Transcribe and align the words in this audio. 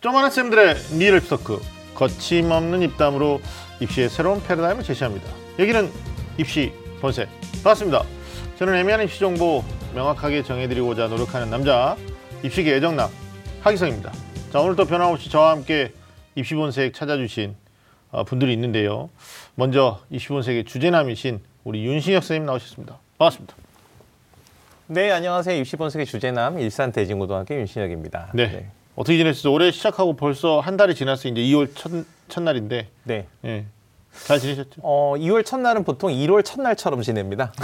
쪼만한 0.00 0.30
쌤들의 0.30 0.76
니을 0.96 1.26
토크 1.26 1.60
거침없는 1.94 2.82
입담으로 2.82 3.40
입시의 3.80 4.08
새로운 4.08 4.40
패러다임을 4.42 4.84
제시합니다. 4.84 5.26
여기는 5.58 5.90
입시 6.38 6.72
본색 7.00 7.28
반갑습니다. 7.64 8.04
저는 8.58 8.76
애매한 8.76 9.02
입시 9.02 9.18
정보 9.18 9.64
명확하게 9.96 10.44
정해드리고자 10.44 11.08
노력하는 11.08 11.50
남자 11.50 11.96
입시계 12.44 12.76
애정남 12.76 13.10
하기성입니다. 13.62 14.12
자 14.52 14.60
오늘도 14.60 14.84
변함없이 14.84 15.30
저와 15.30 15.50
함께 15.50 15.92
입시 16.36 16.54
본색 16.54 16.94
찾아주신 16.94 17.56
어, 18.12 18.22
분들이 18.22 18.52
있는데요. 18.52 19.10
먼저 19.56 19.98
입시 20.10 20.28
본색의 20.28 20.64
주제남이신 20.64 21.40
우리 21.64 21.84
윤신혁 21.84 22.22
선생님 22.22 22.46
나오셨습니다. 22.46 22.98
반갑습니다. 23.18 23.54
네, 24.86 25.10
안녕하세요. 25.10 25.58
입시 25.58 25.76
본색의 25.76 26.06
주제남 26.06 26.60
일산 26.60 26.92
대진고등학교 26.92 27.56
윤신혁입니다. 27.56 28.30
네. 28.34 28.70
어떻게 28.98 29.16
지내셨어요? 29.16 29.52
올해 29.52 29.70
시작하고 29.70 30.16
벌써 30.16 30.58
한 30.58 30.76
달이 30.76 30.96
지났어요. 30.96 31.32
이제 31.32 31.40
2월 31.42 31.70
첫, 31.72 31.92
첫날인데 32.28 32.88
네. 33.04 33.28
예. 33.44 33.64
잘 34.26 34.40
지내셨죠? 34.40 34.80
어, 34.82 35.14
2월 35.16 35.46
첫날은 35.46 35.84
보통 35.84 36.10
1월 36.10 36.44
첫날처럼 36.44 37.02
지냅니다. 37.02 37.52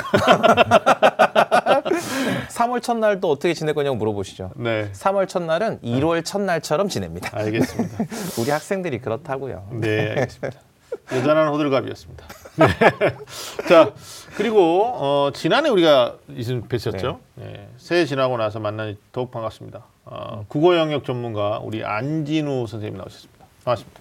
3월 2.51 2.81
첫날도 2.81 3.29
어떻게 3.29 3.53
지낼 3.53 3.75
거냐고 3.75 3.97
물어보시죠. 3.97 4.53
네. 4.55 4.93
3월 4.93 5.27
첫날은 5.27 5.81
1월 5.81 6.25
첫날처럼 6.25 6.89
지냅니다. 6.89 7.37
알겠습니다. 7.37 8.05
우리 8.39 8.51
학생들이 8.51 9.01
그렇다고요. 9.01 9.67
네, 9.73 10.11
알겠습니다. 10.11 10.61
여전한 11.17 11.49
호들갑이었습니다. 11.49 12.27
네. 12.59 13.67
자, 13.69 13.93
그리고 14.37 14.85
어, 14.85 15.31
지난해 15.35 15.69
우리가 15.71 16.17
이승 16.37 16.63
뵀었죠. 16.69 17.19
네. 17.35 17.69
새해 17.77 18.05
지나고 18.05 18.37
나서 18.37 18.61
만나니 18.61 18.97
더욱 19.13 19.31
반갑습니다. 19.31 19.85
어, 20.05 20.45
국어 20.49 20.77
영역 20.77 21.05
전문가 21.05 21.59
우리 21.59 21.85
안진우 21.85 22.67
선생님 22.67 22.97
나오셨습니다. 22.99 23.45
반갑습니다. 23.65 24.01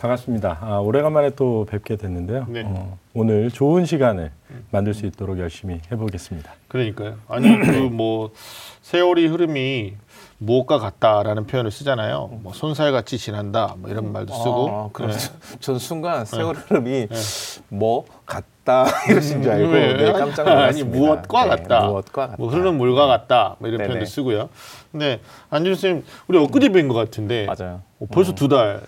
반갑습니다. 0.00 0.58
아, 0.60 0.78
오래간만에 0.78 1.30
또 1.30 1.66
뵙게 1.68 1.96
됐는데요. 1.96 2.46
네. 2.48 2.62
어, 2.64 2.98
오늘 3.14 3.50
좋은 3.50 3.84
시간을 3.84 4.30
만들 4.70 4.94
수 4.94 5.06
있도록 5.06 5.38
열심히 5.38 5.80
해보겠습니다. 5.90 6.52
그러니까요. 6.68 7.16
아니 7.26 7.48
그 7.60 7.70
뭐 7.90 8.30
세월이 8.82 9.26
흐름이 9.26 9.94
무엇과 10.38 10.78
같다라는 10.78 11.46
표현을 11.46 11.70
쓰잖아요. 11.70 12.30
뭐 12.42 12.52
손살같이 12.52 13.18
지난다 13.18 13.74
뭐 13.78 13.90
이런 13.90 14.12
말도 14.12 14.32
쓰고. 14.32 14.68
아, 14.70 14.88
그럼 14.92 15.10
네. 15.10 15.18
전 15.60 15.78
순간 15.78 16.24
세월 16.24 16.54
흐름이 16.54 17.08
뭐 17.68 18.04
같다 18.24 18.86
이러신 19.10 19.42
줄 19.42 19.50
알고 19.50 19.72
왜? 19.72 19.94
네, 19.94 20.12
깜짝 20.12 20.46
아니 20.46 20.54
놀랐습니다. 20.56 20.98
무엇과 20.98 21.44
네, 21.44 21.50
같다. 21.50 21.86
무엇과 21.86 22.26
같다. 22.28 22.36
뭐 22.38 22.48
흐르는 22.48 22.76
물과 22.78 23.06
같다. 23.06 23.56
뭐 23.58 23.68
이런 23.68 23.78
네네. 23.78 23.88
표현도 23.88 24.06
쓰고요. 24.06 24.48
근데 24.92 25.20
안준수 25.50 25.80
선생님 25.80 26.04
우리 26.28 26.38
엊그제 26.38 26.68
뵌것 26.68 26.94
같은데 26.94 27.46
맞아요. 27.46 27.82
어, 27.98 28.06
벌써 28.10 28.32
두 28.34 28.46
달. 28.48 28.82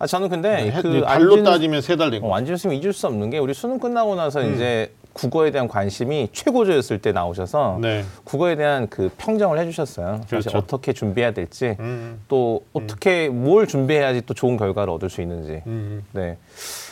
아 0.00 0.06
저는 0.06 0.28
근데 0.28 0.70
해- 0.70 0.82
그 0.82 1.00
달로 1.02 1.36
안진우- 1.36 1.44
따지면 1.44 1.80
세 1.82 1.96
달 1.96 2.10
된 2.10 2.20
거. 2.22 2.28
어, 2.28 2.34
안진수 2.36 2.68
님 2.68 2.80
잊을 2.80 2.92
수 2.92 3.06
없는 3.08 3.30
게 3.30 3.38
우리 3.38 3.52
수능 3.54 3.78
끝나고 3.80 4.14
나서 4.14 4.40
음. 4.40 4.54
이제 4.54 4.92
국어에 5.12 5.50
대한 5.50 5.66
관심이 5.66 6.28
최고조였을 6.32 6.98
때 7.00 7.10
나오셔서 7.10 7.78
네. 7.80 8.04
국어에 8.22 8.54
대한 8.54 8.86
그 8.88 9.10
평정을 9.18 9.58
해주셨어요. 9.58 10.20
그렇죠. 10.28 10.56
어떻게 10.56 10.92
준비해야 10.92 11.32
될지 11.32 11.74
음, 11.80 12.20
또 12.28 12.64
어떻게 12.72 13.28
뭘 13.28 13.66
준비해야지 13.66 14.22
또 14.26 14.34
좋은 14.34 14.56
결과를 14.56 14.92
얻을 14.92 15.10
수 15.10 15.20
있는지. 15.20 15.62
음. 15.66 16.04
네. 16.12 16.36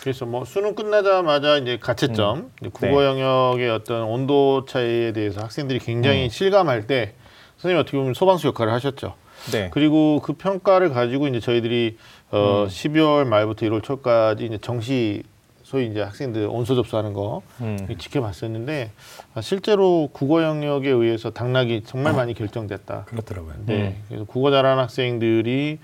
그래서 0.01 0.27
뭐 0.27 0.45
수능 0.45 0.75
끝나자마자 0.75 1.59
이제 1.59 1.79
가채점, 1.81 2.51
이제 2.61 2.71
국어 2.73 2.87
네. 2.89 2.95
영역의 3.07 3.71
어떤 3.71 4.03
온도 4.03 4.65
차이에 4.65 5.12
대해서 5.12 5.43
학생들이 5.43 5.79
굉장히 5.79 6.25
음. 6.25 6.29
실감할 6.29 6.89
때 6.89 7.12
선생님 7.59 7.81
어떻게 7.81 7.97
보면 7.97 8.15
소방수 8.15 8.49
역할을 8.49 8.73
하셨죠. 8.73 9.15
네. 9.53 9.71
그리고 9.73 10.21
그 10.23 10.33
평가를 10.35 10.91
가지고 10.91 11.29
이제 11.29 11.41
저희들이 11.41 11.97
어 12.31 12.65
음. 12.65 12.69
12월 12.69 13.25
말부터 13.27 13.67
1월 13.67 13.83
초까지 13.83 14.47
이제 14.47 14.59
정시 14.59 15.23
소위 15.63 15.87
이제 15.87 16.01
학생들 16.01 16.47
온서 16.49 16.75
접수하는 16.75 17.13
거 17.13 17.43
음. 17.61 17.77
지켜봤었는데 17.99 18.91
아, 19.35 19.41
실제로 19.41 20.09
국어 20.12 20.43
영역에 20.43 20.89
의해서 20.91 21.31
당락이 21.31 21.83
정말 21.85 22.12
많이 22.12 22.35
결정됐다. 22.35 23.05
그렇더라고요. 23.06 23.55
네. 23.67 23.97
그래서 24.09 24.25
국어 24.25 24.51
잘하는 24.51 24.83
학생들이 24.83 25.79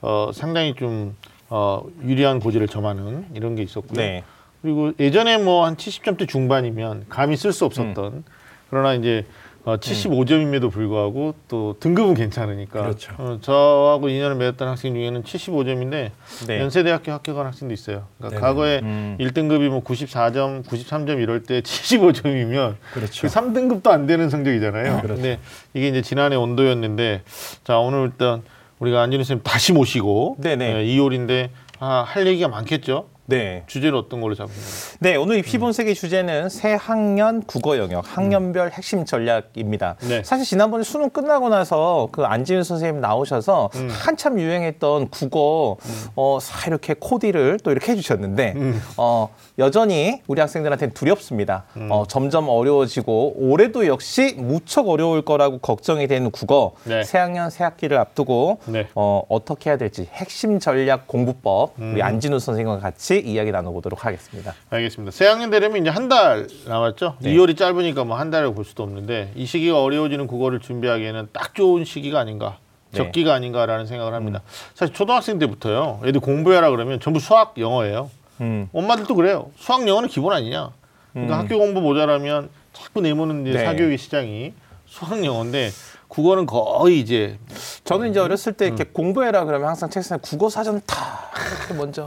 어 0.00 0.30
상당히 0.32 0.74
좀 0.74 1.16
어, 1.48 1.82
유리한 2.04 2.40
고지를 2.40 2.66
점하는 2.68 3.26
이런 3.34 3.54
게 3.54 3.62
있었고요. 3.62 3.94
네. 3.94 4.24
그리고 4.62 4.92
예전에 4.98 5.38
뭐 5.38 5.64
한 5.64 5.76
70점대 5.76 6.28
중반이면 6.28 7.06
감히 7.08 7.36
쓸 7.36 7.52
수 7.52 7.64
없었던 7.64 8.12
음. 8.12 8.24
그러나 8.68 8.94
이제 8.94 9.24
어, 9.66 9.76
75점임에도 9.78 10.70
불구하고 10.70 11.34
또 11.48 11.74
등급은 11.80 12.14
괜찮으니까 12.14 12.82
그렇죠. 12.82 13.12
어, 13.18 13.38
저하고 13.42 14.08
인연을 14.08 14.36
맺었던 14.36 14.68
학생 14.68 14.94
중에는 14.94 15.24
75점인데 15.24 16.10
네. 16.46 16.60
연세대학교 16.60 17.10
합격한 17.10 17.46
학생도 17.46 17.74
있어요. 17.74 18.04
그러니까 18.16 18.38
네네. 18.38 18.40
과거에 18.40 18.78
음. 18.84 19.16
1등급이 19.18 19.68
뭐 19.68 19.82
94점, 19.82 20.64
93점 20.64 21.20
이럴 21.20 21.42
때 21.42 21.60
75점이면 21.62 22.76
그렇죠. 22.94 23.22
그 23.22 23.26
3등급도 23.26 23.88
안 23.88 24.06
되는 24.06 24.30
성적이잖아요. 24.30 25.02
그렇죠. 25.02 25.14
근데 25.20 25.40
이게 25.74 25.88
이제 25.88 26.00
지난해 26.00 26.36
온도였는데 26.36 27.22
자 27.64 27.78
오늘 27.78 28.04
일단 28.04 28.42
우리가 28.78 29.02
안진우 29.02 29.24
선생님 29.24 29.42
다시 29.42 29.72
모시고 29.72 30.36
네네. 30.38 30.84
2월인데 30.84 31.48
아, 31.80 32.04
할 32.06 32.28
얘기가 32.28 32.46
많겠죠. 32.46 33.08
네. 33.26 33.64
주제를 33.66 33.96
어떤 33.96 34.20
걸로 34.20 34.34
잡으면 34.34 34.56
네, 35.00 35.16
오늘 35.16 35.36
입시본색의 35.38 35.94
주제는 35.94 36.48
새 36.48 36.74
학년 36.74 37.42
국어 37.42 37.76
영역, 37.78 38.04
학년별 38.16 38.70
핵심 38.70 39.04
전략입니다. 39.04 39.96
네. 40.08 40.22
사실 40.22 40.44
지난번에 40.44 40.84
수능 40.84 41.10
끝나고 41.10 41.48
나서 41.48 42.08
그 42.12 42.24
안지윤 42.24 42.62
선생님 42.62 43.00
나오셔서 43.00 43.70
음. 43.74 43.88
한참 43.90 44.38
유행했던 44.38 45.08
국어 45.10 45.76
어, 46.14 46.38
사 46.40 46.68
이렇게 46.68 46.94
코디를 46.94 47.58
또 47.62 47.72
이렇게 47.72 47.92
해주셨는데 47.92 48.52
음. 48.56 48.82
어, 48.96 49.28
여전히 49.58 50.20
우리 50.26 50.40
학생들한테는 50.42 50.92
두렵습니다. 50.92 51.64
어, 51.88 52.04
점점 52.06 52.48
어려워지고 52.50 53.34
올해도 53.36 53.86
역시 53.86 54.34
무척 54.36 54.86
어려울 54.88 55.22
거라고 55.22 55.58
걱정이 55.58 56.06
되는 56.08 56.30
국어 56.30 56.72
네. 56.84 57.02
새 57.04 57.16
학년 57.18 57.48
새 57.48 57.64
학기를 57.64 57.96
앞두고 57.96 58.58
네. 58.66 58.86
어, 58.94 59.22
어떻게 59.30 59.70
해야 59.70 59.78
될지 59.78 60.08
핵심 60.12 60.58
전략 60.58 61.06
공부법 61.06 61.72
음. 61.78 61.92
우리 61.94 62.02
안진우 62.02 62.38
선생님과 62.38 62.80
같이 62.80 63.18
이야기 63.24 63.50
나눠보도록 63.50 64.04
하겠습니다. 64.04 64.52
알겠습니다. 64.68 65.10
새학년 65.10 65.50
되려면 65.50 65.80
이제 65.80 65.90
한 65.90 66.06
달 66.06 66.46
남았죠. 66.68 67.16
네. 67.18 67.32
2월이 67.34 67.56
짧으니까 67.56 68.04
뭐 68.04 68.16
한 68.16 68.30
달을 68.30 68.54
볼 68.54 68.64
수도 68.64 68.84
없는데 68.84 69.32
이 69.34 69.44
시기가 69.44 69.82
어려워지는 69.82 70.28
국어를 70.28 70.60
준비하기에는 70.60 71.28
딱 71.32 71.52
좋은 71.54 71.84
시기가 71.84 72.20
아닌가. 72.20 72.58
네. 72.92 72.98
적기가 72.98 73.34
아닌가라는 73.34 73.86
생각을 73.86 74.14
합니다. 74.14 74.42
사실 74.74 74.94
초등학생 74.94 75.38
때부터요. 75.40 76.00
애들 76.04 76.20
공부해라 76.20 76.70
그러면 76.70 77.00
전부 77.00 77.18
수학 77.18 77.54
영어예요. 77.58 78.08
음. 78.40 78.68
엄마들도 78.72 79.14
그래요. 79.14 79.50
수학 79.56 79.86
영어는 79.86 80.08
기본 80.08 80.32
아니냐. 80.32 80.70
그러니까 81.12 81.36
음. 81.36 81.40
학교 81.40 81.58
공부 81.58 81.80
모자라면 81.80 82.50
자꾸 82.72 83.00
내모는 83.00 83.46
이제 83.46 83.58
네. 83.58 83.64
사교육의 83.64 83.98
시장이 83.98 84.52
수학 84.86 85.24
영어인데 85.24 85.70
국어는 86.08 86.46
거의 86.46 87.00
이제 87.00 87.38
저는 87.84 88.10
이제 88.10 88.20
어렸을 88.20 88.52
때 88.52 88.66
음. 88.66 88.76
이렇게 88.76 88.84
공부해라 88.84 89.44
그러면 89.44 89.68
항상 89.68 89.90
책상에 89.90 90.20
국어 90.22 90.48
사전 90.48 90.80
다 90.86 91.30
이렇게 91.58 91.74
먼저 91.74 92.06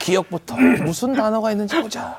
기억부터 0.00 0.56
무슨 0.84 1.12
단어가 1.14 1.50
있는지 1.50 1.80
보자. 1.80 2.16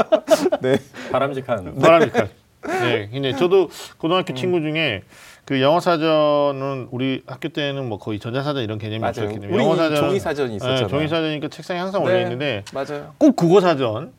네. 0.60 0.78
바람직한. 1.12 1.78
바람직한. 1.78 2.28
네, 2.66 3.08
근데 3.12 3.36
저도 3.36 3.64
음. 3.64 3.68
고등학교 3.98 4.32
친구 4.34 4.60
중에 4.60 5.02
그 5.44 5.60
영어 5.60 5.78
사전은 5.78 6.88
우리 6.90 7.22
학교 7.26 7.48
때는 7.50 7.86
뭐 7.88 7.98
거의 7.98 8.18
전자 8.18 8.42
사전 8.42 8.62
이런 8.64 8.78
개념이 8.78 9.00
맞아요. 9.00 9.10
없었기 9.10 9.34
때문에 9.40 9.52
우리 9.54 9.62
영어 9.62 9.76
사전 9.76 9.96
종이 9.96 10.18
사전이 10.18 10.56
있었잖아요. 10.56 10.88
종이 10.88 11.06
사전이니까 11.08 11.48
책상에 11.48 11.80
항상 11.80 12.02
네. 12.04 12.10
올려 12.10 12.20
있는데 12.22 12.64
맞아요. 12.72 13.12
꼭 13.18 13.36
국어 13.36 13.60
사전 13.60 14.12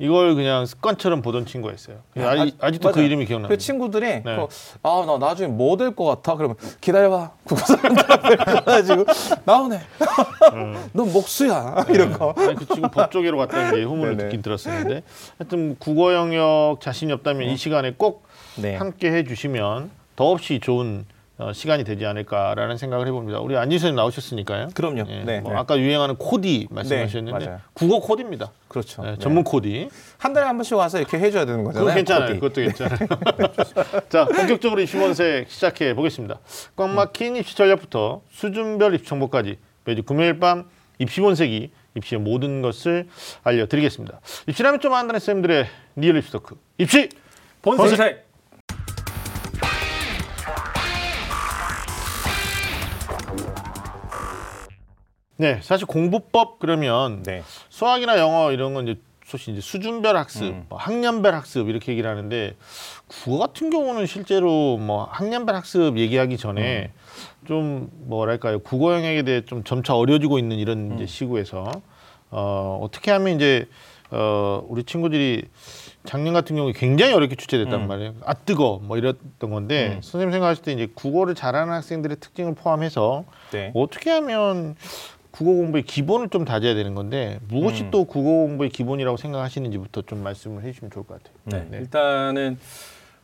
이걸 0.00 0.34
그냥 0.34 0.66
습관처럼 0.66 1.22
보던 1.22 1.46
친구가 1.46 1.72
있어요. 1.72 1.98
아직, 2.18 2.56
아, 2.58 2.66
아직도 2.66 2.90
그 2.90 2.96
맞아요. 2.98 3.06
이름이 3.06 3.26
기억나요. 3.26 3.48
그 3.48 3.56
친구들이 3.58 4.22
네. 4.24 4.46
아나 4.82 5.18
나중에 5.18 5.48
뭐 5.48 5.76
될 5.76 5.94
것 5.94 6.04
같아 6.06 6.34
그러면 6.36 6.56
기다려봐 6.80 7.30
국어 7.44 7.60
사전 7.60 7.94
가지고 8.64 9.04
나오네 9.44 9.78
넌 10.94 11.12
목수야 11.12 11.84
이런 11.90 12.12
거 12.12 12.34
아니, 12.36 12.56
그 12.56 12.66
친구 12.66 12.88
법조계로 12.90 13.38
갔다는 13.38 13.74
게 13.76 13.84
후문을 13.84 14.16
네네. 14.16 14.22
듣긴 14.30 14.42
들었었는데 14.42 15.02
하여튼 15.38 15.76
국어 15.78 16.12
영역 16.12 16.78
자신이 16.80 17.12
없다면 17.12 17.48
이 17.50 17.56
시간에 17.56 17.94
꼭 17.96 18.24
네. 18.56 18.74
함께 18.74 19.12
해주시면 19.12 20.01
더없이 20.22 20.60
좋은 20.60 21.04
어, 21.36 21.52
시간이 21.52 21.82
되지 21.82 22.06
않을까라는 22.06 22.76
생각을 22.76 23.08
해봅니다. 23.08 23.40
우리 23.40 23.56
안지선님 23.56 23.96
나오셨으니까요. 23.96 24.68
그럼요. 24.72 25.04
예, 25.08 25.24
네. 25.24 25.40
뭐 25.40 25.52
네. 25.52 25.58
아까 25.58 25.76
유행하는 25.76 26.14
코디 26.14 26.68
말씀하셨는데 26.70 27.44
네. 27.44 27.56
국어 27.72 27.98
코디입니다. 27.98 28.52
그렇죠. 28.68 29.02
예, 29.04 29.10
네. 29.12 29.18
전문 29.18 29.42
코디. 29.42 29.88
한 30.18 30.32
달에 30.32 30.46
한 30.46 30.56
번씩 30.56 30.76
와서 30.76 30.98
이렇게 30.98 31.18
해줘야 31.18 31.44
되는 31.44 31.64
거잖아요. 31.64 31.86
그거 31.86 31.96
괜찮아요. 31.96 32.38
코디. 32.38 32.38
그것도 32.38 32.60
괜찮아요. 32.60 32.98
자, 34.08 34.26
본격적으로 34.26 34.80
입시본색 34.80 35.50
시작해 35.50 35.92
보겠습니다. 35.94 36.38
꽉 36.76 36.90
막힌 36.90 37.34
입시 37.34 37.56
전략부터 37.56 38.22
수준별 38.30 38.94
입시 38.94 39.06
정보까지 39.08 39.58
매주 39.84 40.04
금요일 40.04 40.38
밤 40.38 40.70
입시본색이 41.00 41.72
입시의 41.96 42.20
모든 42.20 42.62
것을 42.62 43.08
알려드리겠습니다. 43.42 44.20
입시라면 44.46 44.78
좀 44.78 44.94
안다는 44.94 45.18
쌤들의 45.18 45.66
real 45.96 46.16
입시 46.16 46.30
토크. 46.30 46.54
입시 46.78 47.08
본색. 47.62 47.86
본색. 47.88 48.21
네, 55.42 55.58
사실 55.60 55.88
공부법 55.88 56.60
그러면 56.60 57.24
네. 57.24 57.42
수학이나 57.68 58.16
영어 58.16 58.52
이런 58.52 58.74
건 58.74 58.86
이제 58.86 59.00
소위 59.24 59.56
이제 59.56 59.60
수준별 59.60 60.16
학습, 60.16 60.44
음. 60.44 60.66
뭐 60.68 60.78
학년별 60.78 61.34
학습 61.34 61.68
이렇게 61.68 61.90
얘기를 61.90 62.08
하는데 62.08 62.54
국어 63.08 63.38
같은 63.38 63.68
경우는 63.70 64.06
실제로 64.06 64.76
뭐 64.76 65.02
학년별 65.10 65.52
학습 65.56 65.98
얘기하기 65.98 66.36
전에 66.36 66.92
음. 66.94 67.46
좀 67.48 67.90
뭐랄까요 68.04 68.60
국어 68.60 68.94
영역에 68.94 69.22
대해 69.22 69.44
좀 69.44 69.64
점차 69.64 69.96
어려지고 69.96 70.38
있는 70.38 70.58
이런 70.58 70.92
음. 70.92 70.94
이제 70.94 71.06
시구에서 71.06 71.72
어, 72.30 72.78
어떻게 72.80 73.10
하면 73.10 73.34
이제 73.34 73.66
어, 74.12 74.64
우리 74.68 74.84
친구들이 74.84 75.42
작년 76.04 76.34
같은 76.34 76.54
경우에 76.54 76.72
굉장히 76.72 77.14
어렵게 77.14 77.34
출제됐단 77.34 77.80
음. 77.80 77.88
말이에요. 77.88 78.14
아 78.24 78.34
뜨거 78.34 78.80
뭐 78.80 78.96
이랬던 78.96 79.50
건데 79.50 79.94
음. 79.96 80.02
선생님 80.02 80.30
생각하실 80.30 80.64
때 80.64 80.72
이제 80.72 80.88
국어를 80.94 81.34
잘하는 81.34 81.72
학생들의 81.72 82.18
특징을 82.20 82.54
포함해서 82.54 83.24
네. 83.50 83.72
어떻게 83.74 84.10
하면 84.10 84.76
국어 85.32 85.52
공부의 85.52 85.82
기본을 85.82 86.28
좀 86.28 86.44
다져야 86.44 86.74
되는 86.74 86.94
건데 86.94 87.40
무엇이 87.48 87.84
음. 87.84 87.90
또 87.90 88.04
국어 88.04 88.30
공부의 88.46 88.70
기본이라고 88.70 89.16
생각하시는지부터 89.16 90.02
좀 90.02 90.22
말씀을 90.22 90.62
해주시면 90.62 90.90
좋을 90.92 91.04
것 91.06 91.20
같아요. 91.22 91.34
네, 91.44 91.66
네. 91.70 91.78
일단은 91.78 92.58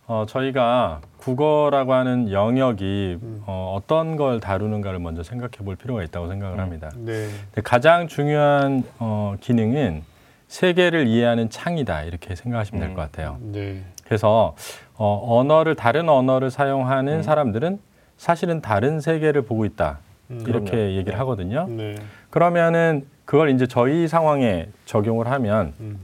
어, 0.07 0.25
저희가 0.27 1.03
국어라고 1.19 1.93
하는 1.93 2.33
영역이 2.33 3.19
음. 3.23 3.43
어, 3.47 3.75
어떤 3.77 4.17
걸 4.17 4.41
다루는가를 4.41 4.99
먼저 4.99 5.23
생각해 5.23 5.59
볼 5.59 5.77
필요가 5.77 6.03
있다고 6.03 6.29
생각을 6.29 6.59
합니다. 6.59 6.91
네. 6.97 7.29
근데 7.53 7.63
가장 7.63 8.09
중요한 8.09 8.85
어, 8.99 9.37
기능은 9.39 10.03
세계를 10.49 11.07
이해하는 11.07 11.51
창이다 11.51 12.05
이렇게 12.05 12.35
생각하시면 12.35 12.81
될 12.81 12.91
음. 12.91 12.95
것 12.95 13.03
같아요. 13.03 13.37
네. 13.41 13.85
그래서 14.05 14.57
어, 14.95 15.39
언어를 15.39 15.75
다른 15.75 16.09
언어를 16.09 16.51
사용하는 16.51 17.19
음. 17.19 17.23
사람들은 17.23 17.79
사실은 18.17 18.63
다른 18.63 19.01
세계를 19.01 19.43
보고 19.43 19.67
있다 19.67 19.99
음. 20.01 20.08
이렇게 20.31 20.71
그럼요. 20.71 20.91
얘기를 20.91 21.13
네. 21.13 21.17
하거든요. 21.19 21.67
네. 21.69 21.95
그러면은 22.31 23.07
그걸 23.25 23.51
이제 23.51 23.67
저희 23.67 24.09
상황에 24.09 24.69
적용을 24.85 25.31
하면 25.31 25.73
음. 25.81 25.99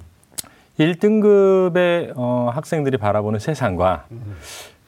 1등급의 0.79 2.12
어, 2.17 2.50
학생들이 2.53 2.97
바라보는 2.97 3.38
세상과 3.38 4.06
음. 4.11 4.37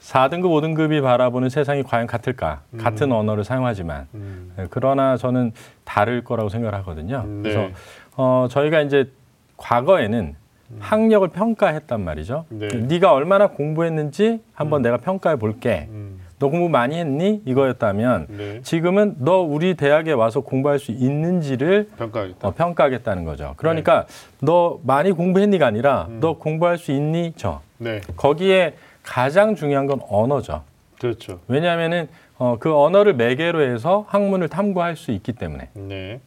4등급, 0.00 0.44
5등급이 0.44 1.03
바라보는 1.03 1.49
세상이 1.49 1.83
과연 1.83 2.06
같을까? 2.06 2.62
음. 2.75 2.79
같은 2.79 3.11
언어를 3.12 3.44
사용하지만 3.44 4.06
음. 4.15 4.53
네, 4.56 4.67
그러나 4.71 5.17
저는 5.17 5.53
다를 5.85 6.23
거라고 6.23 6.49
생각을 6.49 6.79
하거든요. 6.81 7.25
네. 7.27 7.43
그래서 7.43 7.69
어, 8.17 8.47
저희가 8.50 8.81
이제 8.82 9.11
과거에는 9.56 10.35
학력을 10.81 11.27
평가했단 11.29 12.00
말이죠. 12.03 12.44
네. 12.49 12.69
네가 12.69 13.12
얼마나 13.12 13.49
공부했는지 13.49 14.43
한번 14.53 14.82
내가 14.82 14.97
평가해 14.97 15.37
볼게. 15.37 15.89
음. 16.37 16.38
너 16.38 16.49
공부 16.49 16.69
많이 16.69 16.97
했니? 16.99 17.43
이거였다면 17.44 18.27
네. 18.29 18.61
지금은 18.62 19.17
너 19.19 19.41
우리 19.41 19.75
대학에 19.75 20.12
와서 20.12 20.41
공부할 20.41 20.79
수 20.79 20.93
있는지를 20.93 21.91
평가하겠다. 21.97 22.49
어, 22.49 22.55
평가하겠다는 22.55 23.25
거죠. 23.25 23.55
그러니까 23.56 24.06
너 24.41 24.79
많이 24.85 25.12
공부했니가 25.12 25.67
아니라 25.67 26.06
음. 26.11 26.21
너 26.21 26.38
공부할 26.38 26.79
수 26.79 26.93
있니? 26.93 27.33
저 27.37 27.61
네. 27.79 28.00
거기에 28.17 28.75
가장 29.03 29.55
중요한 29.55 29.87
건 29.87 30.00
언어죠. 30.09 30.62
그렇죠. 31.00 31.41
왜냐하면은 31.49 32.09
어, 32.39 32.56
그 32.59 32.75
언어를 32.75 33.15
매개로 33.15 33.62
해서 33.62 34.05
학문을 34.09 34.49
탐구할 34.49 34.97
수 34.97 35.11
있기 35.12 35.32
때문에. 35.32 35.71
네. 35.75 36.21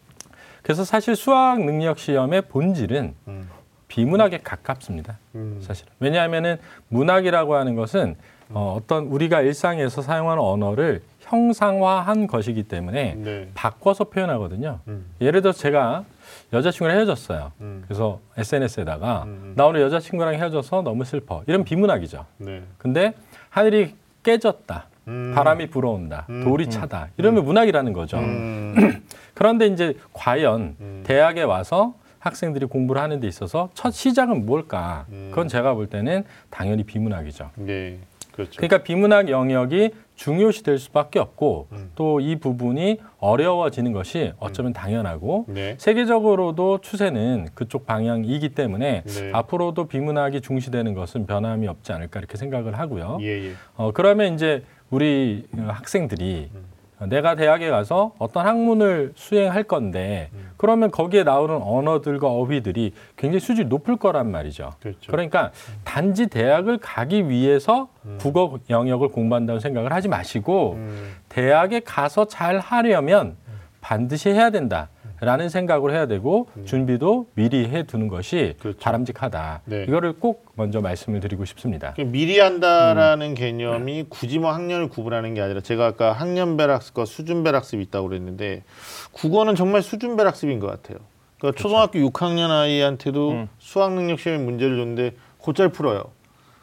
그래서 0.63 0.83
사실 0.83 1.15
수학 1.15 1.63
능력 1.63 1.99
시험의 1.99 2.43
본질은 2.43 3.13
음. 3.27 3.49
비문학에 3.87 4.39
가깝습니다. 4.43 5.17
음. 5.35 5.59
사실은. 5.61 5.91
왜냐하면은 5.99 6.57
문학이라고 6.89 7.55
하는 7.55 7.75
것은 7.75 8.15
어, 8.51 8.75
어떤 8.77 9.05
우리가 9.05 9.41
일상에서 9.41 10.01
사용하는 10.01 10.41
언어를 10.41 11.01
형상화한 11.19 12.25
것이기 12.27 12.63
때문에 12.63 13.15
네. 13.15 13.49
바꿔서 13.53 14.05
표현하거든요. 14.05 14.79
음. 14.87 15.05
예를 15.21 15.41
들어서 15.41 15.59
제가 15.59 16.03
여자친구랑 16.51 16.97
헤어졌어요. 16.97 17.51
음. 17.61 17.83
그래서 17.87 18.19
SNS에다가 18.37 19.23
음. 19.27 19.53
나 19.55 19.67
오늘 19.67 19.81
여자친구랑 19.81 20.35
헤어져서 20.35 20.81
너무 20.81 21.05
슬퍼. 21.05 21.43
이런 21.45 21.63
비문학이죠. 21.63 22.25
네. 22.37 22.63
근데 22.79 23.13
하늘이 23.49 23.95
깨졌다. 24.23 24.85
음. 25.07 25.31
바람이 25.35 25.67
불어온다. 25.69 26.25
음. 26.29 26.43
돌이 26.43 26.69
차다. 26.69 27.09
이러면 27.17 27.45
문학이라는 27.45 27.93
거죠. 27.93 28.17
음. 28.17 29.03
그런데 29.35 29.67
이제 29.67 29.95
과연 30.13 30.75
음. 30.79 31.03
대학에 31.05 31.43
와서 31.43 31.93
학생들이 32.19 32.65
공부를 32.65 33.01
하는 33.01 33.19
데 33.19 33.27
있어서 33.27 33.69
첫 33.73 33.91
시작은 33.91 34.45
뭘까? 34.45 35.05
음. 35.09 35.27
그건 35.29 35.47
제가 35.47 35.73
볼 35.75 35.87
때는 35.87 36.25
당연히 36.49 36.83
비문학이죠. 36.83 37.51
네. 37.55 37.99
그렇죠. 38.39 38.57
그러니까 38.57 38.83
비문학 38.83 39.29
영역이 39.29 39.91
중요시 40.15 40.63
될 40.63 40.79
수밖에 40.79 41.19
없고 41.19 41.67
음. 41.73 41.91
또이 41.95 42.37
부분이 42.37 42.99
어려워지는 43.19 43.91
것이 43.91 44.31
어쩌면 44.39 44.71
당연하고 44.71 45.45
네. 45.49 45.75
세계적으로도 45.77 46.79
추세는 46.79 47.49
그쪽 47.53 47.85
방향이기 47.85 48.49
때문에 48.49 49.03
네. 49.05 49.31
앞으로도 49.33 49.87
비문학이 49.87 50.39
중시되는 50.41 50.93
것은 50.93 51.25
변함이 51.25 51.67
없지 51.67 51.91
않을까 51.91 52.19
이렇게 52.19 52.37
생각을 52.37 52.79
하고요. 52.79 53.17
예, 53.21 53.49
예. 53.49 53.51
어, 53.75 53.91
그러면 53.93 54.33
이제 54.33 54.63
우리 54.89 55.45
어, 55.57 55.67
학생들이 55.69 56.49
음. 56.53 56.68
어, 56.99 57.05
내가 57.07 57.35
대학에 57.35 57.69
가서 57.69 58.13
어떤 58.19 58.45
학문을 58.45 59.13
수행할 59.15 59.63
건데 59.63 60.29
음. 60.33 60.51
그러면 60.57 60.91
거기에 60.91 61.23
나오는 61.23 61.55
언어들과 61.55 62.27
어휘들이 62.27 62.93
굉장히 63.15 63.39
수준이 63.39 63.69
높을 63.69 63.97
거란 63.97 64.29
말이죠. 64.31 64.73
그렇죠. 64.81 65.11
그러니까 65.11 65.51
단지 65.83 66.27
대학을 66.27 66.77
가기 66.79 67.29
위해서 67.29 67.89
음. 68.05 68.17
국어 68.19 68.59
영역을 68.69 69.09
공부한다는 69.09 69.59
생각을 69.59 69.93
하지 69.93 70.07
마시고 70.07 70.73
음. 70.73 71.15
대학에 71.29 71.79
가서 71.79 72.25
잘 72.25 72.59
하려면 72.59 73.37
반드시 73.81 74.29
해야 74.29 74.49
된다 74.49 74.89
라는 75.21 75.49
생각을 75.49 75.91
해야 75.91 76.05
되고 76.07 76.47
준비도 76.65 77.27
미리 77.35 77.65
해 77.67 77.83
두는 77.83 78.07
것이 78.07 78.55
음. 78.57 78.59
그렇죠. 78.59 78.79
바람직하다. 78.79 79.61
네. 79.65 79.83
이거를 79.87 80.13
꼭 80.13 80.45
먼저 80.55 80.81
말씀을 80.81 81.19
드리고 81.19 81.45
싶습니다. 81.45 81.93
그러니까 81.93 82.11
미리 82.11 82.39
한다라는 82.39 83.33
개념이 83.35 84.05
굳이 84.09 84.39
뭐 84.39 84.51
학년을 84.51 84.87
구분하는 84.89 85.33
게 85.33 85.41
아니라 85.41 85.61
제가 85.61 85.85
아까 85.87 86.13
학년별 86.13 86.69
학습과 86.71 87.05
수준별 87.05 87.55
학습이 87.55 87.83
있다고 87.83 88.07
그랬는데 88.09 88.63
국어는 89.11 89.55
정말 89.55 89.81
수준별 89.81 90.25
학습인 90.27 90.59
것 90.59 90.67
같아요. 90.67 90.99
그러니까 91.37 91.61
초등학교 91.61 91.99
6학년 91.99 92.49
아이한테도 92.51 93.31
음. 93.31 93.49
수학 93.59 93.93
능력 93.93 94.19
시험에 94.19 94.43
문제를 94.43 94.77
줬는데 94.77 95.15
곧잘 95.39 95.69
풀어요. 95.69 96.03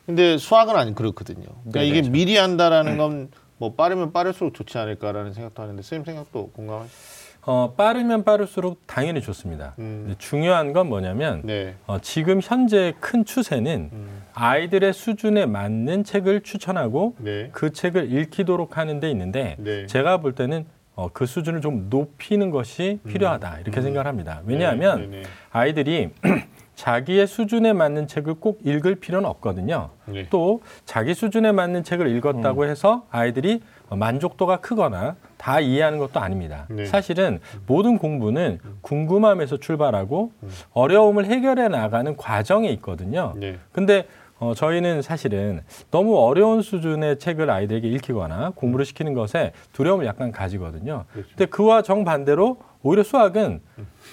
근데 0.07 0.39
수학은 0.39 0.77
아니 0.77 0.95
그렇거든요. 0.95 1.45
그러니까 1.63 1.81
네, 1.81 1.87
이게 1.87 1.95
그렇죠. 2.01 2.11
미리 2.13 2.37
한다라는 2.37 2.97
건 2.97 3.29
뭐 3.59 3.73
빠르면 3.75 4.13
빠를수록 4.13 4.55
좋지 4.55 4.77
않을까라는 4.79 5.33
생각도 5.33 5.63
하는데 5.63 5.81
선생님 5.83 6.05
생각도 6.05 6.51
공감하시죠? 6.51 7.16
어, 7.47 7.75
빠르면 7.77 8.25
빠를수록 8.25 8.81
당연히 8.89 9.21
좋습니다. 9.21 9.75
음. 9.79 10.15
중요한 10.19 10.73
건 10.73 10.89
뭐냐면 10.89 11.43
네. 11.45 11.77
어, 11.87 11.99
지금 12.01 12.41
현재 12.43 12.93
큰 12.99 13.25
추세는 13.25 13.91
음. 13.93 14.23
아이들의 14.35 14.93
수준에 14.93 15.47
맞는 15.47 16.03
책을 16.03 16.41
추천하고 16.41 17.15
네. 17.19 17.49
그 17.53 17.73
책을 17.73 18.13
읽히도록 18.13 18.77
하는 18.77 18.99
데 18.99 19.09
있는데 19.11 19.55
네. 19.59 19.87
제가 19.87 20.17
볼 20.17 20.35
때는 20.35 20.67
어, 20.97 21.09
그 21.13 21.25
수준을 21.25 21.61
좀 21.61 21.87
높이는 21.89 22.51
것이 22.51 22.99
필요하다 23.07 23.61
이렇게 23.61 23.81
생각을 23.81 24.09
합니다. 24.09 24.41
왜냐하면 24.45 25.03
네, 25.03 25.07
네, 25.07 25.17
네. 25.19 25.23
아이들이 25.51 26.11
자기의 26.75 27.29
수준에 27.29 27.73
맞는 27.73 28.09
책을 28.09 28.35
꼭 28.35 28.59
읽을 28.65 28.97
필요는 28.97 29.29
없거든요. 29.29 29.91
네. 30.07 30.27
또 30.31 30.63
자기 30.85 31.15
수준에 31.15 31.53
맞는 31.53 31.85
책을 31.85 32.09
읽었다고 32.09 32.65
해서 32.67 33.07
아이들이 33.11 33.61
만족도가 33.89 34.59
크거나 34.59 35.17
다 35.37 35.61
이해하는 35.61 35.99
것도 35.99 36.21
아닙니다. 36.21 36.67
네. 36.69 36.87
사실은 36.87 37.41
모든 37.67 37.99
공부는 37.99 38.59
궁금함에서 38.81 39.59
출발하고 39.59 40.33
어려움을 40.73 41.27
해결해 41.27 41.69
나가는 41.69 42.17
과정에 42.17 42.69
있거든요. 42.71 43.35
네. 43.37 43.59
근데 43.73 44.07
어, 44.39 44.53
저희는 44.55 45.01
사실은 45.01 45.63
너무 45.91 46.19
어려운 46.19 46.61
수준의 46.61 47.19
책을 47.19 47.49
아이들에게 47.49 47.89
읽히거나 47.89 48.53
공부를 48.55 48.85
시키는 48.85 49.15
것에 49.15 49.53
두려움을 49.73 50.05
약간 50.05 50.31
가지거든요. 50.31 51.05
그렇죠. 51.11 51.29
근데 51.31 51.47
그와 51.47 51.81
정반대로 51.81 52.59
오히려 52.83 53.03
수학은 53.03 53.61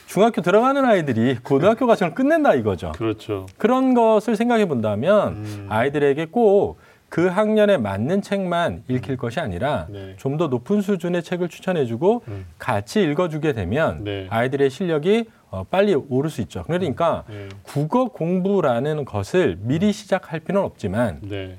중학교 0.07 0.41
들어가는 0.41 0.83
아이들이 0.85 1.37
고등학교 1.43 1.85
과정을 1.87 2.15
끝낸다 2.15 2.55
이거죠. 2.55 2.93
그렇죠. 2.93 3.47
그런 3.57 3.93
것을 3.93 4.35
생각해 4.35 4.65
본다면 4.67 5.33
음. 5.33 5.65
아이들에게 5.69 6.27
꼭 6.27 6.79
그 7.13 7.27
학년에 7.27 7.77
맞는 7.77 8.23
책만 8.23 8.85
읽힐 8.87 9.17
것이 9.17 9.39
아니라 9.39 9.85
네. 9.87 10.15
좀더 10.17 10.47
높은 10.47 10.81
수준의 10.81 11.21
책을 11.21 11.47
추천해주고 11.47 12.23
음. 12.27 12.45
같이 12.57 13.03
읽어주게 13.03 13.53
되면 13.53 14.03
네. 14.03 14.25
아이들의 14.31 14.71
실력이 14.71 15.25
어, 15.51 15.63
빨리 15.63 15.93
오를 15.93 16.31
수 16.31 16.41
있죠. 16.41 16.63
그러니까 16.63 17.23
네. 17.29 17.49
국어 17.61 18.05
공부라는 18.05 19.05
것을 19.05 19.59
미리 19.59 19.93
시작할 19.93 20.39
필요는 20.39 20.65
없지만 20.65 21.19
네. 21.21 21.57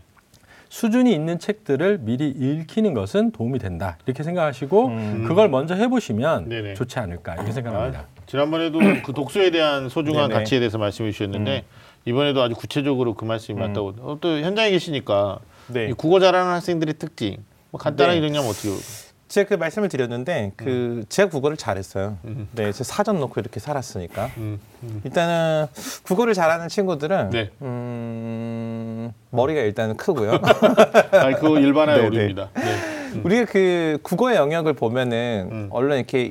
수준이 0.70 1.14
있는 1.14 1.38
책들을 1.38 1.99
미리 1.99 2.30
읽히는 2.30 2.92
것은 2.92 3.30
도움이 3.30 3.61
된다 3.61 3.96
이렇게 4.06 4.25
생각하시고 4.25 4.87
음. 4.88 5.25
그걸 5.28 5.49
먼저 5.49 5.76
해보시면 5.76 6.49
네네. 6.49 6.75
좋지 6.75 6.99
않을까 6.99 7.34
이렇게 7.34 7.52
생각합니다. 7.52 8.00
아, 8.00 8.06
지난번에도 8.26 8.80
그 9.04 9.12
독서에 9.12 9.52
대한 9.52 9.88
소중한 9.88 10.30
네네. 10.30 10.40
가치에 10.40 10.58
대해서 10.58 10.78
말씀해 10.78 11.12
주셨는데 11.12 11.62
이번에도 12.04 12.42
아주 12.42 12.54
구체적으로 12.54 13.14
그 13.14 13.25
말씀이 13.25 13.58
음. 13.58 13.61
맞다고 13.61 13.94
어, 14.00 14.18
또 14.20 14.38
현장에 14.38 14.70
계시니까 14.70 15.38
네. 15.68 15.88
이 15.88 15.92
국어 15.92 16.20
잘하는 16.20 16.52
학생들의 16.52 16.94
특징 16.99 17.38
뭐 17.70 17.80
간단하게 17.80 18.20
네. 18.20 18.26
정리하면 18.26 18.50
어떻게? 18.50 18.68
제가 19.28 19.49
그 19.49 19.54
말씀을 19.54 19.88
드렸는데 19.88 20.52
그 20.54 21.04
제가 21.08 21.30
국어를 21.30 21.56
잘했어요. 21.56 22.18
음. 22.25 22.49
네, 22.52 22.70
제가 22.70 22.84
사전 22.84 23.18
놓고 23.18 23.40
이렇게 23.40 23.58
살았으니까. 23.58 24.30
음, 24.37 24.61
음. 24.82 25.00
일단은 25.02 25.66
국어를 26.04 26.34
잘하는 26.34 26.68
친구들은 26.68 27.30
네. 27.30 27.50
음, 27.62 29.12
머리가 29.30 29.61
일단은 29.62 29.96
크고요. 29.96 30.38
아니 31.11 31.34
그거 31.34 31.58
일반화의 31.58 32.00
네, 32.00 32.06
오류입니다. 32.06 32.50
네. 32.54 33.20
우리가 33.25 33.46
그 33.46 33.99
국어의 34.02 34.37
영역을 34.37 34.75
보면은 34.75 35.49
음. 35.50 35.68
언론 35.73 35.99
이렇게 35.99 36.30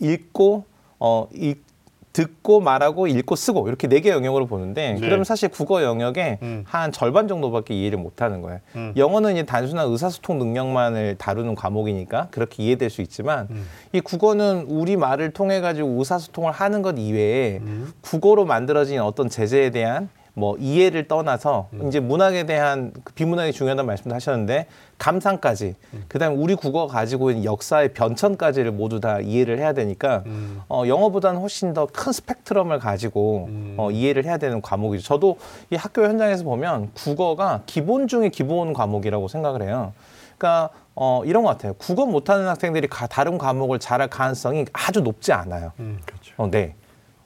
읽고 0.00 0.66
어 0.98 1.28
읽, 1.32 1.62
듣고 2.12 2.60
말하고 2.60 3.06
읽고 3.06 3.36
쓰고 3.36 3.68
이렇게 3.68 3.86
네 3.86 4.00
개 4.00 4.10
영역으로 4.10 4.46
보는데 4.46 4.94
네. 4.94 5.00
그러면 5.00 5.24
사실 5.24 5.48
국어 5.50 5.82
영역의 5.82 6.38
음. 6.42 6.64
한 6.66 6.90
절반 6.90 7.28
정도밖에 7.28 7.74
이해를 7.74 7.98
못 7.98 8.22
하는 8.22 8.40
거예요. 8.40 8.60
음. 8.76 8.94
영어는 8.96 9.32
이제 9.32 9.42
단순한 9.44 9.88
의사소통 9.88 10.38
능력만을 10.38 11.16
다루는 11.18 11.54
과목이니까 11.54 12.28
그렇게 12.30 12.62
이해될 12.62 12.88
수 12.88 13.02
있지만 13.02 13.46
음. 13.50 13.66
이 13.92 14.00
국어는 14.00 14.66
우리 14.68 14.96
말을 14.96 15.32
통해 15.32 15.60
가지고 15.60 15.90
의사소통을 15.98 16.50
하는 16.50 16.80
것 16.82 16.94
이외에 16.98 17.58
음. 17.58 17.92
국어로 18.00 18.46
만들어진 18.46 19.00
어떤 19.00 19.28
제재에 19.28 19.70
대한 19.70 20.08
뭐 20.34 20.56
이해를 20.58 21.08
떠나서 21.08 21.68
음. 21.74 21.88
이제 21.88 22.00
문학에 22.00 22.44
대한 22.44 22.92
그 23.04 23.12
비문학이 23.12 23.52
중요하다는 23.52 23.86
말씀도 23.86 24.14
하셨는데 24.14 24.66
감상까지 24.98 25.74
음. 25.94 26.04
그다음에 26.08 26.36
우리 26.36 26.54
국어가 26.54 26.92
가지고 26.92 27.30
있는 27.30 27.44
역사의 27.44 27.94
변천까지를 27.94 28.72
모두 28.72 29.00
다 29.00 29.20
이해를 29.20 29.58
해야 29.58 29.72
되니까 29.72 30.22
음. 30.26 30.62
어, 30.68 30.84
영어보다는 30.86 31.40
훨씬 31.40 31.74
더 31.74 31.86
큰 31.86 32.12
스펙트럼을 32.12 32.78
가지고 32.78 33.46
음. 33.48 33.74
어, 33.78 33.90
이해를 33.90 34.24
해야 34.24 34.36
되는 34.38 34.62
과목이죠. 34.62 35.02
저도 35.04 35.38
이 35.70 35.76
학교 35.76 36.02
현장에서 36.04 36.44
보면 36.44 36.90
국어가 36.94 37.62
기본 37.66 38.08
중에 38.08 38.28
기본 38.28 38.72
과목이라고 38.72 39.28
생각을 39.28 39.62
해요. 39.62 39.92
그러니까 40.38 40.70
어, 40.94 41.22
이런 41.24 41.42
것 41.42 41.50
같아요. 41.50 41.74
국어 41.74 42.06
못하는 42.06 42.46
학생들이 42.46 42.88
가, 42.88 43.06
다른 43.06 43.38
과목을 43.38 43.78
잘할 43.78 44.08
가능성이 44.08 44.66
아주 44.72 45.00
높지 45.00 45.32
않아요. 45.32 45.72
음. 45.80 45.98
그렇죠. 46.04 46.34
어, 46.36 46.50
네. 46.50 46.74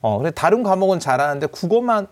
어, 0.00 0.18
근데 0.18 0.30
다른 0.30 0.62
과목은 0.62 1.00
잘하는데 1.00 1.46
국어만 1.46 2.06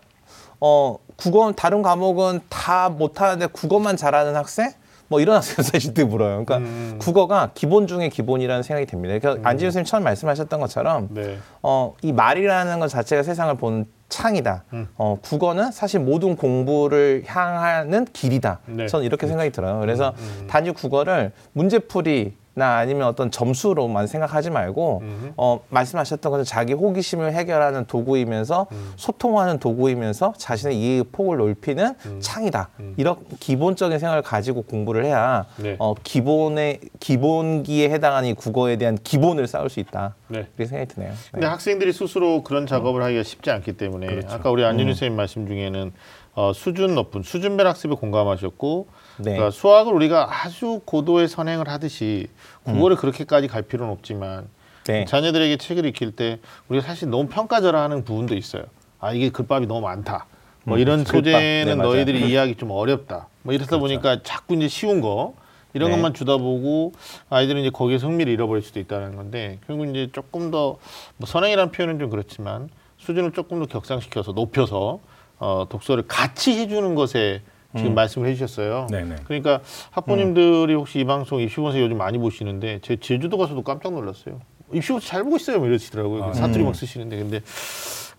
어, 0.65 0.97
국어 1.17 1.51
다른 1.51 1.81
과목은 1.81 2.39
다 2.47 2.87
못하는데 2.87 3.47
국어만 3.47 3.97
잘하는 3.97 4.37
학생? 4.37 4.71
뭐 5.09 5.19
이런 5.19 5.35
학생 5.35 5.61
사실 5.61 5.93
드물어요. 5.93 6.45
그러니까 6.45 6.57
음. 6.57 6.95
국어가 6.99 7.51
기본 7.53 7.85
중에 7.85 8.07
기본이라는 8.07 8.63
생각이 8.63 8.87
듭니다. 8.87 9.19
그러니까 9.19 9.49
안지우 9.49 9.67
선생님 9.67 9.85
처음 9.85 10.03
말씀하셨던 10.03 10.61
것처럼 10.61 11.09
네. 11.11 11.37
어, 11.61 11.93
이 12.01 12.13
말이라는 12.13 12.79
것 12.79 12.87
자체가 12.87 13.23
세상을 13.23 13.53
보는 13.57 13.87
창이다. 14.07 14.63
음. 14.71 14.87
어, 14.95 15.17
국어는 15.21 15.73
사실 15.73 15.99
모든 15.99 16.37
공부를 16.37 17.23
향하는 17.25 18.05
길이다. 18.13 18.59
네. 18.67 18.87
저는 18.87 19.05
이렇게 19.05 19.27
생각이 19.27 19.49
들어요. 19.49 19.81
그래서 19.81 20.13
음. 20.17 20.47
단지 20.49 20.71
국어를 20.71 21.33
문제풀이 21.51 22.35
나 22.55 22.77
아니면 22.77 23.07
어떤 23.07 23.31
점수로만 23.31 24.05
생각하지 24.05 24.51
말고 24.51 24.99
음. 25.01 25.33
어, 25.37 25.59
말씀하셨던 25.69 26.31
것은 26.31 26.45
자기 26.45 26.73
호기심을 26.73 27.33
해결하는 27.33 27.85
도구이면서 27.85 28.67
음. 28.71 28.93
소통하는 28.95 29.57
도구이면서 29.59 30.33
자신의 30.37 30.79
이해의 30.79 31.05
폭을 31.11 31.37
넓히는 31.37 31.95
음. 32.05 32.19
창이다. 32.21 32.69
음. 32.79 32.93
이런 32.97 33.17
기본적인 33.39 33.97
생각을 33.97 34.21
가지고 34.21 34.61
공부를 34.61 35.05
해야 35.05 35.45
네. 35.57 35.75
어, 35.79 35.95
기본의 36.03 36.81
기본기에 36.99 37.89
해당하는 37.89 38.29
이 38.29 38.33
국어에 38.33 38.75
대한 38.75 38.97
기본을 38.97 39.47
쌓을 39.47 39.69
수 39.69 39.79
있다. 39.79 40.15
네. 40.27 40.43
그렇게 40.55 40.65
생각이 40.65 40.93
드네요. 40.93 41.11
네. 41.11 41.17
근데 41.31 41.47
학생들이 41.47 41.91
스스로 41.91 42.43
그런 42.43 42.67
작업을 42.67 43.01
하기가 43.01 43.23
쉽지 43.23 43.49
않기 43.49 43.73
때문에 43.73 44.05
그렇죠. 44.05 44.27
아까 44.29 44.51
우리 44.51 44.61
음. 44.63 44.67
안진우 44.67 44.89
선생님 44.89 45.17
말씀 45.17 45.47
중에는 45.47 45.91
어, 46.35 46.51
수준 46.53 46.93
높은 46.95 47.23
수준별 47.23 47.65
학습에 47.67 47.95
공감하셨고 47.95 48.87
네. 49.17 49.31
그러니까 49.33 49.51
수학을 49.51 49.93
우리가 49.93 50.27
아주 50.45 50.81
고도의 50.85 51.27
선행을 51.27 51.67
하듯이 51.67 52.27
음. 52.67 52.73
국어를 52.73 52.95
그렇게까지 52.97 53.47
갈 53.47 53.61
필요는 53.63 53.91
없지만 53.93 54.47
네. 54.85 55.05
자녀들에게 55.05 55.57
책을 55.57 55.85
익힐 55.85 56.11
때 56.15 56.39
우리가 56.67 56.85
사실 56.85 57.09
너무 57.09 57.27
평가절하하는 57.27 58.03
부분도 58.03 58.35
있어요. 58.35 58.63
아 58.99 59.13
이게 59.13 59.29
글밥이 59.29 59.67
너무 59.67 59.81
많다. 59.81 60.25
뭐 60.63 60.77
음, 60.77 60.81
이런 60.81 61.03
글밥. 61.03 61.25
소재는 61.25 61.77
네. 61.77 61.83
너희들이 61.83 62.21
이해하기 62.29 62.55
좀 62.55 62.71
어렵다. 62.71 63.27
뭐 63.43 63.53
이러다 63.53 63.77
보니까 63.77 64.23
자꾸 64.23 64.55
이제 64.55 64.67
쉬운 64.67 65.01
거 65.01 65.35
이런 65.73 65.89
네. 65.89 65.95
것만 65.95 66.13
주다 66.13 66.37
보고 66.37 66.93
아이들은 67.29 67.61
이제 67.61 67.69
거기에서 67.69 68.07
흥미를 68.07 68.31
잃어버릴 68.33 68.63
수도 68.63 68.79
있다는 68.79 69.15
건데 69.15 69.59
결국 69.67 69.87
이제 69.89 70.09
조금 70.11 70.51
더 70.51 70.77
뭐 71.17 71.27
선행이라는 71.27 71.71
표현은 71.71 71.99
좀 71.99 72.09
그렇지만 72.09 72.69
수준을 72.97 73.31
조금 73.33 73.59
더 73.59 73.65
격상시켜서 73.65 74.31
높여서 74.33 74.99
어, 75.39 75.65
독서를 75.69 76.05
같이 76.07 76.57
해주는 76.57 76.95
것에 76.95 77.41
지금 77.75 77.91
음. 77.91 77.95
말씀을 77.95 78.27
해주셨어요. 78.29 78.87
네네. 78.89 79.15
그러니까 79.25 79.61
학부모님들이 79.91 80.73
혹시 80.73 80.99
이 80.99 81.05
방송 81.05 81.41
입시본색 81.41 81.81
요즘 81.81 81.97
많이 81.97 82.17
보시는데 82.17 82.79
제 82.81 82.97
제주도 82.97 83.37
가서도 83.37 83.63
깜짝 83.63 83.93
놀랐어요. 83.93 84.39
입시본색 84.71 85.09
잘 85.09 85.23
보고 85.23 85.35
있어요, 85.35 85.57
뭐 85.57 85.67
이러시더라고요. 85.67 86.23
아, 86.23 86.33
사투리 86.33 86.63
음. 86.63 86.67
막 86.67 86.75
쓰시는데 86.75 87.17
근데 87.17 87.41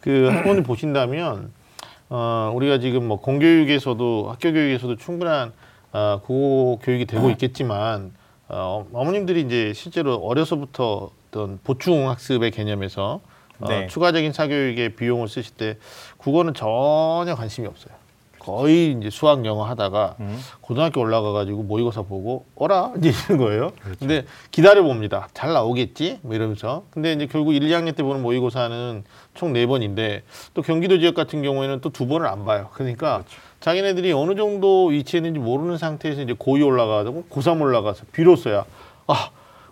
그 0.00 0.28
학부모님 0.32 0.64
보신다면 0.64 1.52
어, 2.10 2.52
우리가 2.54 2.78
지금 2.78 3.06
뭐 3.08 3.20
공교육에서도 3.20 4.28
학교 4.30 4.52
교육에서도 4.52 4.96
충분한 4.96 5.52
어, 5.92 6.20
국어 6.24 6.78
교육이 6.84 7.06
되고 7.06 7.30
있겠지만 7.30 8.12
어, 8.48 8.86
어머님들이 8.92 9.42
이제 9.42 9.72
실제로 9.74 10.16
어려서부터 10.16 11.10
어떤 11.28 11.58
보충 11.64 12.10
학습의 12.10 12.50
개념에서 12.50 13.20
어, 13.60 13.68
네. 13.68 13.86
추가적인 13.86 14.32
사교육에 14.32 14.90
비용을 14.90 15.28
쓰실 15.28 15.54
때 15.56 15.78
국어는 16.18 16.54
전혀 16.54 17.34
관심이 17.36 17.66
없어요. 17.66 17.94
거의 18.44 18.92
이제 18.98 19.08
수학 19.10 19.44
영어 19.46 19.64
하다가 19.64 20.16
음. 20.20 20.38
고등학교 20.60 21.00
올라가 21.00 21.32
가지고 21.32 21.62
모의고사 21.62 22.02
보고 22.02 22.44
어라 22.56 22.92
이제 22.98 23.10
이런 23.26 23.38
거예요. 23.38 23.70
그렇죠. 23.80 23.98
근데 23.98 24.24
기다려 24.50 24.82
봅니다. 24.82 25.28
잘 25.32 25.52
나오겠지 25.52 26.18
뭐 26.22 26.34
이러면서. 26.34 26.84
근데 26.90 27.12
이제 27.14 27.26
결국 27.26 27.54
1, 27.54 27.62
2학년 27.62 27.96
때 27.96 28.02
보는 28.02 28.22
모의고사는 28.22 29.04
총 29.34 29.52
네 29.54 29.66
번인데 29.66 30.22
또 30.54 30.62
경기도 30.62 30.98
지역 30.98 31.14
같은 31.14 31.42
경우에는 31.42 31.80
또 31.80 31.90
두 31.90 32.06
번을 32.06 32.26
안 32.26 32.44
봐요. 32.44 32.68
그러니까 32.74 33.18
그렇죠. 33.18 33.36
자기네들이 33.60 34.12
어느 34.12 34.34
정도 34.34 34.86
위치했는지 34.86 35.38
모르는 35.40 35.78
상태에서 35.78 36.20
이제 36.22 36.34
고2 36.34 36.66
올라가고 36.66 37.24
고3 37.30 37.60
올라가서 37.62 38.04
비로소야 38.12 38.64
아 39.06 39.30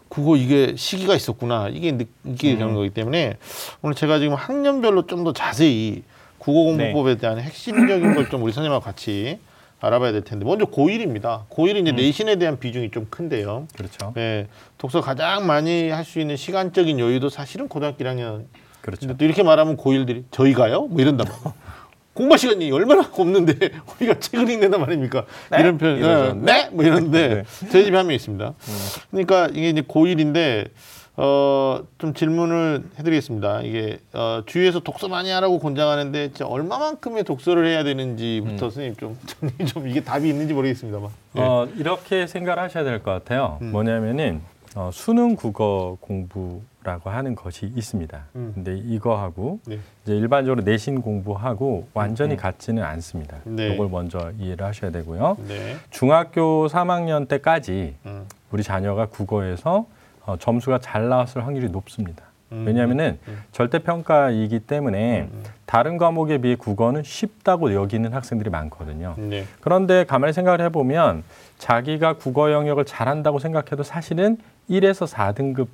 그거 0.09 0.37
이게 0.37 0.75
시기가 0.77 1.15
있었구나 1.15 1.69
이게 1.69 1.93
느- 1.93 2.05
이게 2.25 2.53
음. 2.55 2.59
되는 2.59 2.75
거기 2.75 2.91
때문에 2.91 3.37
오늘 3.83 3.95
제가 3.97 4.19
지금 4.19 4.35
학년별로 4.35 5.07
좀 5.07 5.25
더 5.25 5.33
자세히 5.33 6.03
국어 6.43 6.65
공부법에 6.65 7.17
대한 7.17 7.39
핵심적인 7.39 8.15
걸 8.15 8.29
좀 8.31 8.43
우리 8.43 8.53
선생님하고 8.53 8.85
같이 8.85 9.39
알아봐야 9.81 10.13
될 10.13 10.23
텐데 10.23 10.45
먼저 10.45 10.65
고1입니다. 10.67 11.47
고1이 11.49 11.77
음. 11.77 11.77
이제 11.83 11.93
내신에 11.93 12.37
대한 12.37 12.59
비중이 12.59 12.91
좀 12.93 13.07
큰데요. 13.11 13.67
그렇죠. 13.77 14.13
네, 14.15 14.47
독서 14.79 15.01
가장 15.01 15.47
많이 15.47 15.89
할 15.91 16.05
수 16.05 16.21
있는 16.21 16.37
시간적인 16.37 16.99
여유도 17.01 17.29
사실은 17.31 17.69
고등학교 17.69 18.05
1학년. 18.05 18.45
그렇죠. 18.81 19.17
또 19.17 19.25
이렇게 19.25 19.43
말하면 19.43 19.77
고1들이 19.77 20.25
저희가요? 20.31 20.83
뭐 20.87 21.01
이런단 21.01 21.27
말이에요. 21.29 21.55
공부 22.15 22.37
시간이 22.37 22.71
얼마나 22.73 23.09
없는데 23.13 23.71
우리가 23.99 24.19
책을 24.21 24.49
읽는단 24.51 24.81
말입니까? 24.81 25.25
네? 25.51 25.61
이런 25.61 25.79
표현. 25.79 26.05
어, 26.05 26.35
네? 26.35 26.69
뭐 26.71 26.85
이러는데 26.85 27.45
저희 27.71 27.85
집에 27.85 27.97
한 27.97 28.07
명 28.07 28.15
있습니다. 28.15 28.47
음. 28.49 28.79
그러니까 29.11 29.49
이게 29.53 29.71
이제 29.71 29.81
고1인데 29.83 30.69
어, 31.17 31.81
좀 31.99 32.15
질문을 32.15 32.85
해드리겠습니다. 32.99 33.63
이게 33.63 33.99
어, 34.15 34.43
주위에서 34.47 34.81
독서 34.81 35.09
많이 35.09 35.31
하라고 35.31 35.59
권장하는데 35.59 36.29
진짜 36.29 36.47
얼마만큼의 36.47 37.25
독서를 37.25 37.67
해야 37.67 37.85
되는지부터 37.85 38.71
선생님 38.71 38.97
좀, 38.97 39.19
좀 39.67 39.89
이게 39.89 40.03
답이 40.03 40.29
있는지 40.29 40.55
모르겠습니다만. 40.55 41.11
예. 41.37 41.41
어, 41.41 41.69
이렇게 41.77 42.27
생각을 42.27 42.63
하셔야 42.63 42.85
될 42.85 43.03
것 43.03 43.11
같아요. 43.11 43.59
음. 43.61 43.73
뭐냐면은 43.73 44.41
어, 44.75 44.89
수능 44.91 45.37
국어 45.37 45.99
공부라고 46.01 47.11
하는 47.11 47.35
것이 47.35 47.71
있습니다. 47.77 48.25
음. 48.37 48.53
근데 48.55 48.79
이거하고 48.79 49.59
네. 49.67 49.79
이제 50.05 50.17
일반적으로 50.17 50.63
내신 50.63 51.03
공부하고 51.03 51.89
완전히 51.93 52.39
같지는 52.39 52.83
않습니다. 52.83 53.37
네. 53.45 53.75
이걸 53.75 53.91
먼저 53.91 54.33
이해를 54.39 54.65
하셔야 54.65 54.91
되고요. 54.91 55.37
네. 55.47 55.77
중학교 55.91 56.69
3학년 56.69 57.29
때까지 57.29 57.97
음. 58.07 58.25
우리 58.51 58.63
자녀가 58.63 59.05
국어에서 59.07 59.85
어, 60.25 60.37
점수가 60.39 60.79
잘 60.79 61.09
나왔을 61.09 61.47
확률이 61.47 61.69
높습니다. 61.69 62.25
음. 62.53 62.65
왜냐하면은 62.67 63.19
음. 63.29 63.43
절대평가이기 63.53 64.61
때문에 64.61 65.23
음. 65.33 65.43
다른 65.67 65.97
과목에 65.97 66.39
비해 66.39 66.55
국어는 66.55 67.03
쉽다고 67.03 67.75
여기는 67.75 68.13
학생들이 68.13 68.51
많거든요. 68.51 69.15
네. 69.17 69.45
그런데 69.61 70.05
가만히 70.05 70.33
생각을 70.33 70.61
해보면 70.61 71.25
자기가 71.59 72.15
국어 72.15 72.53
영역을 72.53 72.85
잘한다고 72.85 73.39
생각해도 73.39 73.83
사실은 73.83 74.37
1에서 74.69 75.11
4등급 75.11 75.69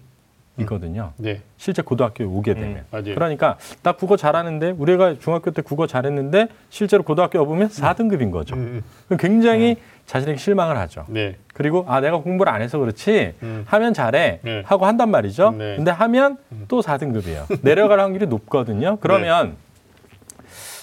이거든요. 0.59 1.13
네. 1.17 1.41
실제 1.57 1.83
고등학교에 1.83 2.27
오게 2.27 2.55
되면. 2.55 2.85
맞아요. 2.91 3.15
그러니까 3.15 3.57
나 3.83 3.93
국어 3.93 4.17
잘하는데 4.17 4.73
우리가 4.73 5.19
중학교 5.19 5.51
때 5.51 5.63
국어 5.63 5.87
잘했는데 5.87 6.49
실제로 6.69 7.03
고등학교 7.03 7.39
와보면 7.39 7.69
4등급인 7.69 8.31
거죠. 8.31 8.57
음. 8.57 8.83
그럼 9.07 9.19
굉장히 9.19 9.77
자신에게 10.07 10.39
실망을 10.39 10.77
하죠. 10.79 11.05
네. 11.09 11.37
그리고 11.55 11.85
아 11.89 12.01
내가 12.01 12.19
공부를 12.19 12.53
안 12.53 12.63
해서 12.63 12.79
그렇지 12.79 13.35
음. 13.43 13.65
하면 13.67 13.95
잘해 13.95 14.41
네. 14.43 14.63
하고 14.67 14.87
한단 14.87 15.11
말이죠. 15.11 15.53
네. 15.53 15.77
근데 15.77 15.91
하면 15.91 16.39
또 16.67 16.81
4등급이에요. 16.81 17.63
내려갈 17.63 18.01
확률이 18.01 18.27
높거든요. 18.27 18.99
그러면 19.01 19.57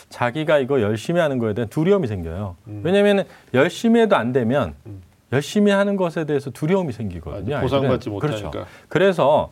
자기가 0.10 0.60
이거 0.60 0.82
열심히 0.82 1.20
하는 1.20 1.40
거에 1.40 1.54
대한 1.54 1.68
두려움이 1.70 2.08
생겨요. 2.08 2.56
음. 2.68 2.82
왜냐하면 2.84 3.26
열심히 3.54 4.00
해도 4.00 4.16
안 4.16 4.32
되면 4.32 4.74
음. 4.86 5.02
열심히 5.36 5.72
하는 5.72 5.98
것에 5.98 6.24
대해서 6.24 6.50
두려움이 6.50 6.94
생기거든요. 6.94 7.58
아, 7.58 7.62
보상받지. 7.62 8.10
못하니까. 8.10 8.50
그렇죠. 8.50 8.66
그래서 8.88 9.52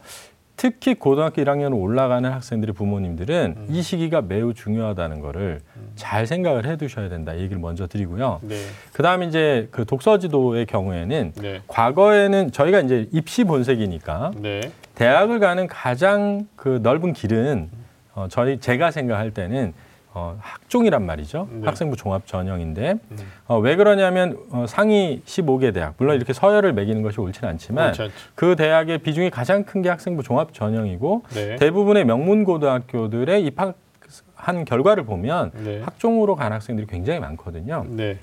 특히 0.55 0.93
고등학교 0.93 1.41
1학년 1.41 1.77
올라가는 1.77 2.31
학생들의 2.31 2.73
부모님들은 2.73 3.55
음. 3.57 3.67
이 3.69 3.81
시기가 3.81 4.21
매우 4.21 4.53
중요하다는 4.53 5.19
거를 5.19 5.59
잘 5.95 6.25
생각을 6.25 6.65
해 6.65 6.77
두셔야 6.77 7.09
된다. 7.09 7.33
이 7.33 7.41
얘기를 7.41 7.59
먼저 7.59 7.87
드리고요. 7.87 8.39
네. 8.43 8.55
그다음에 8.93 9.25
이제 9.25 9.67
그 9.71 9.83
독서 9.83 10.19
지도의 10.19 10.67
경우에는 10.67 11.33
네. 11.35 11.61
과거에는 11.67 12.51
저희가 12.51 12.79
이제 12.81 13.09
입시 13.11 13.43
본색이니까 13.43 14.31
네. 14.37 14.61
대학을 14.95 15.39
가는 15.39 15.67
가장 15.67 16.47
그 16.55 16.79
넓은 16.81 17.13
길은 17.13 17.69
어, 18.13 18.27
저희 18.29 18.59
제가 18.59 18.91
생각할 18.91 19.31
때는 19.31 19.73
어, 20.15 20.37
학종이란 20.39 21.03
말이죠. 21.05 21.47
네. 21.51 21.65
학생부 21.65 21.95
종합 21.95 22.27
전형인데 22.27 22.91
음. 23.11 23.17
어, 23.47 23.57
왜 23.57 23.75
그러냐면 23.75 24.37
어, 24.51 24.65
상위 24.67 25.21
15개 25.25 25.73
대학 25.73 25.95
물론 25.97 26.15
이렇게 26.15 26.33
서열을 26.33 26.73
매기는 26.73 27.01
것이 27.01 27.19
옳지는 27.19 27.49
않지만 27.49 27.87
않죠. 27.89 28.09
그 28.35 28.55
대학의 28.55 28.99
비중이 28.99 29.29
가장 29.29 29.63
큰 29.63 29.81
게 29.83 29.89
학생부 29.89 30.23
종합 30.23 30.53
전형이고 30.53 31.23
네. 31.33 31.55
대부분의 31.57 32.05
명문 32.05 32.43
고등학교들의 32.45 33.43
입학한 33.45 34.63
결과를 34.65 35.03
보면 35.03 35.51
네. 35.55 35.81
학종으로 35.81 36.35
간 36.35 36.53
학생들이 36.53 36.87
굉장히 36.87 37.19
많거든요. 37.19 37.85
네. 37.89 38.19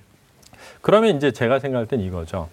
그러면 0.80 1.16
이제 1.16 1.30
제가 1.32 1.58
생각할 1.58 1.86
땐 1.86 2.00
이거죠. 2.00 2.48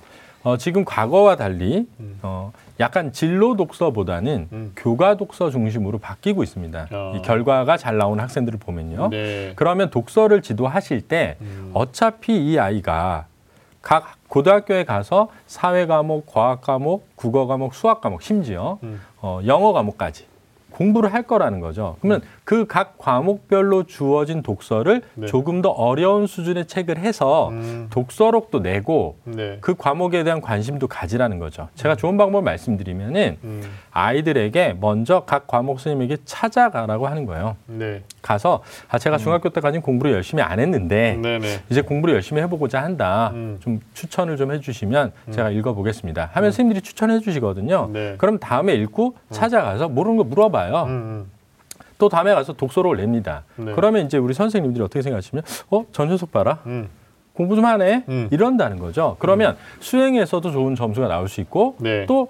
어, 0.47 0.55
지금 0.55 0.85
과거와 0.85 1.35
달리 1.35 1.85
음. 1.99 2.19
어, 2.21 2.53
약간 2.79 3.11
진로 3.11 3.57
독서보다는 3.57 4.47
음. 4.53 4.71
교과 4.77 5.17
독서 5.17 5.49
중심으로 5.49 5.97
바뀌고 5.97 6.41
있습니다. 6.41 6.87
어. 6.89 7.13
이 7.17 7.21
결과가 7.21 7.75
잘 7.75 7.97
나오는 7.97 8.23
학생들을 8.23 8.57
보면요. 8.57 9.09
네. 9.09 9.51
그러면 9.57 9.89
독서를 9.89 10.41
지도하실 10.41 11.01
때 11.01 11.35
음. 11.41 11.71
어차피 11.73 12.37
이 12.37 12.57
아이가 12.57 13.25
각 13.81 14.15
고등학교에 14.29 14.85
가서 14.85 15.27
사회 15.47 15.85
과목, 15.85 16.25
과학 16.27 16.61
과목, 16.61 17.13
국어 17.17 17.45
과목, 17.45 17.75
수학 17.75 17.99
과목, 17.99 18.21
심지어 18.21 18.79
음. 18.83 19.01
어, 19.17 19.41
영어 19.45 19.73
과목까지 19.73 20.27
공부를 20.77 21.11
할 21.11 21.23
거라는 21.23 21.59
거죠. 21.59 21.95
그러면 22.01 22.21
그각 22.43 22.99
과목별로 22.99 23.83
주어진 23.87 24.43
독서를 24.43 25.01
네. 25.15 25.25
조금 25.25 25.63
더 25.63 25.69
어려운 25.69 26.27
수준의 26.27 26.67
책을 26.67 26.99
해서 26.99 27.49
음. 27.49 27.87
독서록도 27.89 28.59
내고 28.59 29.17
네. 29.23 29.57
그 29.59 29.73
과목에 29.73 30.23
대한 30.23 30.39
관심도 30.39 30.87
가지라는 30.87 31.39
거죠. 31.39 31.69
제가 31.73 31.95
좋은 31.95 32.15
방법을 32.15 32.43
말씀드리면은 32.43 33.37
음. 33.43 33.63
아이들에게 33.97 34.77
먼저 34.79 35.21
각 35.21 35.47
과목 35.47 35.79
선생님에게 35.79 36.17
찾아가라고 36.23 37.07
하는 37.07 37.25
거예요. 37.25 37.55
네. 37.65 38.03
가서 38.21 38.61
아 38.89 38.99
제가 38.99 39.17
중학교 39.17 39.49
때까지 39.49 39.79
공부를 39.79 40.13
열심히 40.13 40.43
안 40.43 40.59
했는데 40.59 41.17
네. 41.19 41.39
네. 41.39 41.63
이제 41.71 41.81
공부를 41.81 42.13
열심히 42.13 42.39
해보고자 42.43 42.83
한다. 42.83 43.31
음. 43.33 43.57
좀 43.59 43.79
추천을 43.95 44.37
좀 44.37 44.53
해주시면 44.53 45.13
제가 45.31 45.49
읽어보겠습니다. 45.49 46.29
하면 46.31 46.51
선생님들이 46.51 46.83
추천해 46.83 47.19
주시거든요. 47.19 47.89
네. 47.91 48.15
그럼 48.19 48.37
다음에 48.37 48.75
읽고 48.75 49.15
찾아가서 49.31 49.89
모르는 49.89 50.17
거 50.17 50.23
물어봐요. 50.25 50.83
음. 50.83 50.89
음. 50.89 51.31
또 51.97 52.07
다음에 52.07 52.35
가서 52.35 52.53
독서록을 52.53 52.97
냅니다. 52.97 53.45
네. 53.55 53.71
그러면 53.73 54.05
이제 54.05 54.19
우리 54.19 54.35
선생님들이 54.35 54.83
어떻게 54.83 55.01
생각하시면 55.01 55.43
어? 55.71 55.85
전 55.91 56.09
녀석 56.09 56.31
봐라. 56.31 56.59
음. 56.67 56.87
공부 57.33 57.55
좀 57.55 57.65
하네. 57.65 58.03
음. 58.09 58.27
이런다는 58.29 58.77
거죠. 58.77 59.15
그러면 59.17 59.57
수행에서도 59.79 60.51
좋은 60.51 60.75
점수가 60.75 61.07
나올 61.07 61.27
수 61.27 61.41
있고 61.41 61.75
네. 61.79 62.05
또 62.05 62.27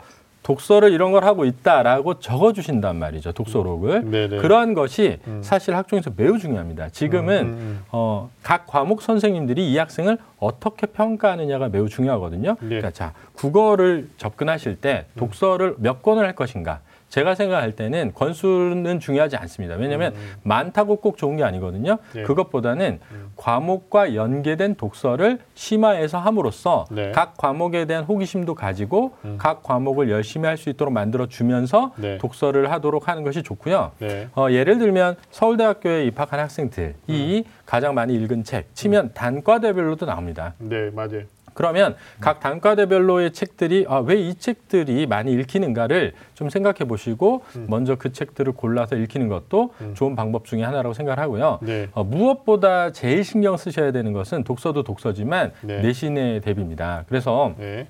독서를 0.47 0.93
이런 0.93 1.11
걸 1.11 1.25
하고 1.25 1.43
있다라고 1.43 2.19
적어 2.19 2.53
주신단 2.53 2.95
말이죠. 2.95 3.33
독서록을. 3.33 4.09
네, 4.09 4.29
네. 4.29 4.37
그러한 4.37 4.75
것이 4.75 5.19
음. 5.27 5.41
사실 5.43 5.75
학종에서 5.75 6.11
매우 6.15 6.37
중요합니다. 6.37 6.87
지금은 6.87 7.41
음, 7.41 7.47
음. 7.47 7.83
어, 7.91 8.29
각 8.43 8.65
과목 8.65 9.01
선생님들이 9.01 9.69
이 9.69 9.77
학생을 9.77 10.17
어떻게 10.39 10.87
평가하느냐가 10.87 11.67
매우 11.67 11.89
중요하거든요. 11.89 12.55
네. 12.61 12.67
그러니까 12.67 12.91
자 12.91 13.11
국어를 13.33 14.07
접근하실 14.15 14.77
때 14.77 15.07
독서를 15.17 15.75
몇 15.79 16.01
권을 16.01 16.25
할 16.25 16.33
것인가. 16.33 16.79
제가 17.09 17.35
생각할 17.35 17.71
때는 17.71 18.11
권수는 18.13 18.99
중요하지 18.99 19.37
않습니다. 19.37 19.75
왜냐하면 19.75 20.13
많다고 20.43 20.97
꼭 20.97 21.17
좋은 21.17 21.37
게 21.37 21.43
아니거든요. 21.43 21.93
음. 21.93 22.13
네. 22.13 22.23
그것보다는 22.23 22.99
음. 23.11 23.31
과목과 23.37 24.13
연계된 24.15 24.75
독서를 24.75 25.39
심화해서 25.53 26.17
함으로써 26.19 26.85
네. 26.91 27.11
각 27.11 27.37
과목에 27.37 27.85
대한 27.85 28.03
호기심도 28.03 28.55
가지고 28.55 29.13
음. 29.23 29.37
각 29.39 29.63
과목을 29.63 30.09
열심히 30.09 30.45
할 30.45 30.57
수 30.57 30.69
있도록 30.71 30.91
만들어 30.91 31.27
주면서 31.27 31.93
네. 31.97 32.17
독서를 32.17 32.71
하도록 32.71 33.07
하는 33.07 33.23
것이 33.23 33.43
좋고요. 33.43 33.91
네. 33.99 34.27
어, 34.35 34.47
예를 34.49 34.79
들면 34.79 35.15
서울대학교에 35.29 36.05
입학한 36.05 36.39
학생들이 36.39 37.45
가장 37.65 37.93
많이 37.93 38.15
읽은 38.15 38.43
책 38.43 38.73
치면 38.73 39.11
단과대별로도 39.13 40.07
나옵니다. 40.07 40.55
네. 40.57 40.89
맞아요. 40.89 41.21
그러면 41.57 41.95
각 42.19 42.39
단과대별로의 42.39 43.33
책들이 43.33 43.85
아, 43.89 43.97
왜 43.97 44.27
이 44.27 44.35
책들이 44.35 45.07
많이 45.07 45.31
읽히는가를 45.33 46.13
좀 46.35 46.49
생각해 46.49 46.79
보시고 46.87 47.43
먼저 47.67 47.95
그 47.95 48.11
책들을 48.11 48.53
골라서 48.53 48.95
읽히는 48.95 49.27
것도 49.27 49.73
음. 49.81 49.93
좋은 49.95 50.15
방법 50.15 50.45
중에 50.45 50.63
하나라고 50.63 50.93
생각하고요. 50.93 51.59
네. 51.61 51.87
어, 51.93 52.03
무엇보다 52.03 52.91
제일 52.91 53.23
신경 53.23 53.57
쓰셔야 53.57 53.91
되는 53.91 54.13
것은 54.13 54.43
독서도 54.43 54.83
독서지만 54.83 55.53
네. 55.61 55.81
내신의 55.81 56.41
대비입니다. 56.41 57.05
그래서 57.07 57.53
네. 57.57 57.87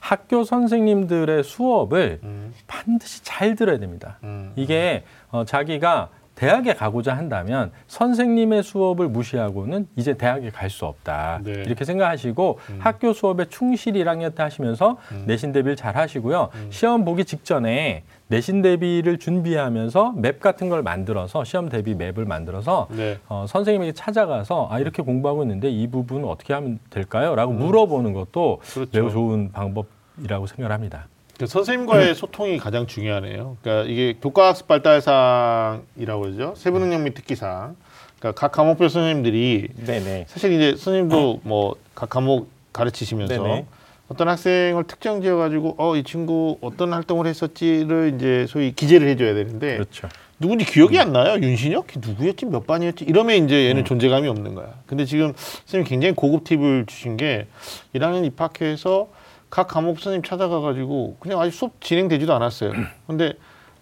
학교 0.00 0.44
선생님들의 0.44 1.44
수업을 1.44 2.20
음. 2.22 2.54
반드시 2.66 3.22
잘 3.22 3.54
들어야 3.54 3.78
됩니다. 3.78 4.18
음. 4.24 4.52
이게 4.56 5.04
어, 5.30 5.44
자기가 5.44 6.08
대학에 6.40 6.72
가고자 6.72 7.14
한다면 7.14 7.70
선생님의 7.86 8.62
수업을 8.62 9.08
무시하고는 9.08 9.86
이제 9.96 10.14
대학에 10.14 10.48
갈 10.48 10.70
수 10.70 10.86
없다. 10.86 11.40
네. 11.42 11.50
이렇게 11.66 11.84
생각하시고 11.84 12.60
학교 12.78 13.12
수업에 13.12 13.44
충실히 13.46 14.02
1학년 14.04 14.34
때 14.34 14.42
하시면서 14.44 14.96
내신 15.26 15.52
대비를 15.52 15.76
잘 15.76 15.96
하시고요. 15.96 16.48
시험 16.70 17.04
보기 17.04 17.24
직전에 17.26 18.04
내신 18.28 18.62
대비를 18.62 19.18
준비하면서 19.18 20.12
맵 20.16 20.38
같은 20.40 20.68
걸 20.70 20.82
만들어서 20.82 21.44
시험 21.44 21.68
대비 21.68 21.94
맵을 21.94 22.24
만들어서 22.24 22.86
네. 22.90 23.18
어, 23.28 23.44
선생님에게 23.48 23.92
찾아가서 23.92 24.68
아 24.70 24.78
이렇게 24.78 25.02
공부하고 25.02 25.42
있는데 25.42 25.68
이 25.68 25.88
부분은 25.88 26.26
어떻게 26.26 26.54
하면 26.54 26.78
될까요? 26.88 27.34
라고 27.34 27.52
물어보는 27.52 28.12
것도 28.14 28.60
그렇죠. 28.72 28.90
매우 28.94 29.10
좋은 29.10 29.50
방법 29.52 29.86
이라고 30.22 30.46
생각을 30.46 30.72
합니다. 30.72 31.06
그 31.40 31.46
선생님과의 31.46 32.14
소통이 32.14 32.58
가장 32.58 32.86
중요하네요. 32.86 33.56
그러니까 33.62 33.90
이게 33.90 34.12
교과학습 34.20 34.68
발달상이라고 34.68 36.20
그러죠. 36.20 36.52
세부능력 36.54 37.00
및 37.00 37.14
특기상. 37.14 37.76
그러니까 38.18 38.38
각 38.38 38.52
과목별 38.52 38.90
선생님들이 38.90 39.68
네네. 39.86 40.26
사실 40.28 40.52
이제 40.52 40.76
선생님도 40.76 41.40
뭐 41.44 41.76
각 41.94 42.10
과목 42.10 42.50
가르치시면서 42.74 43.42
네네. 43.42 43.64
어떤 44.08 44.28
학생을 44.28 44.84
특정 44.86 45.22
지어 45.22 45.36
가지고 45.38 45.76
어 45.78 45.96
이 45.96 46.02
친구 46.04 46.58
어떤 46.60 46.92
활동을 46.92 47.26
했었지를 47.26 48.12
이제 48.16 48.44
소위 48.46 48.72
기재를 48.72 49.08
해줘야 49.08 49.32
되는데 49.32 49.74
그렇죠. 49.76 50.08
누군지 50.38 50.66
기억이 50.66 50.98
안 50.98 51.12
나요. 51.14 51.40
윤신혁 51.40 51.86
걔 51.86 52.00
누구였지 52.00 52.44
몇 52.46 52.66
반이었지 52.66 53.06
이러면 53.06 53.46
이제 53.46 53.66
얘는 53.66 53.86
존재감이 53.86 54.28
없는 54.28 54.54
거야. 54.54 54.74
근데 54.86 55.06
지금 55.06 55.32
선생님 55.36 55.88
굉장히 55.88 56.14
고급 56.14 56.44
팁을 56.44 56.84
주신 56.86 57.16
게 57.16 57.46
1학년 57.94 58.26
입학해서 58.26 59.08
각 59.50 59.66
과목 59.68 59.98
선생님 59.98 60.22
찾아가 60.22 60.60
가지고 60.60 61.16
그냥 61.20 61.40
아직 61.40 61.52
수업 61.52 61.80
진행되지도 61.80 62.32
않았어요. 62.34 62.72
근데 63.06 63.34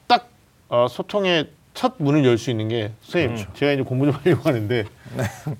딱 0.06 0.28
어, 0.68 0.86
소통의 0.88 1.50
첫 1.74 1.94
문을 1.98 2.24
열 2.24 2.38
수 2.38 2.50
있는 2.50 2.68
게 2.68 2.92
선생님 3.02 3.46
제가 3.54 3.72
이제 3.72 3.82
공부 3.82 4.06
좀 4.06 4.14
하려고 4.22 4.48
하는데 4.48 4.84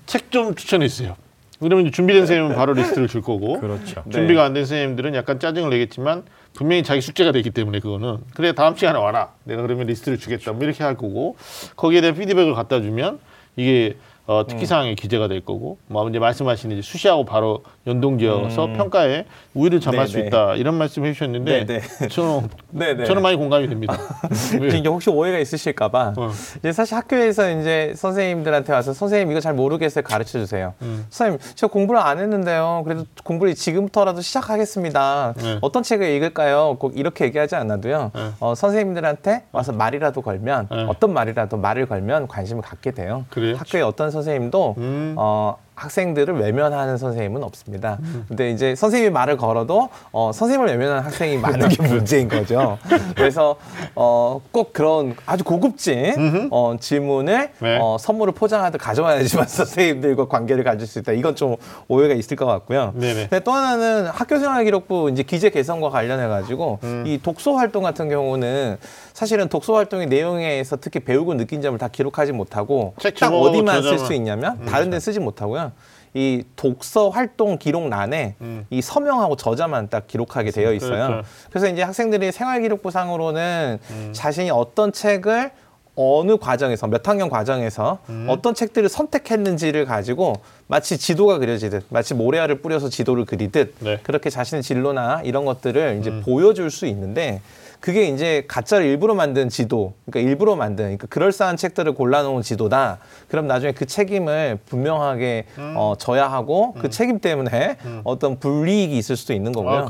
책좀 0.05 0.55
추천해 0.55 0.87
주세요. 0.87 1.15
그러면 1.59 1.85
이제 1.85 1.91
준비된 1.95 2.21
선생님은 2.25 2.55
바로 2.55 2.73
리스트를 2.73 3.07
줄 3.07 3.21
거고 3.21 3.59
그렇죠. 3.59 4.01
네. 4.05 4.11
준비가 4.11 4.45
안 4.45 4.53
된 4.53 4.65
선생님들은 4.65 5.13
약간 5.15 5.39
짜증을 5.39 5.69
내겠지만 5.69 6.23
분명히 6.53 6.83
자기 6.83 7.01
숙제가 7.01 7.31
되기 7.33 7.51
때문에 7.51 7.79
그거는 7.79 8.17
그래 8.33 8.53
다음 8.53 8.75
시간에 8.75 8.97
와라 8.97 9.33
내가 9.43 9.61
그러면 9.61 9.87
리스트를 9.87 10.17
주겠다 10.17 10.53
뭐 10.53 10.63
이렇게 10.63 10.83
할 10.83 10.95
거고 10.95 11.35
거기에 11.75 12.01
대한 12.01 12.15
피드백을 12.15 12.53
갖다 12.55 12.81
주면 12.81 13.19
이게 13.57 13.97
어, 14.29 14.45
특기사항에 14.45 14.93
기재가 14.93 15.27
될 15.27 15.41
거고 15.43 15.79
뭐 15.87 16.07
이제 16.07 16.19
말씀하신 16.19 16.69
이제 16.69 16.83
수시하고 16.83 17.25
바로 17.25 17.63
연동지어서 17.87 18.67
평가에 18.73 19.25
우위를 19.55 19.79
점할 19.79 20.07
수 20.07 20.17
네네. 20.17 20.27
있다 20.27 20.53
이런 20.53 20.75
말씀 20.75 21.03
해주셨는데 21.03 21.65
네네. 21.65 22.07
저는. 22.09 22.49
저는 23.07 23.23
많이 23.23 23.35
공감이 23.35 23.67
됩니다. 23.67 23.97
왜? 24.61 24.77
이게 24.77 24.87
혹시 24.87 25.09
오해가 25.09 25.39
있으실까봐 25.39 26.13
어. 26.15 26.31
이제 26.59 26.71
사실 26.71 26.95
학교에서 26.95 27.49
이제 27.49 27.93
선생님들한테 27.95 28.71
와서 28.71 28.93
선생님 28.93 29.31
이거 29.31 29.39
잘 29.39 29.55
모르겠어요 29.55 30.03
가르쳐 30.03 30.37
주세요. 30.37 30.75
음. 30.83 31.07
선생님 31.09 31.39
제가 31.55 31.73
공부를 31.73 31.99
안 31.99 32.19
했는데요. 32.19 32.83
그래도 32.85 33.05
공부를 33.23 33.55
지금부터라도 33.55 34.21
시작하겠습니다. 34.21 35.33
네. 35.37 35.57
어떤 35.61 35.81
책을 35.81 36.07
읽을까요? 36.07 36.77
꼭 36.79 36.95
이렇게 36.95 37.25
얘기하지 37.25 37.55
않아도요. 37.55 38.11
네. 38.13 38.29
어, 38.39 38.53
선생님들한테 38.53 39.45
와서 39.51 39.71
말이라도 39.71 40.21
걸면 40.21 40.67
네. 40.69 40.85
어떤 40.87 41.13
말이라도 41.13 41.57
말을 41.57 41.87
걸면 41.87 42.27
관심을 42.27 42.61
갖게 42.61 42.91
돼요. 42.91 43.25
그래요? 43.31 43.55
학교에 43.55 43.81
어떤 43.81 44.11
선 44.11 44.18
생님도 44.21 44.75
음. 44.77 45.15
어, 45.17 45.55
학생들을 45.79 46.37
외면하는 46.37 46.97
선생님은 46.97 47.41
없습니다. 47.43 47.97
근데 48.27 48.51
이제 48.51 48.75
선생님이 48.75 49.11
말을 49.11 49.37
걸어도 49.37 49.89
어, 50.11 50.31
선생님을 50.33 50.71
외면하는 50.71 51.03
학생이 51.03 51.37
많은 51.37 51.69
게 51.69 51.81
문제인 51.87 52.27
거죠. 52.27 52.77
그래서 53.15 53.55
어, 53.95 54.41
꼭 54.51 54.73
그런 54.73 55.15
아주 55.25 55.43
고급진 55.45 56.49
어, 56.51 56.75
질문을 56.79 57.51
네. 57.59 57.79
어, 57.81 57.95
선물을 57.97 58.33
포장하듯 58.33 58.81
가져와야지만 58.81 59.47
선생님들과 59.47 60.27
관계를 60.27 60.65
가질 60.65 60.85
수 60.85 60.99
있다. 60.99 61.13
이건 61.13 61.35
좀 61.35 61.55
오해가 61.87 62.13
있을 62.13 62.35
것 62.35 62.45
같고요. 62.45 62.91
네네. 62.95 63.27
근데 63.29 63.39
또 63.39 63.53
하나는 63.53 64.07
학교생활 64.07 64.65
기록부 64.65 65.09
이제 65.11 65.23
기재 65.23 65.49
개선과 65.49 65.89
관련해 65.89 66.27
가지고 66.27 66.79
음. 66.83 67.05
이 67.07 67.19
독서 67.21 67.53
활동 67.53 67.83
같은 67.83 68.09
경우는 68.09 68.77
사실은 69.19 69.49
독서 69.49 69.73
활동의 69.73 70.07
내용에서 70.07 70.77
특히 70.77 71.01
배우고 71.01 71.33
느낀 71.33 71.61
점을 71.61 71.77
다 71.77 71.89
기록하지 71.89 72.31
못하고 72.31 72.93
책딱 73.01 73.33
어디만 73.33 73.83
쓸. 73.83 73.99
수 73.99 74.13
있냐면 74.13 74.63
다른 74.63 74.85
데는 74.85 75.01
쓰지 75.01 75.19
못하고요. 75.19 75.73
이 76.13 76.43
독서 76.55 77.09
활동 77.09 77.57
기록란에 77.57 78.35
음. 78.39 78.65
이 78.69 78.81
서명하고 78.81 79.35
저자만 79.35 79.89
딱 79.89 80.07
기록하게 80.07 80.51
되어 80.51 80.71
있어요. 80.71 81.07
그렇죠. 81.07 81.27
그래서 81.49 81.67
이제 81.67 81.81
학생들이 81.83 82.31
생활기록부상으로는 82.31 83.79
음. 83.89 84.09
자신이 84.13 84.51
어떤 84.51 84.93
책을 84.93 85.51
어느 85.95 86.37
과정에서 86.37 86.87
몇 86.87 87.05
학년 87.05 87.27
과정에서 87.27 87.99
음. 88.07 88.27
어떤 88.29 88.53
책들을 88.53 88.87
선택했는지를 88.87 89.83
가지고 89.83 90.35
마치 90.67 90.97
지도가 90.97 91.39
그려지듯 91.39 91.87
마치 91.89 92.13
모래알을 92.13 92.61
뿌려서 92.61 92.87
지도를 92.87 93.25
그리듯 93.25 93.75
네. 93.79 93.95
음. 93.95 93.97
그렇게 94.01 94.29
자신의 94.29 94.63
진로나 94.63 95.23
이런 95.25 95.43
것들을 95.43 95.97
이제 95.99 96.21
보여줄 96.21 96.71
수 96.71 96.85
있는데 96.85 97.41
그게 97.79 98.07
이제 98.07 98.43
가짜를 98.47 98.85
일부러 98.85 99.15
만든 99.15 99.47
지도, 99.47 99.93
그러니까 100.05 100.29
일부러 100.29 100.55
만든, 100.55 100.85
그러니까 100.85 101.07
그럴싸한 101.07 101.55
책들을 101.57 101.93
골라놓은 101.93 102.41
지도다. 102.41 102.99
그럼 103.29 103.47
나중에 103.47 103.71
그 103.71 103.85
책임을 103.85 104.59
분명하게 104.65 105.45
음. 105.57 105.73
어, 105.77 105.95
져야 105.97 106.29
하고 106.29 106.73
그 106.73 106.89
책임 106.89 107.19
때문에 107.19 107.77
어떤 108.03 108.39
불이익이 108.39 108.97
있을 108.97 109.15
수도 109.15 109.33
있는 109.33 109.51
거고요. 109.53 109.77
아, 109.77 109.89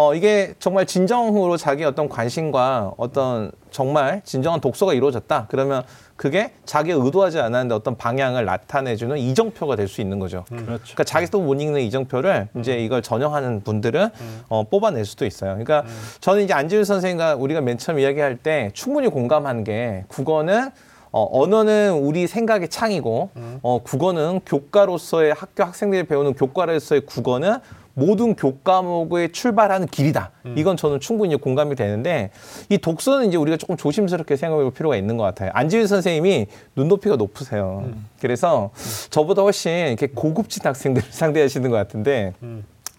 어, 0.00 0.14
이게 0.14 0.54
정말 0.60 0.86
진정으로 0.86 1.56
자기 1.56 1.82
어떤 1.82 2.08
관심과 2.08 2.92
어떤 2.98 3.50
정말 3.72 4.22
진정한 4.24 4.60
독서가 4.60 4.94
이루어졌다. 4.94 5.46
그러면 5.50 5.82
그게 6.14 6.52
자기가 6.66 7.02
의도하지 7.04 7.40
않았는데 7.40 7.74
어떤 7.74 7.96
방향을 7.96 8.44
나타내주는 8.44 9.18
이정표가 9.18 9.74
될 9.74 9.88
수 9.88 10.00
있는 10.00 10.20
거죠. 10.20 10.44
그렇죠. 10.50 10.82
그러니까 10.84 11.02
자기도 11.02 11.40
못 11.40 11.60
읽는 11.60 11.80
이정표를 11.80 12.46
이제 12.60 12.78
이걸 12.78 13.02
전형하는 13.02 13.62
분들은 13.64 14.10
어, 14.48 14.62
뽑아낼 14.70 15.04
수도 15.04 15.26
있어요. 15.26 15.58
그러니까 15.58 15.82
저는 16.20 16.44
이제 16.44 16.54
안지훈 16.54 16.84
선생님과 16.84 17.34
우리가 17.34 17.60
맨 17.60 17.76
처음 17.76 17.98
이야기할 17.98 18.36
때 18.36 18.70
충분히 18.74 19.08
공감한 19.08 19.64
게 19.64 20.04
국어는 20.06 20.70
어, 21.10 21.26
언어는 21.42 21.94
우리 21.94 22.28
생각의 22.28 22.68
창이고 22.68 23.30
어, 23.62 23.80
국어는 23.82 24.42
교과로서의 24.46 25.34
학교 25.34 25.64
학생들이 25.64 26.04
배우는 26.04 26.34
교과로서의 26.34 27.00
국어는 27.00 27.58
모든 27.98 28.36
교과목의 28.36 29.32
출발하는 29.32 29.88
길이다. 29.88 30.30
이건 30.56 30.76
저는 30.76 31.00
충분히 31.00 31.34
공감이 31.36 31.74
되는데 31.74 32.30
이 32.68 32.78
독서는 32.78 33.26
이제 33.28 33.36
우리가 33.36 33.56
조금 33.56 33.76
조심스럽게 33.76 34.36
생각해 34.36 34.62
볼 34.62 34.72
필요가 34.72 34.96
있는 34.96 35.16
것 35.16 35.24
같아요. 35.24 35.50
안지윤 35.52 35.88
선생님이 35.88 36.46
눈높이가 36.76 37.16
높으세요. 37.16 37.90
그래서 38.20 38.70
저보다 39.10 39.42
훨씬 39.42 39.72
이렇게 39.88 40.06
고급진 40.06 40.62
학생들을 40.64 41.08
상대하시는 41.10 41.68
것 41.68 41.76
같은데 41.76 42.34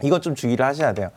이건 0.03 0.21
좀 0.21 0.35
주의를 0.35 0.65
하셔야 0.65 0.93
돼요. 0.93 1.09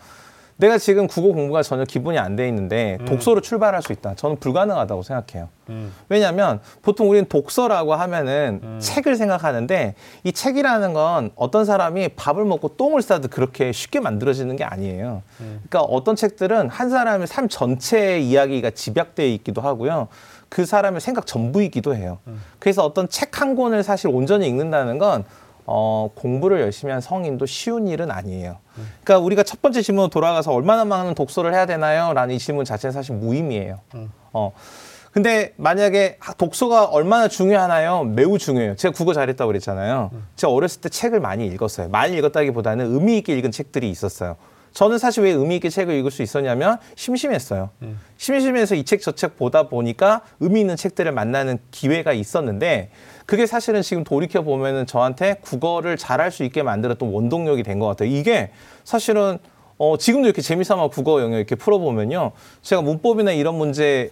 내가 0.56 0.78
지금 0.78 1.06
국어 1.06 1.32
공부가 1.32 1.62
전혀 1.62 1.84
기본이 1.84 2.18
안 2.18 2.36
돼 2.36 2.46
있는데 2.48 2.98
독서로 3.06 3.40
출발할 3.40 3.82
수 3.82 3.92
있다. 3.92 4.14
저는 4.14 4.36
불가능하다고 4.36 5.02
생각해요. 5.02 5.48
음. 5.68 5.92
왜냐하면 6.08 6.60
보통 6.82 7.10
우리는 7.10 7.28
독서라고 7.28 7.94
하면은 7.94 8.60
음. 8.62 8.78
책을 8.80 9.16
생각하는데 9.16 9.94
이 10.24 10.32
책이라는 10.32 10.92
건 10.92 11.30
어떤 11.36 11.64
사람이 11.64 12.10
밥을 12.10 12.44
먹고 12.44 12.76
똥을 12.76 13.02
싸도 13.02 13.28
그렇게 13.28 13.72
쉽게 13.72 14.00
만들어지는 14.00 14.56
게 14.56 14.64
아니에요. 14.64 15.22
음. 15.40 15.60
그러니까 15.68 15.82
어떤 15.82 16.16
책들은 16.16 16.68
한 16.68 16.90
사람의 16.90 17.26
삶 17.26 17.48
전체의 17.48 18.26
이야기가 18.28 18.70
집약되어 18.70 19.26
있기도 19.26 19.60
하고요. 19.60 20.08
그 20.48 20.66
사람의 20.66 21.00
생각 21.00 21.26
전부이기도 21.26 21.94
해요. 21.96 22.18
음. 22.26 22.40
그래서 22.58 22.84
어떤 22.84 23.08
책 23.08 23.32
한 23.40 23.56
권을 23.56 23.82
사실 23.82 24.08
온전히 24.08 24.46
읽는다는 24.46 24.98
건 24.98 25.24
어, 25.66 26.10
공부를 26.14 26.60
열심히 26.60 26.92
한 26.92 27.00
성인도 27.00 27.46
쉬운 27.46 27.86
일은 27.86 28.10
아니에요. 28.10 28.58
그러니까 29.04 29.18
우리가 29.24 29.42
첫 29.42 29.62
번째 29.62 29.82
질문으로 29.82 30.10
돌아가서 30.10 30.52
얼마나 30.52 30.84
많은 30.84 31.14
독서를 31.14 31.54
해야 31.54 31.66
되나요? 31.66 32.12
라는 32.14 32.34
이 32.34 32.38
질문 32.38 32.64
자체는 32.64 32.92
사실 32.92 33.14
무의미해요. 33.14 33.80
어. 34.32 34.52
근데 35.12 35.52
만약에 35.58 36.18
독서가 36.38 36.86
얼마나 36.86 37.28
중요하나요? 37.28 38.04
매우 38.04 38.38
중요해요. 38.38 38.76
제가 38.76 38.94
국어 38.94 39.12
잘했다고 39.12 39.46
그랬잖아요. 39.46 40.10
제가 40.36 40.52
어렸을 40.52 40.80
때 40.80 40.88
책을 40.88 41.20
많이 41.20 41.46
읽었어요. 41.46 41.90
많이 41.90 42.16
읽었다기보다는 42.16 42.94
의미 42.94 43.18
있게 43.18 43.36
읽은 43.36 43.50
책들이 43.50 43.90
있었어요. 43.90 44.36
저는 44.72 44.96
사실 44.96 45.24
왜 45.24 45.30
의미 45.32 45.56
있게 45.56 45.68
책을 45.68 45.94
읽을 45.96 46.10
수 46.10 46.22
있었냐면 46.22 46.78
심심했어요. 46.96 47.68
심심해서 48.16 48.74
이 48.74 48.84
책저책 48.84 49.36
보다 49.36 49.68
보니까 49.68 50.22
의미 50.40 50.60
있는 50.60 50.76
책들을 50.76 51.12
만나는 51.12 51.58
기회가 51.70 52.14
있었는데 52.14 52.90
그게 53.26 53.46
사실은 53.46 53.82
지금 53.82 54.04
돌이켜 54.04 54.42
보면은 54.42 54.86
저한테 54.86 55.36
국어를 55.42 55.96
잘할 55.96 56.30
수 56.30 56.44
있게 56.44 56.62
만들었던 56.62 57.08
원동력이 57.12 57.62
된 57.62 57.78
것 57.78 57.86
같아요. 57.86 58.08
이게 58.10 58.50
사실은 58.84 59.38
어, 59.78 59.96
지금도 59.96 60.28
이렇게 60.28 60.42
재미삼아 60.42 60.88
국어 60.88 61.20
영역 61.22 61.38
이렇게 61.38 61.56
풀어보면요. 61.56 62.32
제가 62.62 62.82
문법이나 62.82 63.32
이런 63.32 63.56
문제에 63.56 64.10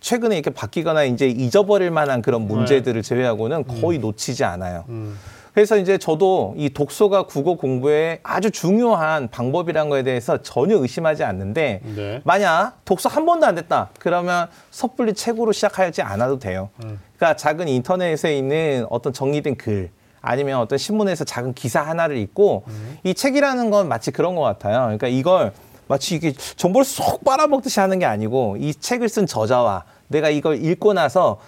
최근에 0.00 0.36
이렇게 0.36 0.50
바뀌거나 0.50 1.04
이제 1.04 1.26
잊어버릴 1.28 1.90
만한 1.90 2.22
그런 2.22 2.46
문제들을 2.46 3.02
제외하고는 3.02 3.64
거의 3.66 3.98
놓치지 3.98 4.44
않아요. 4.44 4.84
음. 4.88 5.18
그래서 5.52 5.76
이제 5.76 5.98
저도 5.98 6.54
이 6.56 6.70
독서가 6.70 7.24
국어 7.24 7.54
공부에 7.54 8.20
아주 8.22 8.50
중요한 8.50 9.28
방법이라는 9.28 9.90
거에 9.90 10.02
대해서 10.02 10.40
전혀 10.42 10.76
의심하지 10.76 11.24
않는데 11.24 11.80
네. 11.96 12.20
만약 12.24 12.84
독서 12.84 13.08
한 13.08 13.26
번도 13.26 13.46
안 13.46 13.54
됐다 13.54 13.90
그러면 13.98 14.48
섣불리 14.70 15.14
책으로 15.14 15.52
시작하지 15.52 16.02
않아도 16.02 16.38
돼요. 16.38 16.70
그러니까 16.76 17.36
작은 17.36 17.68
인터넷에 17.68 18.36
있는 18.36 18.86
어떤 18.90 19.12
정리된 19.12 19.56
글 19.56 19.90
아니면 20.22 20.60
어떤 20.60 20.78
신문에서 20.78 21.24
작은 21.24 21.54
기사 21.54 21.80
하나를 21.82 22.16
읽고 22.18 22.64
이 23.04 23.14
책이라는 23.14 23.70
건 23.70 23.88
마치 23.88 24.10
그런 24.10 24.34
것 24.34 24.42
같아요. 24.42 24.82
그러니까 24.82 25.08
이걸 25.08 25.52
마치 25.88 26.14
이게 26.14 26.32
정보를 26.32 26.84
쏙 26.84 27.24
빨아먹듯이 27.24 27.80
하는 27.80 27.98
게 27.98 28.06
아니고 28.06 28.56
이 28.60 28.72
책을 28.72 29.08
쓴 29.08 29.26
저자와 29.26 29.84
내가 30.06 30.28
이걸 30.28 30.62
읽고 30.64 30.92
나서 30.92 31.38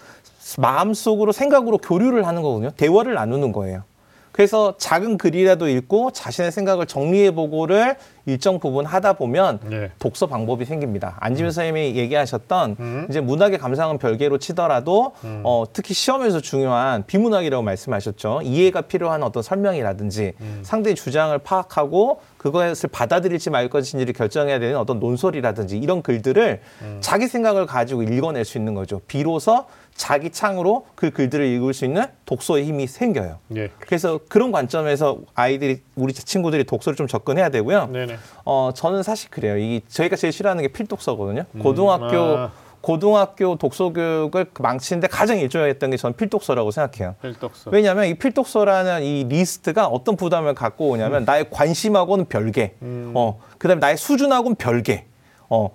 마음속으로 0.59 1.31
생각으로 1.33 1.79
교류를 1.79 2.27
하는 2.27 2.43
거거든요. 2.43 2.71
대화를 2.71 3.15
나누는 3.15 3.53
거예요. 3.53 3.85
그래서 4.33 4.75
작은 4.79 5.18
글이라도 5.18 5.68
읽고 5.68 6.11
자신의 6.12 6.53
생각을 6.53 6.87
정리해 6.87 7.33
보고를 7.33 7.97
일정 8.25 8.59
부분 8.59 8.87
하다 8.87 9.14
보면 9.14 9.61
네. 9.64 9.90
독서 9.99 10.27
방법이 10.27 10.64
생깁니다. 10.64 11.16
안지민 11.21 11.51
선생님이 11.51 11.97
얘기하셨던 11.97 12.77
음. 12.79 13.07
이제 13.11 13.21
문학의 13.21 13.59
감상은 13.59 13.99
별개로 13.99 14.38
치더라도 14.38 15.12
어, 15.42 15.64
특히 15.73 15.92
시험에서 15.92 16.40
중요한 16.40 17.05
비문학이라고 17.07 17.62
말씀하셨죠. 17.62 18.40
이해가 18.45 18.83
필요한 18.83 19.23
어떤 19.23 19.42
설명이라든지 19.42 20.33
음. 20.40 20.61
상대의 20.62 20.95
주장을 20.95 21.37
파악하고 21.38 22.21
그것을 22.38 22.88
받아들일지 22.90 23.51
말 23.51 23.68
것인지를 23.68 24.14
결정해야 24.14 24.59
되는 24.59 24.77
어떤 24.77 24.99
논설이라든지 24.99 25.79
이런 25.79 26.03
글들을 26.03 26.61
음. 26.83 26.99
자기 27.01 27.27
생각을 27.27 27.66
가지고 27.66 28.03
읽어낼 28.03 28.45
수 28.45 28.57
있는 28.57 28.75
거죠. 28.75 29.01
비로소 29.07 29.64
자기 29.95 30.31
창으로 30.31 30.87
그 30.95 31.11
글들을 31.11 31.45
읽을 31.45 31.75
수 31.75 31.85
있는 31.85 32.05
독서의 32.27 32.65
힘이 32.65 32.87
생겨요. 32.87 33.39
예. 33.57 33.71
그래서 33.79 34.21
그런 34.29 34.53
관점에서 34.53 35.19
아이들이 35.35 35.83
우리 35.95 36.13
친구들이 36.13 36.65
독서를 36.65 36.97
좀 36.97 37.07
접근해야 37.07 37.51
되고요. 37.51 37.87
네네. 37.87 38.17
어 38.45 38.71
저는 38.75 39.03
사실 39.03 39.31
그래요. 39.31 39.59
이 39.59 39.81
저희가 39.89 40.17
제일 40.17 40.33
싫어하는 40.33 40.63
게 40.63 40.69
필독서거든요. 40.69 41.45
고등학교 41.61 42.17
아. 42.17 42.53
고등학교 42.81 43.57
독서 43.57 43.93
교육을 43.93 44.47
망치는데 44.59 45.07
가장 45.07 45.39
일조했던 45.39 45.91
게 45.91 45.97
저는 45.97 46.17
필독서라고 46.17 46.73
생각해요. 46.73 47.15
필독서. 47.23 47.71
왜냐하면 47.71 48.07
이 48.07 48.15
필독서라는 48.15 49.05
이 49.05 49.25
리스트가 49.29 49.87
어떤 49.87 50.17
부담을 50.17 50.55
갖고 50.55 50.89
오냐면 50.89 51.25
나의 51.25 51.49
관심하고는 51.51 52.25
별개, 52.25 52.73
어 53.15 53.41
그다음에 53.59 53.79
나의 53.79 53.97
수준하고는 53.97 54.57
별개, 54.57 55.05
어 55.49 55.71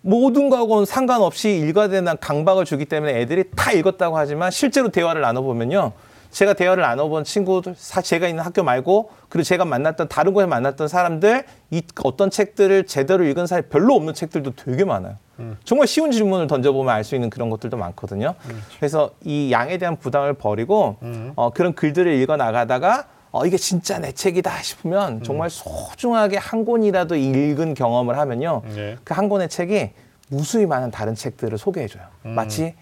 모든 0.00 0.48
거하고는 0.48 0.84
상관없이 0.86 1.56
읽어야 1.58 1.88
되는 1.88 2.16
강박을 2.20 2.64
주기 2.64 2.84
때문에 2.84 3.20
애들이 3.20 3.44
다 3.56 3.72
읽었다고 3.72 4.16
하지만 4.16 4.50
실제로 4.50 4.88
대화를 4.90 5.20
나눠보면요. 5.22 5.92
제가 6.30 6.52
대화를 6.52 6.82
나눠본 6.82 7.24
친구들, 7.24 7.74
사- 7.76 8.02
제가 8.02 8.28
있는 8.28 8.44
학교 8.44 8.62
말고 8.62 9.10
그리고 9.30 9.44
제가 9.44 9.64
만났던 9.64 10.08
다른 10.08 10.34
곳에 10.34 10.46
만났던 10.46 10.86
사람들 10.86 11.44
이 11.70 11.82
어떤 12.04 12.30
책들을 12.30 12.84
제대로 12.84 13.24
읽은 13.24 13.46
사람이 13.46 13.68
별로 13.70 13.94
없는 13.94 14.12
책들도 14.14 14.52
되게 14.54 14.84
많아요. 14.84 15.16
정말 15.64 15.86
쉬운 15.86 16.10
질문을 16.10 16.46
던져보면 16.48 16.92
알 16.94 17.02
수 17.04 17.14
있는 17.14 17.30
그런 17.30 17.48
것들도 17.48 17.76
많거든요. 17.76 18.34
그래서 18.76 19.10
이 19.24 19.50
양에 19.52 19.78
대한 19.78 19.96
부담을 19.96 20.34
버리고 20.34 20.96
어, 21.36 21.50
그런 21.50 21.72
글들을 21.74 22.12
읽어 22.20 22.36
나가다가 22.36 23.06
어, 23.30 23.46
이게 23.46 23.56
진짜 23.56 23.98
내 23.98 24.12
책이다 24.12 24.62
싶으면 24.62 25.22
정말 25.22 25.50
소중하게 25.50 26.38
한 26.38 26.64
권이라도 26.64 27.14
읽은 27.16 27.74
경험을 27.74 28.18
하면요. 28.18 28.62
네. 28.74 28.96
그한 29.04 29.28
권의 29.28 29.48
책이 29.48 29.90
무수히 30.30 30.66
많은 30.66 30.90
다른 30.90 31.14
책들을 31.14 31.56
소개해줘요. 31.58 32.02
마치 32.22 32.74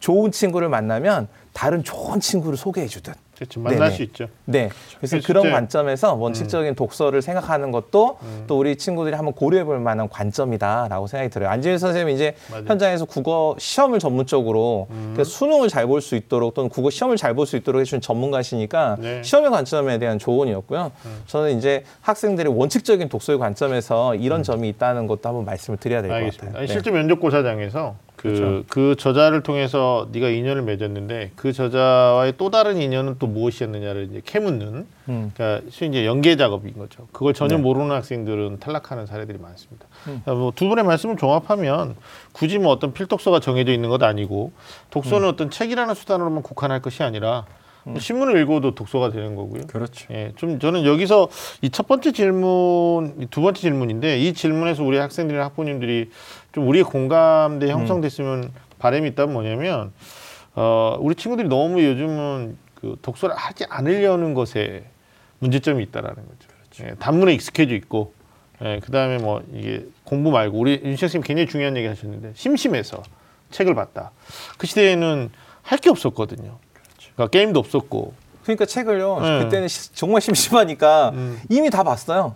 좋은 0.00 0.32
친구를 0.32 0.68
만나면 0.68 1.28
다른 1.52 1.84
좋은 1.84 2.20
친구를 2.20 2.56
소개해주듯. 2.56 3.14
그렇죠. 3.36 3.60
만날 3.60 3.78
네네. 3.78 3.90
수 3.90 4.02
있죠. 4.04 4.28
네. 4.44 4.68
그래서 4.98 5.18
그런 5.24 5.42
진짜- 5.44 5.54
관점에서 5.56 6.14
원칙적인 6.14 6.74
독서를 6.74 7.20
생각하는 7.22 7.70
것도 7.72 8.18
음. 8.22 8.44
또 8.46 8.58
우리 8.58 8.76
친구들이 8.76 9.14
한번 9.16 9.34
고려해 9.34 9.64
볼 9.64 9.80
만한 9.80 10.08
관점이다라고 10.08 11.06
생각이 11.06 11.30
들어요. 11.30 11.48
안지민 11.50 11.78
선생님이 11.78 12.14
이제 12.14 12.34
맞아요. 12.50 12.64
현장에서 12.66 13.04
국어 13.04 13.56
시험을 13.58 13.98
전문적으로 13.98 14.86
음. 14.90 15.12
그러니까 15.14 15.24
수능을 15.24 15.68
잘 15.68 15.86
볼 15.86 16.00
수 16.00 16.14
있도록 16.16 16.54
또는 16.54 16.68
국어 16.70 16.90
시험을 16.90 17.16
잘 17.16 17.34
볼 17.34 17.46
수 17.46 17.56
있도록 17.56 17.80
해준 17.80 18.00
전문가시니까 18.00 18.96
네. 19.00 19.22
시험의 19.22 19.50
관점에 19.50 19.98
대한 19.98 20.18
조언이었고요. 20.18 20.92
저는 21.26 21.58
이제 21.58 21.84
학생들의 22.02 22.52
원칙적인 22.56 23.08
독서의 23.08 23.38
관점에서 23.38 24.14
이런 24.14 24.42
점이 24.42 24.68
있다는 24.70 25.06
것도 25.06 25.28
한번 25.28 25.44
말씀을 25.44 25.78
드려야 25.78 26.02
될것 26.02 26.20
음. 26.22 26.30
같아요. 26.30 26.56
아니, 26.58 26.66
네. 26.66 26.72
실제 26.72 26.90
면접고사장에서 26.90 27.96
그, 28.24 28.32
그렇죠. 28.32 28.64
그 28.68 28.96
저자를 28.96 29.42
통해서 29.42 30.08
네가 30.10 30.30
인연을 30.30 30.62
맺었는데 30.62 31.32
그 31.36 31.52
저자와의 31.52 32.34
또 32.38 32.48
다른 32.48 32.80
인연은 32.80 33.16
또 33.18 33.26
무엇이었느냐를 33.26 34.08
이제 34.10 34.22
캐묻는 34.24 34.86
음. 35.10 35.32
그러니까 35.34 35.68
소위 35.70 35.90
이제 35.90 36.06
연계 36.06 36.34
작업인 36.36 36.72
거죠. 36.78 37.06
그걸 37.12 37.34
전혀 37.34 37.56
네. 37.56 37.62
모르는 37.62 37.90
학생들은 37.90 38.60
탈락하는 38.60 39.04
사례들이 39.04 39.36
많습니다. 39.36 39.86
음. 40.06 40.22
뭐두 40.24 40.66
분의 40.68 40.84
말씀을 40.84 41.18
종합하면 41.18 41.96
굳이 42.32 42.58
뭐 42.58 42.72
어떤 42.72 42.94
필독서가 42.94 43.40
정해져 43.40 43.72
있는 43.72 43.90
것 43.90 44.02
아니고 44.02 44.52
독서는 44.88 45.28
어떤 45.28 45.50
책이라는 45.50 45.94
수단으로만 45.94 46.42
국한할 46.42 46.80
것이 46.80 47.02
아니라 47.02 47.44
뭐 47.86 48.00
신문을 48.00 48.40
읽어도 48.40 48.74
독서가 48.74 49.10
되는 49.10 49.34
거고요. 49.36 49.64
그렇죠. 49.66 50.06
예, 50.14 50.32
좀 50.36 50.58
저는 50.58 50.86
여기서 50.86 51.28
이 51.60 51.68
첫 51.68 51.86
번째 51.86 52.12
질문, 52.12 53.14
이두 53.20 53.42
번째 53.42 53.60
질문인데 53.60 54.18
이 54.20 54.32
질문에서 54.32 54.82
우리 54.82 54.96
학생들이나 54.96 55.44
학부모님들이 55.44 56.08
좀 56.54 56.68
우리의 56.68 56.84
공감대 56.84 57.68
형성됐으면 57.68 58.50
바람이 58.78 59.08
있다면 59.10 59.32
뭐냐면 59.32 59.92
어, 60.54 60.96
우리 61.00 61.14
친구들이 61.16 61.48
너무 61.48 61.82
요즘은 61.82 62.56
그 62.76 62.96
독서를 63.02 63.34
하지 63.34 63.64
않으려는 63.68 64.34
것에 64.34 64.84
문제점이 65.40 65.82
있다라는 65.84 66.14
거죠. 66.14 66.48
예, 66.84 66.94
단문에 66.98 67.32
익숙해져 67.34 67.74
있고, 67.76 68.14
예, 68.62 68.80
그 68.82 68.90
다음에 68.90 69.18
뭐 69.18 69.42
이게 69.52 69.84
공부 70.04 70.30
말고 70.30 70.58
우리 70.58 70.80
윤식 70.84 70.98
선생님 71.00 71.22
굉장히 71.26 71.48
중요한 71.48 71.76
얘기 71.76 71.86
하셨는데 71.86 72.32
심심해서 72.34 73.02
책을 73.50 73.74
봤다. 73.74 74.10
그 74.58 74.66
시대에는 74.66 75.30
할 75.62 75.78
게 75.78 75.88
없었거든요. 75.90 76.58
그러니까 77.14 77.28
게임도 77.30 77.58
없었고, 77.60 78.12
그러니까 78.42 78.66
책을요. 78.66 79.20
네. 79.20 79.38
그때는 79.44 79.66
시- 79.68 79.92
정말 79.94 80.20
심심하니까 80.20 81.10
음. 81.14 81.40
이미 81.48 81.70
다 81.70 81.82
봤어요. 81.84 82.34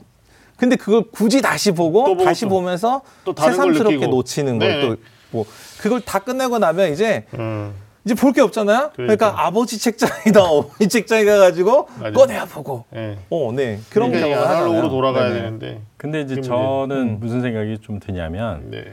근데 0.58 0.74
그걸 0.76 1.04
굳이 1.12 1.40
다시 1.40 1.70
보고 1.72 2.04
또 2.04 2.14
보고 2.14 2.24
다시 2.24 2.42
또- 2.44 2.48
보면서 2.50 3.00
또 3.24 3.32
새삼스럽게. 3.38 4.06
놓치는 4.08 4.58
네. 4.58 4.80
걸또 4.80 4.96
뭐 5.30 5.46
그걸 5.80 6.00
다 6.00 6.18
끝내고 6.18 6.58
나면 6.58 6.92
이제 6.92 7.24
음, 7.38 7.72
이제 8.04 8.14
볼 8.14 8.32
게 8.32 8.40
없잖아요. 8.40 8.90
그러니까 8.94 9.16
그러니까. 9.30 9.46
아버지 9.46 9.78
책장이다 9.78 10.42
어머니 10.50 10.88
책장에 10.88 11.24
가가지고 11.24 11.88
맞아요. 12.00 12.12
꺼내야 12.12 12.44
보고. 12.46 12.84
예. 12.96 13.18
어, 13.30 13.52
네 13.54 13.78
그런 13.88 14.10
그러니까 14.10 14.34
경우가 14.36 14.50
아날로그로 14.50 14.76
하잖아요. 14.78 14.90
돌아가야 14.90 15.28
네네. 15.28 15.40
되는데, 15.40 15.80
근데 15.96 16.20
이제 16.22 16.40
저는 16.40 16.96
음. 16.96 17.16
무슨 17.20 17.40
생각이 17.40 17.78
좀 17.80 18.00
드냐면 18.00 18.68
네. 18.70 18.84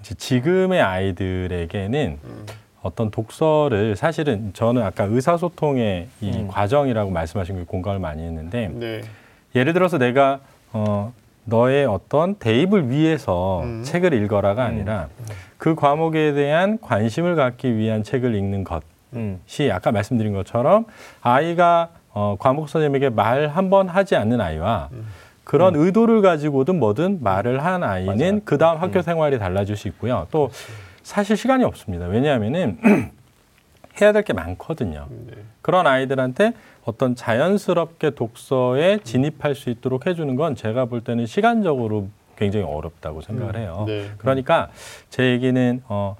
이제 0.00 0.14
지금의 0.14 0.80
아이들에게는 0.80 2.18
음. 2.24 2.46
어떤 2.82 3.10
독서를 3.10 3.96
사실은 3.96 4.52
저는 4.54 4.80
아까 4.82 5.04
의사소통의 5.04 6.08
이 6.22 6.30
음. 6.30 6.48
과정이라고 6.48 7.10
말씀하신 7.10 7.56
게 7.58 7.64
공감을 7.64 7.98
많이 7.98 8.22
했는데 8.22 8.70
네. 8.72 9.02
예를 9.54 9.74
들어서 9.74 9.98
내가 9.98 10.40
어 10.72 11.12
너의 11.44 11.86
어떤 11.86 12.34
대입을 12.36 12.90
위해서 12.90 13.62
음. 13.62 13.82
책을 13.82 14.12
읽어라가 14.12 14.64
아니라 14.64 15.08
그 15.58 15.74
과목에 15.74 16.32
대한 16.32 16.78
관심을 16.80 17.34
갖기 17.34 17.76
위한 17.76 18.02
책을 18.02 18.34
읽는 18.34 18.64
것이 18.64 18.80
음. 19.14 19.40
아까 19.72 19.90
말씀드린 19.92 20.32
것처럼 20.32 20.84
아이가 21.22 21.90
어, 22.12 22.36
과목 22.38 22.68
선생님에게 22.68 23.10
말 23.10 23.48
한 23.48 23.70
번 23.70 23.88
하지 23.88 24.16
않는 24.16 24.40
아이와 24.40 24.88
음. 24.92 25.06
그런 25.44 25.74
의도를 25.74 26.22
가지고든 26.22 26.78
뭐든 26.78 27.18
말을 27.22 27.64
한 27.64 27.82
아이는. 27.82 28.42
그 28.44 28.56
다음 28.58 28.78
학교 28.78 29.02
생활이 29.02 29.38
달라질 29.38 29.76
수 29.76 29.88
있고요. 29.88 30.28
또 30.30 30.50
사실 31.02 31.36
시간이 31.36 31.64
없습니다. 31.64 32.06
왜냐하면은 32.06 32.78
해야 34.00 34.12
될 34.12 34.22
게 34.22 34.32
많거든요. 34.32 35.06
네. 35.26 35.32
그런 35.62 35.86
아이들한테 35.88 36.52
어떤 36.84 37.14
자연스럽게 37.14 38.10
독서에 38.10 39.00
진입할 39.04 39.54
수 39.54 39.70
있도록 39.70 40.06
해주는 40.06 40.34
건 40.36 40.54
제가 40.56 40.86
볼 40.86 41.02
때는 41.02 41.26
시간적으로 41.26 42.08
굉장히 42.36 42.64
어렵다고 42.64 43.20
생각을 43.20 43.56
해요. 43.56 43.84
네. 43.86 44.06
그러니까 44.18 44.70
제 45.10 45.30
얘기는 45.32 45.82
어 45.88 46.16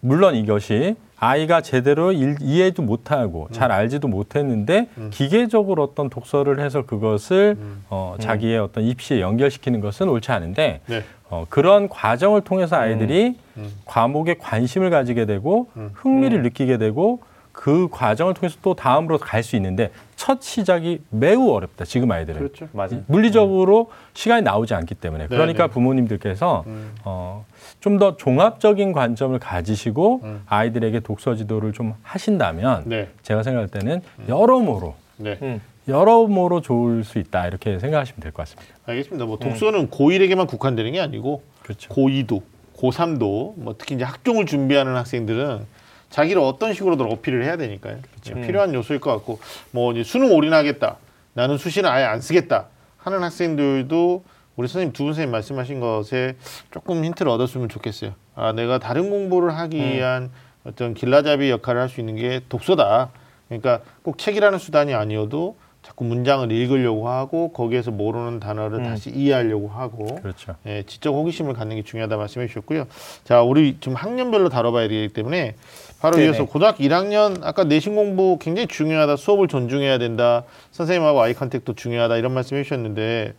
물론 0.00 0.34
이것이 0.34 0.96
아이가 1.18 1.60
제대로 1.60 2.10
일- 2.12 2.38
이해도 2.40 2.82
못하고 2.82 3.48
잘 3.52 3.70
알지도 3.70 4.08
못했는데 4.08 4.88
음. 4.96 5.10
기계적으로 5.12 5.82
어떤 5.84 6.08
독서를 6.08 6.58
해서 6.58 6.86
그것을 6.86 7.56
음. 7.60 7.84
어, 7.90 8.16
자기의 8.18 8.58
어떤 8.58 8.84
입시에 8.84 9.20
연결시키는 9.20 9.80
것은 9.82 10.08
옳지 10.08 10.32
않은데 10.32 10.80
네. 10.86 11.04
어, 11.28 11.44
그런 11.50 11.88
과정을 11.90 12.40
통해서 12.40 12.76
아이들이 12.76 13.36
음. 13.58 13.70
과목에 13.84 14.34
관심을 14.38 14.88
가지게 14.88 15.26
되고 15.26 15.68
음. 15.76 15.90
흥미를 15.92 16.42
느끼게 16.42 16.78
되고 16.78 17.20
그 17.52 17.88
과정을 17.90 18.34
통해서 18.34 18.56
또 18.62 18.74
다음으로 18.74 19.18
갈 19.18 19.42
수 19.42 19.56
있는데 19.56 19.90
첫 20.16 20.42
시작이 20.42 21.00
매우 21.10 21.50
어렵다. 21.50 21.84
지금 21.84 22.10
아이들은 22.12 22.38
그렇죠. 22.38 22.68
맞아요. 22.72 23.02
물리적으로 23.06 23.90
시간이 24.14 24.42
나오지 24.42 24.74
않기 24.74 24.94
때문에 24.94 25.24
네, 25.24 25.28
그러니까 25.28 25.66
네. 25.66 25.72
부모님들께서 25.72 26.64
음. 26.66 26.94
어, 27.04 27.44
좀 27.80 27.98
더 27.98 28.16
종합적인 28.16 28.92
관점을 28.92 29.38
가지시고 29.38 30.20
음. 30.24 30.42
아이들에게 30.46 31.00
독서 31.00 31.34
지도를 31.34 31.72
좀 31.72 31.94
하신다면 32.02 32.82
네. 32.86 33.08
제가 33.22 33.42
생각할 33.42 33.68
때는 33.68 34.00
여러모로 34.28 34.94
네. 35.16 35.38
음. 35.42 35.60
여러모로 35.88 36.60
좋을 36.60 37.02
수 37.04 37.18
있다 37.18 37.46
이렇게 37.48 37.78
생각하시면 37.78 38.20
될 38.20 38.32
것 38.32 38.42
같습니다. 38.42 38.74
알겠습니다. 38.86 39.24
뭐 39.26 39.38
독서는 39.38 39.88
고1에게만 39.90 40.46
국한되는 40.46 40.92
게 40.92 41.00
아니고 41.00 41.42
그렇죠. 41.62 41.92
고2도, 41.94 42.42
고3도 42.76 43.54
뭐 43.56 43.74
특히 43.78 43.94
이제 43.96 44.04
학종을 44.04 44.46
준비하는 44.46 44.94
학생들은 44.96 45.66
자기를 46.10 46.42
어떤 46.42 46.74
식으로든 46.74 47.06
어필을 47.10 47.44
해야 47.44 47.56
되니까요. 47.56 47.98
예, 48.36 48.40
필요한 48.46 48.74
요소일 48.74 49.00
것 49.00 49.12
같고 49.12 49.38
뭐 49.70 49.92
이제 49.92 50.02
수능 50.02 50.32
올인하겠다. 50.32 50.96
나는 51.34 51.56
수시는 51.56 51.88
아예 51.88 52.04
안 52.04 52.20
쓰겠다. 52.20 52.66
하는 52.98 53.22
학생들도 53.22 54.24
우리 54.56 54.68
선생님 54.68 54.92
두 54.92 55.04
분 55.04 55.12
선생님 55.14 55.30
말씀하신 55.32 55.80
것에 55.80 56.36
조금 56.70 57.04
힌트를 57.04 57.30
얻었으면 57.30 57.68
좋겠어요. 57.68 58.12
아, 58.34 58.52
내가 58.52 58.78
다른 58.78 59.08
공부를 59.08 59.56
하기 59.56 59.78
위한 59.78 60.30
어떤 60.64 60.92
길라잡이 60.94 61.48
역할을 61.50 61.80
할 61.80 61.88
수 61.88 62.00
있는 62.00 62.16
게 62.16 62.40
독서다. 62.48 63.10
그러니까 63.48 63.80
꼭 64.02 64.18
책이라는 64.18 64.58
수단이 64.58 64.92
아니어도 64.94 65.56
자꾸 65.82 66.04
문장을 66.04 66.52
읽으려고 66.52 67.08
하고 67.08 67.52
거기에서 67.52 67.90
모르는 67.90 68.38
단어를 68.38 68.80
음. 68.80 68.84
다시 68.84 69.08
이해하려고 69.10 69.68
하고 69.68 70.16
그렇죠. 70.16 70.54
예, 70.66 70.82
지적 70.82 71.14
호기심을 71.14 71.54
갖는 71.54 71.76
게 71.76 71.82
중요하다 71.82 72.18
말씀해 72.18 72.48
주셨고요. 72.48 72.86
자, 73.24 73.40
우리 73.42 73.78
지금 73.80 73.94
학년별로 73.96 74.50
다뤄봐야 74.50 74.88
되기 74.88 75.08
때문에 75.08 75.54
바로 76.00 76.16
네네. 76.16 76.28
이어서 76.28 76.44
고등학교 76.46 76.82
1학년 76.82 77.40
아까 77.42 77.64
내신 77.64 77.94
공부 77.94 78.38
굉장히 78.40 78.66
중요하다. 78.66 79.16
수업을 79.16 79.48
존중해야 79.48 79.98
된다. 79.98 80.44
선생님하고 80.72 81.20
eye 81.20 81.34
contact도 81.34 81.74
중요하다. 81.74 82.16
이런 82.16 82.32
말씀 82.32 82.56
해 82.56 82.62
주셨는데 82.62 83.34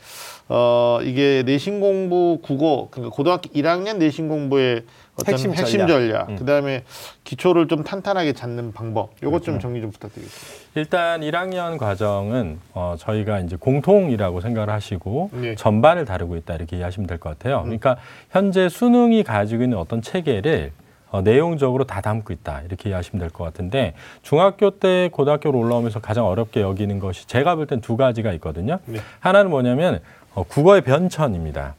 어, 0.48 1.00
이게 1.04 1.44
내신 1.46 1.80
공부 1.80 2.40
국어 2.44 2.90
그러니까 2.92 3.16
고등학교 3.16 3.50
1학년 3.50 3.98
내신 3.98 4.28
공부의 4.28 4.84
어떤 5.16 5.34
핵심 5.34 5.54
핵심, 5.54 5.88
전략. 5.88 6.30
음. 6.30 6.36
그다음에 6.36 6.84
기초를 7.24 7.68
좀 7.68 7.84
탄탄하게 7.84 8.34
잡는 8.34 8.74
방법. 8.74 9.12
요것 9.24 9.44
좀 9.44 9.60
정리 9.60 9.82
좀 9.82 9.92
부탁드리겠습니다. 9.92 10.62
일단 10.76 11.22
1학년 11.22 11.78
과정은 11.80 12.60
어, 12.74 12.96
저희가 12.98 13.40
이제 13.40 13.56
공통이라고 13.56 14.40
생각을 14.40 14.70
하시고 14.70 15.32
네. 15.34 15.56
전반을 15.56 16.06
다루고 16.06 16.36
있다 16.38 16.56
이렇게 16.56 16.78
이해하시면 16.78 17.08
될 17.08 17.18
것 17.18 17.30
같아요. 17.38 17.62
그러니까 17.64 17.98
현재 18.30 18.70
수능이 18.70 19.24
가지고 19.24 19.64
있는 19.64 19.78
어떤 19.80 20.02
체계를 20.02 20.72
어, 21.12 21.22
내용적으로 21.22 21.84
다 21.86 22.02
담고 22.02 22.32
있다 22.34 22.62
이렇게 22.62 22.90
이해하시면 22.90 23.20
될 23.20 23.30
것 23.32 23.44
같은데 23.44 23.94
중학교 24.22 24.72
때 24.80 25.10
고등학교로 25.12 25.58
올라오면서 25.60 26.00
가장 26.00 26.26
어렵게 26.26 26.62
여기는 26.62 27.00
것이 27.00 27.28
제가 27.28 27.56
볼 27.56 27.68
땐 27.68 27.82
두 27.82 27.98
가지가 27.98 28.32
있거든요. 28.34 28.80
네. 28.86 29.00
하나는 29.20 29.52
뭐냐면 29.52 30.00
어, 30.34 30.44
국어의 30.44 30.82
변천입니다. 30.82 31.76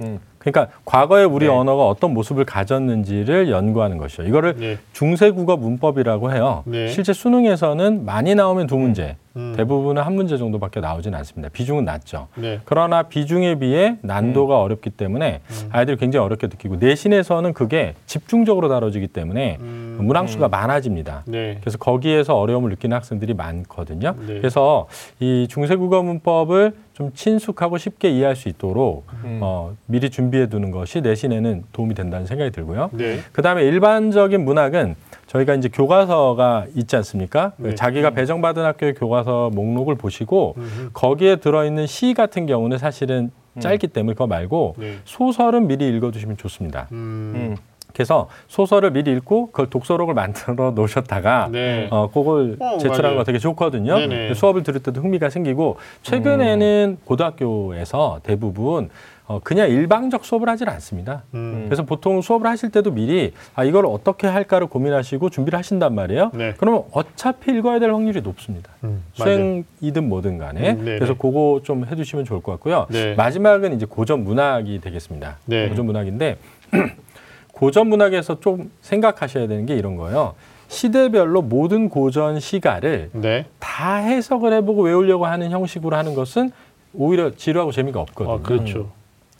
음. 0.00 0.18
그러니까 0.44 0.74
과거에 0.84 1.24
우리 1.24 1.46
네. 1.46 1.52
언어가 1.52 1.88
어떤 1.88 2.12
모습을 2.12 2.44
가졌는지를 2.44 3.50
연구하는 3.50 3.96
것이죠. 3.96 4.24
이거를 4.24 4.56
네. 4.56 4.78
중세국어 4.92 5.56
문법이라고 5.56 6.32
해요. 6.32 6.62
네. 6.66 6.88
실제 6.88 7.12
수능에서는 7.12 8.04
많이 8.04 8.34
나오면 8.34 8.66
두 8.66 8.76
문제, 8.76 9.16
음. 9.36 9.54
대부분은 9.56 10.02
한 10.02 10.14
문제 10.14 10.36
정도밖에 10.36 10.80
나오진 10.80 11.14
않습니다. 11.14 11.48
비중은 11.50 11.84
낮죠. 11.84 12.28
네. 12.36 12.60
그러나 12.64 13.04
비중에 13.04 13.58
비해 13.58 13.96
난도가 14.02 14.56
음. 14.56 14.64
어렵기 14.64 14.90
때문에 14.90 15.40
아이들이 15.70 15.96
굉장히 15.96 16.24
어렵게 16.26 16.48
느끼고 16.48 16.76
내신에서는 16.76 17.54
그게 17.54 17.94
집중적으로 18.06 18.68
다뤄지기 18.68 19.08
때문에 19.08 19.56
음. 19.60 19.83
문항수가 20.02 20.48
많아집니다. 20.48 21.22
네. 21.26 21.58
그래서 21.60 21.78
거기에서 21.78 22.34
어려움을 22.38 22.70
느끼는 22.70 22.96
학생들이 22.96 23.34
많거든요. 23.34 24.14
네. 24.26 24.38
그래서 24.38 24.86
이 25.20 25.46
중세국어 25.48 26.02
문법을 26.02 26.74
좀 26.92 27.12
친숙하고 27.12 27.76
쉽게 27.78 28.10
이해할 28.10 28.36
수 28.36 28.48
있도록 28.48 29.04
음. 29.24 29.40
어, 29.42 29.74
미리 29.86 30.10
준비해 30.10 30.48
두는 30.48 30.70
것이 30.70 31.00
내신에는 31.00 31.64
도움이 31.72 31.94
된다는 31.94 32.26
생각이 32.26 32.50
들고요. 32.52 32.90
네. 32.92 33.18
그다음에 33.32 33.64
일반적인 33.64 34.44
문학은 34.44 34.94
저희가 35.26 35.54
이제 35.54 35.68
교과서가 35.68 36.66
있지 36.74 36.96
않습니까? 36.96 37.52
네. 37.56 37.74
자기가 37.74 38.10
배정받은 38.10 38.64
학교의 38.64 38.94
교과서 38.94 39.50
목록을 39.52 39.96
보시고 39.96 40.54
음흠. 40.56 40.90
거기에 40.92 41.36
들어있는 41.36 41.86
시 41.86 42.14
같은 42.14 42.46
경우는 42.46 42.78
사실은 42.78 43.30
짧기 43.58 43.88
때문에 43.88 44.14
그거 44.14 44.26
말고 44.26 44.74
네. 44.78 44.98
소설은 45.04 45.66
미리 45.66 45.88
읽어두시면 45.88 46.36
좋습니다. 46.36 46.88
음. 46.92 47.56
음. 47.94 47.96
그래서 47.96 48.28
소설을 48.48 48.90
미리 48.90 49.12
읽고 49.12 49.46
그걸 49.46 49.70
독서록을 49.70 50.14
만들어 50.14 50.72
놓으셨다가 50.72 51.48
네. 51.50 51.88
어, 51.90 52.10
그걸 52.12 52.56
어, 52.58 52.78
제출하는. 52.78 53.16
거 53.16 53.24
되게 53.24 53.38
좋거든요. 53.38 53.96
네네. 53.96 54.34
수업을 54.34 54.64
들을 54.64 54.82
때도 54.82 55.00
흥미가 55.00 55.30
생기고 55.30 55.76
최근에는 56.02 56.98
고등학교에서 57.04 58.20
대부분 58.24 58.90
어, 59.26 59.40
그냥 59.42 59.70
일방적 59.70 60.24
수업을 60.24 60.48
하질 60.50 60.68
않습니다. 60.68 61.22
음. 61.32 61.62
그래서 61.66 61.84
보통 61.84 62.20
수업을 62.20 62.46
하실 62.46 62.70
때도 62.70 62.90
미리 62.90 63.32
아 63.54 63.64
이걸 63.64 63.86
어떻게 63.86 64.26
할까를 64.26 64.66
고민하시고 64.66 65.30
준비를 65.30 65.58
하신단 65.58 65.94
말이에요. 65.94 66.30
네. 66.34 66.54
그러면 66.58 66.82
어차피 66.92 67.52
읽어야 67.52 67.78
될 67.78 67.90
확률이 67.90 68.20
높습니다. 68.20 68.72
음. 68.82 69.02
수행이든 69.14 70.08
뭐든 70.08 70.36
간에 70.36 70.72
음. 70.72 70.84
그래서 70.84 71.14
그거 71.14 71.60
좀 71.62 71.86
해두시면 71.86 72.26
좋을 72.26 72.42
것 72.42 72.52
같고요. 72.52 72.86
네. 72.90 73.14
마지막은 73.14 73.72
이제 73.72 73.86
고전 73.86 74.24
문학이 74.24 74.80
되겠습니다. 74.82 75.38
네. 75.46 75.68
고전 75.68 75.86
문학인데 75.86 76.36
고전 77.54 77.86
문학에서 77.86 78.40
좀 78.40 78.70
생각하셔야 78.82 79.46
되는 79.46 79.64
게 79.64 79.74
이런 79.76 79.96
거예요. 79.96 80.34
시대별로 80.68 81.40
모든 81.42 81.88
고전 81.88 82.40
시가를 82.40 83.10
네. 83.12 83.46
다 83.60 83.96
해석을 83.96 84.52
해보고 84.54 84.82
외우려고 84.82 85.26
하는 85.26 85.50
형식으로 85.50 85.96
하는 85.96 86.14
것은 86.14 86.50
오히려 86.92 87.30
지루하고 87.30 87.72
재미가 87.72 88.00
없거든요. 88.00 88.34
아, 88.34 88.40
그렇죠. 88.42 88.90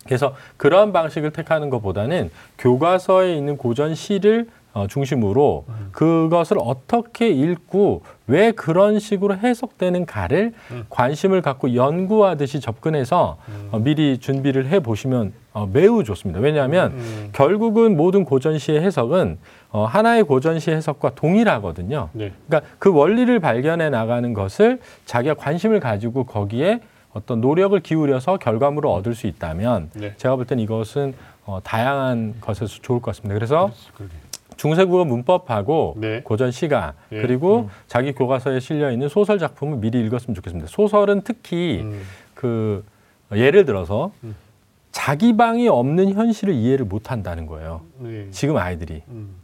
그래서 0.05 0.35
그러한 0.57 0.93
방식을 0.93 1.33
택하는 1.33 1.71
것보다는 1.71 2.31
교과서에 2.59 3.35
있는 3.37 3.57
고전 3.57 3.95
시를 3.95 4.49
어, 4.75 4.87
중심으로 4.89 5.65
음. 5.69 5.89
그것을 5.93 6.57
어떻게 6.61 7.29
읽고 7.29 8.03
왜 8.27 8.51
그런 8.51 8.99
식으로 8.99 9.37
해석되는가를 9.37 10.53
음. 10.73 10.87
관심을 10.91 11.43
갖고 11.43 11.75
연구하듯이 11.75 12.61
접근해서 12.61 13.39
어, 13.71 13.79
미리 13.79 14.19
준비를 14.19 14.67
해 14.67 14.81
보시면 14.81 15.33
어, 15.55 15.69
매우 15.73 16.03
좋습니다. 16.03 16.41
왜냐하면 16.41 16.93
음. 16.93 17.29
결국은 17.33 17.97
모든 17.97 18.25
고전 18.25 18.59
시의 18.59 18.81
해석은 18.83 19.39
어, 19.71 19.85
하나의 19.85 20.25
고전 20.25 20.59
시 20.59 20.73
해석과 20.73 21.15
동일하거든요. 21.15 22.11
네. 22.13 22.33
그러니까 22.47 22.71
그 22.81 22.93
원리를 22.93 23.39
발견해 23.39 23.89
나가는 23.89 24.35
것을 24.35 24.81
자기가 25.07 25.35
관심을 25.35 25.79
가지고 25.79 26.25
거기에 26.25 26.81
어떤 27.13 27.41
노력을 27.41 27.79
기울여서 27.79 28.39
결과물을 28.39 28.91
얻을 28.91 29.15
수 29.15 29.29
있다면 29.29 29.91
네. 29.95 30.15
제가 30.17 30.35
볼 30.35 30.45
땐 30.47 30.59
이것은 30.59 31.15
어, 31.47 31.61
다양한 31.63 32.35
것에서 32.41 32.67
좋을 32.83 33.01
것 33.01 33.13
같습니다. 33.13 33.35
그래서 33.35 33.71
그러게. 33.97 34.13
중세국어 34.57 35.05
문법하고 35.05 35.95
네. 35.99 36.21
고전 36.25 36.51
시가 36.51 36.95
예. 37.13 37.21
그리고 37.23 37.69
자기 37.87 38.13
교과서에 38.13 38.59
실려 38.61 38.91
있는 38.91 39.09
소설 39.09 39.39
작품을 39.39 39.79
미리 39.79 40.01
읽었으면 40.01 40.35
좋겠습니다. 40.35 40.69
소설은 40.69 41.23
특히 41.23 41.81
음. 41.83 42.01
그 42.35 42.85
예를 43.33 43.65
들어서 43.65 44.11
음. 44.25 44.35
자기 44.95 45.37
방이 45.37 45.67
없는 45.67 46.15
현실을 46.15 46.55
이해를 46.55 46.87
못 46.87 47.11
한다는 47.11 47.47
거예요. 47.47 47.81
네. 47.99 48.29
지금 48.31 48.57
아이들이 48.57 49.03
음. 49.09 49.35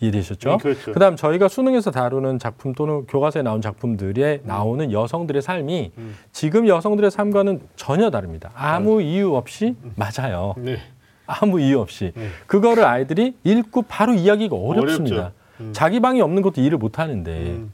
이해되셨죠? 0.00 0.50
네, 0.50 0.56
그렇죠. 0.58 0.92
그다음 0.92 1.14
저희가 1.14 1.46
수능에서 1.46 1.92
다루는 1.92 2.40
작품 2.40 2.74
또는 2.74 3.06
교과서에 3.06 3.42
나온 3.42 3.62
작품들에 3.62 4.40
나오는 4.42 4.90
여성들의 4.90 5.42
삶이 5.42 5.92
음. 5.96 6.16
지금 6.32 6.66
여성들의 6.66 7.12
삶과는 7.12 7.60
전혀 7.76 8.10
다릅니다. 8.10 8.50
아무 8.56 9.00
이유 9.00 9.36
없이 9.36 9.76
맞아요. 9.94 10.54
네. 10.58 10.78
아무 11.24 11.60
이유 11.60 11.78
없이 11.78 12.10
네. 12.16 12.26
그거를 12.48 12.84
아이들이 12.84 13.36
읽고 13.44 13.82
바로 13.82 14.12
이야기가 14.12 14.56
어렵습니다. 14.56 15.32
음. 15.60 15.70
자기 15.72 16.00
방이 16.00 16.20
없는 16.20 16.42
것도 16.42 16.60
이해를 16.60 16.78
못 16.78 16.98
하는데 16.98 17.30
음. 17.30 17.54
참, 17.54 17.72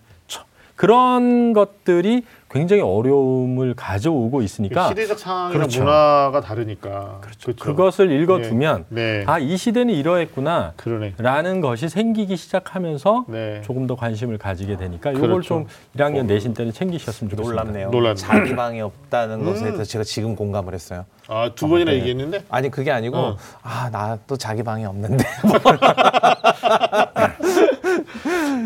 그런 0.82 1.52
것들이 1.52 2.24
굉장히 2.50 2.82
어려움을 2.82 3.74
가져오고 3.74 4.42
있으니까 4.42 4.88
시대적 4.88 5.16
상황이나 5.16 5.52
그렇죠. 5.60 5.84
문화가 5.84 6.40
다르니까. 6.40 7.18
그렇죠. 7.20 7.52
그것을 7.54 8.10
읽어두면 8.10 8.86
네. 8.88 9.22
아이 9.28 9.56
시대는 9.56 9.94
이러했구나 9.94 10.72
그러네. 10.76 11.14
라는 11.18 11.60
것이 11.60 11.88
생기기 11.88 12.36
시작하면서 12.36 13.26
네. 13.28 13.60
조금 13.64 13.86
더 13.86 13.94
관심을 13.94 14.38
가지게 14.38 14.76
되니까 14.76 15.12
이걸 15.12 15.30
그렇죠. 15.30 15.48
좀 15.48 15.66
1학년 15.96 16.26
내신 16.26 16.52
때는 16.52 16.72
챙기셨으면 16.72 17.30
좋겠습니다. 17.30 17.62
놀랍네요. 17.62 17.90
놀랍네요. 17.90 18.14
자기 18.16 18.56
방이 18.56 18.80
없다는 18.80 19.40
음. 19.40 19.44
것에 19.44 19.62
대해서 19.62 19.84
제가 19.84 20.02
지금 20.02 20.34
공감을 20.34 20.74
했어요. 20.74 21.04
아, 21.28 21.48
두 21.54 21.68
번이나 21.68 21.92
네. 21.92 21.98
얘기했는데? 21.98 22.42
아니 22.50 22.70
그게 22.70 22.90
아니고 22.90 23.16
어. 23.16 23.36
아 23.62 23.88
나 23.92 24.18
또 24.26 24.36
자기 24.36 24.64
방이 24.64 24.84
없는데 24.84 25.24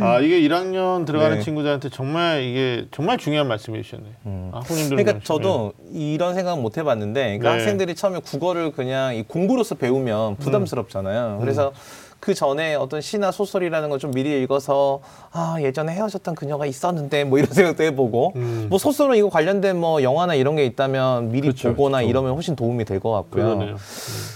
아, 0.01 0.21
이게 0.21 0.41
1학년 0.43 1.07
들어가는 1.07 1.39
네. 1.39 1.43
친구들한테 1.43 1.89
정말 1.91 2.43
이게 2.43 2.87
정말 2.91 3.19
중요한 3.19 3.49
말씀해 3.49 3.83
주셨네. 3.83 4.05
음. 4.27 4.51
아, 4.53 4.61
그러니까 4.67 5.19
저도 5.23 5.73
이런 5.93 6.35
생각 6.35 6.61
못 6.61 6.77
해봤는데 6.79 7.23
그러니까 7.39 7.51
네. 7.51 7.57
학생들이 7.59 7.95
처음에 7.95 8.21
국어를 8.21 8.73
그냥 8.73 9.15
이 9.15 9.23
공부로서 9.23 9.75
배우면 9.75 10.37
부담스럽잖아요. 10.37 11.39
그래서 11.41 11.73
그 12.19 12.33
전에 12.35 12.75
어떤 12.75 13.01
시나 13.03 13.31
소설이라는 13.31 13.91
걸 13.91 13.99
좀 13.99 14.11
미리 14.11 14.43
읽어서 14.43 15.01
아 15.33 15.57
예전에 15.61 15.93
헤어졌던 15.93 16.35
그녀가 16.35 16.67
있었는데 16.67 17.25
뭐 17.25 17.39
이런 17.39 17.51
생각도 17.53 17.83
해보고 17.85 18.33
음. 18.37 18.67
뭐 18.71 18.79
소설은 18.79 19.17
이거 19.17 19.29
관련된 19.31 19.77
뭐 19.79 20.03
영화나 20.03 20.35
이런 20.35 20.57
게 20.57 20.65
있다면 20.67 21.29
미리 21.31 21.43
그렇죠, 21.43 21.75
보거나 21.75 21.99
그렇죠. 21.99 22.11
이러면 22.11 22.33
훨씬 22.35 22.57
도움이 22.57 22.85
될 22.85 23.01
것 23.01 23.11
같고요. 23.13 23.45
그러네요. 23.45 23.77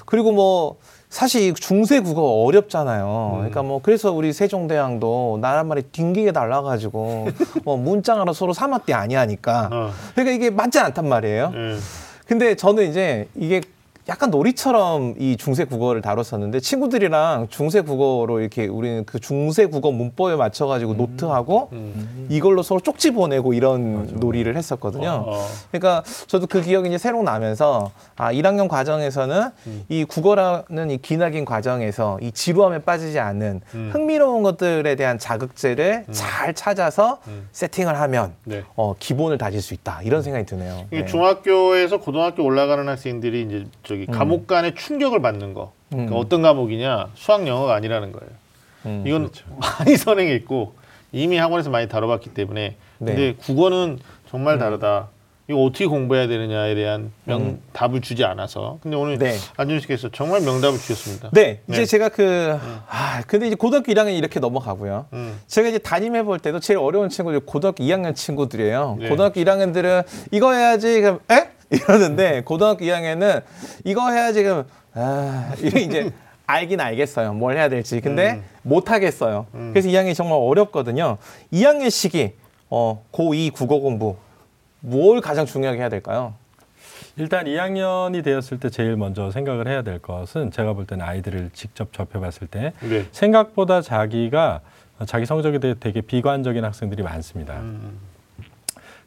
그리고 0.06 0.32
뭐 0.32 0.76
사실 1.10 1.52
중세 1.54 2.00
국어 2.00 2.22
어렵잖아요. 2.44 3.32
음. 3.32 3.38
그러니까 3.38 3.62
뭐 3.64 3.80
그래서 3.82 4.12
우리 4.12 4.32
세종대왕도 4.32 5.38
나란 5.42 5.66
말이 5.66 5.82
딩기게 5.82 6.30
달라가지고 6.30 7.26
뭐 7.64 7.76
문장으로 7.76 8.32
서로 8.32 8.52
삼았대 8.52 8.92
아니하니까. 8.92 9.68
어. 9.72 9.90
그러니까 10.14 10.34
이게 10.34 10.50
맞지 10.50 10.78
않단 10.78 11.08
말이에요. 11.08 11.52
예. 11.54 11.76
근데 12.26 12.54
저는 12.54 12.88
이제 12.88 13.28
이게 13.34 13.60
약간 14.08 14.30
놀이처럼 14.30 15.14
이 15.18 15.36
중세 15.36 15.64
국어를 15.64 16.00
다뤘었는데 16.00 16.60
친구들이랑 16.60 17.48
중세 17.50 17.82
국어로 17.82 18.40
이렇게 18.40 18.66
우리는 18.66 19.04
그 19.04 19.20
중세 19.20 19.66
국어 19.66 19.92
문법에 19.92 20.36
맞춰 20.36 20.66
가지고 20.66 20.94
노트하고 20.94 21.68
음. 21.72 22.26
이걸로 22.30 22.62
서로 22.62 22.80
쪽지 22.80 23.10
보내고 23.12 23.52
이런 23.52 24.06
놀이를 24.18 24.56
했었거든요. 24.56 25.24
어. 25.26 25.46
그러니까 25.70 26.02
저도 26.26 26.46
그 26.46 26.62
기억이 26.62 26.88
이제 26.88 26.98
새록 26.98 27.24
나면서 27.24 27.90
아 28.16 28.32
1학년 28.32 28.68
과정에서는 28.68 29.50
음. 29.66 29.84
이 29.88 30.04
국어라는 30.04 30.90
이 30.90 30.98
기나긴 30.98 31.44
과정에서 31.44 32.18
이 32.22 32.32
지루함에 32.32 32.80
빠지지 32.80 33.18
않는 33.18 33.60
음. 33.74 33.90
흥미로운 33.92 34.42
것들에 34.42 34.94
대한 34.94 35.18
자극제를 35.18 36.06
잘 36.10 36.54
찾아서 36.54 37.18
음. 37.28 37.48
세팅을 37.52 37.98
하면 38.00 38.32
네. 38.44 38.64
어 38.76 38.94
기본을 38.98 39.36
다질 39.36 39.60
수 39.60 39.74
있다 39.74 40.00
이런 40.02 40.22
생각이 40.22 40.46
드네요. 40.46 40.86
네. 40.90 41.04
중학교에서 41.04 41.98
고등학교 41.98 42.44
올라가는 42.44 42.88
학생들이 42.88 43.42
이제 43.42 43.66
저기 43.90 44.06
과목 44.06 44.46
간의 44.46 44.76
충격을 44.76 45.20
받는 45.20 45.52
거. 45.52 45.72
그러니까 45.88 46.14
음. 46.14 46.16
어떤 46.16 46.42
과목이냐? 46.42 47.08
수학 47.16 47.44
영어가 47.48 47.74
아니라는 47.74 48.12
거예요. 48.12 48.30
음. 48.86 49.04
이건 49.04 49.30
많이 49.58 49.96
선행했고 49.96 50.74
이미 51.10 51.38
학원에서 51.38 51.70
많이 51.70 51.88
다뤄봤기 51.88 52.30
때문에 52.32 52.76
네. 52.98 53.04
근데 53.04 53.34
국어는 53.34 53.98
정말 54.30 54.58
다르다. 54.58 55.08
이거 55.48 55.64
어떻게 55.64 55.86
공부해야 55.86 56.28
되느냐에 56.28 56.76
대한 56.76 57.10
명답을 57.24 58.00
주지 58.02 58.22
않아서 58.24 58.78
근데 58.84 58.96
오늘 58.96 59.18
네. 59.18 59.34
안준희 59.56 59.80
씨께서 59.80 60.08
정말 60.10 60.42
명답을 60.42 60.78
주셨습니다. 60.78 61.30
네, 61.32 61.62
네. 61.66 61.74
이제 61.74 61.84
제가 61.86 62.10
그, 62.10 62.56
아, 62.88 63.22
근데 63.26 63.48
이제 63.48 63.56
고등학교 63.56 63.92
1학년 63.92 64.16
이렇게 64.16 64.38
넘어가고요. 64.38 65.06
음. 65.12 65.40
제가 65.48 65.68
이제 65.68 65.78
담임해 65.78 66.22
볼 66.22 66.38
때도 66.38 66.60
제일 66.60 66.78
어려운 66.78 67.08
친구들이 67.08 67.42
고등학교 67.44 67.82
2학년 67.82 68.14
친구들이에요. 68.14 68.98
네. 69.00 69.08
고등학교 69.08 69.40
1학년들은 69.40 70.04
이거 70.30 70.52
해야지, 70.52 71.00
그럼, 71.00 71.18
에? 71.32 71.48
이러는데 71.72 72.42
고등학교 72.42 72.84
2학년은 72.84 73.42
이거 73.84 74.10
해야지, 74.10 74.42
그럼, 74.42 74.66
아, 74.94 75.54
이게 75.58 75.80
이제 75.80 76.12
알긴 76.46 76.80
알겠어요. 76.80 77.32
뭘 77.34 77.56
해야 77.56 77.68
될지. 77.68 78.00
근데 78.00 78.32
음. 78.32 78.44
못 78.62 78.90
하겠어요. 78.90 79.46
그래서 79.52 79.88
2학년이 79.88 80.14
정말 80.14 80.38
어렵거든요. 80.40 81.18
2학년 81.52 81.90
시기, 81.90 82.32
어, 82.68 83.04
고2 83.12 83.52
국어 83.52 83.78
공부, 83.78 84.16
뭘 84.80 85.20
가장 85.20 85.46
중요하게 85.46 85.78
해야 85.80 85.88
될까요? 85.88 86.34
일단 87.16 87.44
2학년이 87.44 88.24
되었을 88.24 88.58
때 88.58 88.70
제일 88.70 88.96
먼저 88.96 89.30
생각을 89.30 89.68
해야 89.68 89.82
될 89.82 89.98
것은 90.00 90.50
제가 90.50 90.72
볼 90.72 90.86
때는 90.86 91.04
아이들을 91.04 91.50
직접 91.52 91.92
접해봤을 91.92 92.46
때 92.50 92.72
네. 92.80 93.06
생각보다 93.12 93.82
자기가 93.82 94.60
자기 95.06 95.26
성적에 95.26 95.58
대해 95.58 95.74
되게 95.78 96.00
비관적인 96.00 96.64
학생들이 96.64 97.02
많습니다. 97.02 97.58
음. 97.58 97.98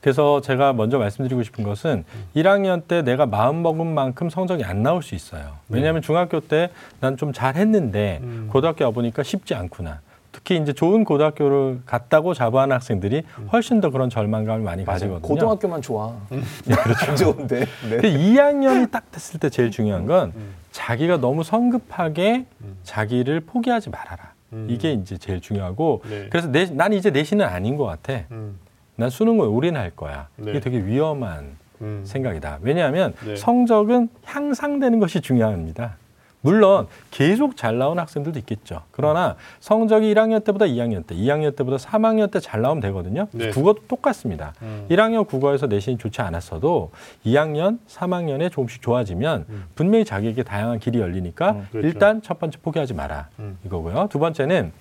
그래서 0.04 0.42
제가 0.42 0.74
먼저 0.74 1.00
말씀드리고 1.00 1.44
싶은 1.44 1.64
것은 1.64 2.04
1학년 2.36 2.86
때 2.86 3.02
내가 3.04 3.26
마음 3.26 3.64
먹은 3.64 3.88
만큼 3.94 4.30
성적이 4.30 4.66
안 4.66 4.84
나올 4.84 5.02
수 5.02 5.16
있어요. 5.16 5.54
왜냐하면 5.70 6.02
중학교 6.02 6.42
때 6.42 6.70
난 7.00 7.16
좀 7.16 7.32
잘했는데 7.32 8.20
음. 8.22 8.50
고등학교 8.52 8.84
와보니까 8.86 9.24
쉽지 9.24 9.56
않구나. 9.56 10.02
특히 10.34 10.58
이제 10.58 10.74
좋은 10.74 11.06
고등학교를 11.06 11.82
갔다고 11.86 12.34
자부하는 12.34 12.76
학생들이 12.76 13.22
훨씬 13.54 13.80
더 13.80 13.92
그런 13.92 14.10
절망감을 14.10 14.62
많이 14.62 14.84
가지거든요. 14.84 15.22
고등학교만 15.22 15.82
좋아. 15.82 16.14
안 17.08 17.16
좋은데. 17.16 17.60
네. 17.60 17.66
근데 17.90 18.12
2학년이 18.12 18.92
딱 18.92 19.10
됐을 19.12 19.40
때 19.40 19.50
제일 19.50 19.72
중요한 19.72 20.06
건 20.06 20.34
음. 20.36 20.54
자기가 20.72 21.18
너무 21.18 21.44
성급하게 21.44 22.46
자기를 22.84 23.42
포기하지 23.42 23.90
말아라. 23.92 24.34
음. 24.54 24.68
이게 24.70 24.92
이제 24.94 25.18
제일 25.18 25.40
중요하고 25.40 26.02
네. 26.10 26.28
그래서 26.30 26.48
내, 26.50 26.66
난 26.66 26.92
이제 26.92 27.10
내신은 27.12 27.46
아닌 27.46 27.78
것 27.78 27.86
같아. 27.86 28.24
음. 28.32 28.58
난 28.96 29.10
수능을 29.10 29.48
올인할 29.48 29.92
거야. 29.92 30.28
네. 30.36 30.52
이게 30.52 30.60
되게 30.60 30.84
위험한 30.84 31.58
음. 31.82 32.02
생각이다. 32.06 32.60
왜냐하면 32.62 33.14
네. 33.26 33.36
성적은 33.36 34.10
향상되는 34.26 35.00
것이 35.00 35.22
중요합니다. 35.22 35.98
물론 36.46 36.88
계속 37.10 37.56
잘 37.56 37.78
나온 37.78 37.98
학생들도 38.00 38.38
있겠죠. 38.40 38.82
그러나 38.92 39.38
성적이 39.62 40.14
1학년 40.14 40.44
때보다 40.44 40.66
2학년 40.66 41.08
때, 41.08 41.16
2학년 41.16 41.56
때보다 41.56 41.78
3학년 41.78 42.30
때 42.30 42.42
잘 42.42 42.62
나오면 42.62 42.82
되거든요. 42.82 43.28
네. 43.32 43.50
국어도 43.50 43.80
똑같습니다. 43.88 44.54
음. 44.62 44.86
1학년 44.90 45.26
국어에서 45.26 45.68
내신이 45.68 45.98
좋지 45.98 46.22
않았어도 46.22 46.92
2학년, 47.26 47.80
3학년에 47.88 48.52
조금씩 48.52 48.82
좋아지면 48.82 49.46
음. 49.48 49.64
분명히 49.76 50.04
자기에게 50.04 50.44
다양한 50.44 50.80
길이 50.80 51.00
열리니까 51.00 51.52
음, 51.52 51.68
그렇죠. 51.72 51.88
일단 51.88 52.22
첫 52.22 52.40
번째 52.40 52.60
포기하지 52.62 52.94
마라 52.94 53.30
음. 53.40 53.58
이거고요. 53.66 54.10
두 54.12 54.20
번째는 54.20 54.74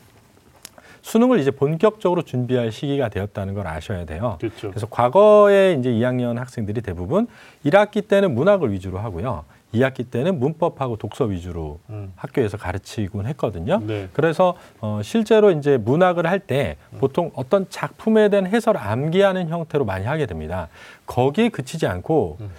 수능을 1.03 1.41
이제 1.41 1.51
본격적으로 1.51 2.23
준비할 2.23 2.73
시기가 2.73 3.09
되었다는 3.09 3.55
걸 3.55 3.67
아셔야 3.67 4.05
돼요. 4.05 4.37
그렇죠. 4.41 4.71
그래서 4.71 4.87
과거에 4.89 5.75
이제 5.79 5.91
2학년 5.91 6.37
학생들이 6.37 6.81
대부분 6.81 7.27
1학기 7.67 8.07
때는 8.07 8.35
문학을 8.35 8.73
위주로 8.73 8.99
하고요. 8.99 9.45
2학기 9.75 10.11
때는 10.11 10.39
문법하고 10.39 10.97
독서 10.97 11.25
위주로 11.25 11.81
음. 11.89 12.13
학교에서 12.17 12.59
가르치곤 12.59 13.27
했거든요. 13.29 13.81
네. 13.87 14.09
그래서 14.13 14.55
어, 14.81 15.01
실제로 15.03 15.51
이제 15.51 15.79
문학을 15.79 16.27
할 16.27 16.41
때 16.41 16.77
보통 16.99 17.31
어떤 17.35 17.69
작품에 17.71 18.29
대한 18.29 18.47
해설을 18.47 18.79
암기하는 18.81 19.49
형태로 19.49 19.85
많이 19.85 20.05
하게 20.05 20.27
됩니다. 20.27 20.69
거기에 21.07 21.49
그치지 21.49 21.87
않고 21.87 22.37
음. 22.41 22.51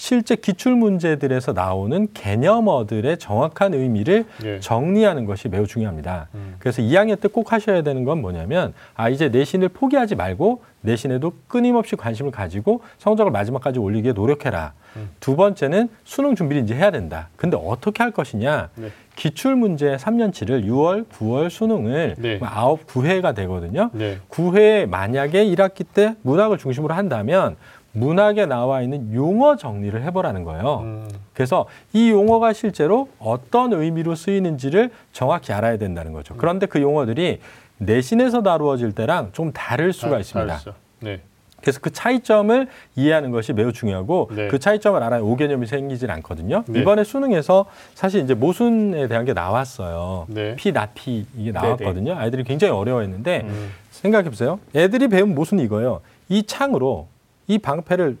실제 0.00 0.34
기출 0.34 0.76
문제들에서 0.76 1.52
나오는 1.52 2.08
개념어들의 2.14 3.18
정확한 3.18 3.74
의미를 3.74 4.24
예. 4.42 4.58
정리하는 4.58 5.26
것이 5.26 5.50
매우 5.50 5.66
중요합니다. 5.66 6.28
음. 6.34 6.54
그래서 6.58 6.80
2학년 6.80 7.20
때 7.20 7.28
꼭 7.28 7.52
하셔야 7.52 7.82
되는 7.82 8.04
건 8.04 8.22
뭐냐면 8.22 8.72
아 8.94 9.10
이제 9.10 9.28
내신을 9.28 9.68
포기하지 9.68 10.14
말고 10.14 10.62
내신에도 10.80 11.34
끊임없이 11.46 11.96
관심을 11.96 12.30
가지고 12.32 12.80
성적을 12.96 13.30
마지막까지 13.30 13.78
올리기 13.78 14.04
위해 14.04 14.14
노력해라. 14.14 14.72
음. 14.96 15.10
두 15.20 15.36
번째는 15.36 15.90
수능 16.04 16.34
준비를 16.34 16.62
이제 16.62 16.74
해야 16.74 16.90
된다. 16.90 17.28
근데 17.36 17.58
어떻게 17.62 18.02
할 18.02 18.10
것이냐? 18.10 18.70
네. 18.76 18.88
기출 19.16 19.54
문제 19.54 19.96
3년치를 19.96 20.64
6월, 20.64 21.04
9월 21.08 21.50
수능을 21.50 22.14
네. 22.16 22.40
아홉 22.42 22.86
9회가 22.86 23.34
되거든요. 23.34 23.90
네. 23.92 24.16
9회 24.30 24.88
만약에 24.88 25.44
1학기 25.44 25.84
때 25.92 26.14
문학을 26.22 26.56
중심으로 26.56 26.94
한다면 26.94 27.56
문학에 27.92 28.46
나와 28.46 28.82
있는 28.82 29.12
용어 29.14 29.56
정리를 29.56 30.00
해보라는 30.04 30.44
거예요. 30.44 30.80
음. 30.84 31.08
그래서 31.34 31.66
이 31.92 32.10
용어가 32.10 32.52
실제로 32.52 33.08
어떤 33.18 33.72
의미로 33.72 34.14
쓰이는지를 34.14 34.90
정확히 35.12 35.52
알아야 35.52 35.76
된다는 35.76 36.12
거죠. 36.12 36.34
그런데 36.36 36.66
그 36.66 36.80
용어들이 36.80 37.40
내신에서 37.78 38.42
다루어질 38.42 38.92
때랑 38.92 39.30
좀 39.32 39.52
다를 39.52 39.92
수가 39.92 40.10
다- 40.12 40.18
있습니다. 40.18 40.52
다르죠. 40.52 40.74
네. 41.00 41.20
그래서 41.60 41.78
그 41.82 41.90
차이점을 41.90 42.68
이해하는 42.96 43.30
것이 43.32 43.52
매우 43.52 43.70
중요하고 43.72 44.30
네. 44.34 44.48
그 44.48 44.58
차이점을 44.58 45.02
알아야 45.02 45.20
오개념이 45.20 45.66
생기질 45.66 46.10
않거든요. 46.12 46.64
네. 46.66 46.80
이번에 46.80 47.04
수능에서 47.04 47.66
사실 47.94 48.22
이제 48.22 48.32
모순에 48.32 49.08
대한 49.08 49.26
게 49.26 49.34
나왔어요. 49.34 50.24
네. 50.28 50.56
피, 50.56 50.72
나 50.72 50.86
피 50.94 51.26
이게 51.36 51.52
나왔거든요. 51.52 52.14
아이들이 52.16 52.44
굉장히 52.44 52.72
어려워했는데 52.72 53.42
음. 53.44 53.70
생각해 53.90 54.30
보세요. 54.30 54.58
애들이 54.74 55.08
배운 55.08 55.34
모순이 55.34 55.62
이거예요. 55.64 56.00
이 56.30 56.44
창으로 56.44 57.08
이 57.50 57.58
방패를 57.58 58.16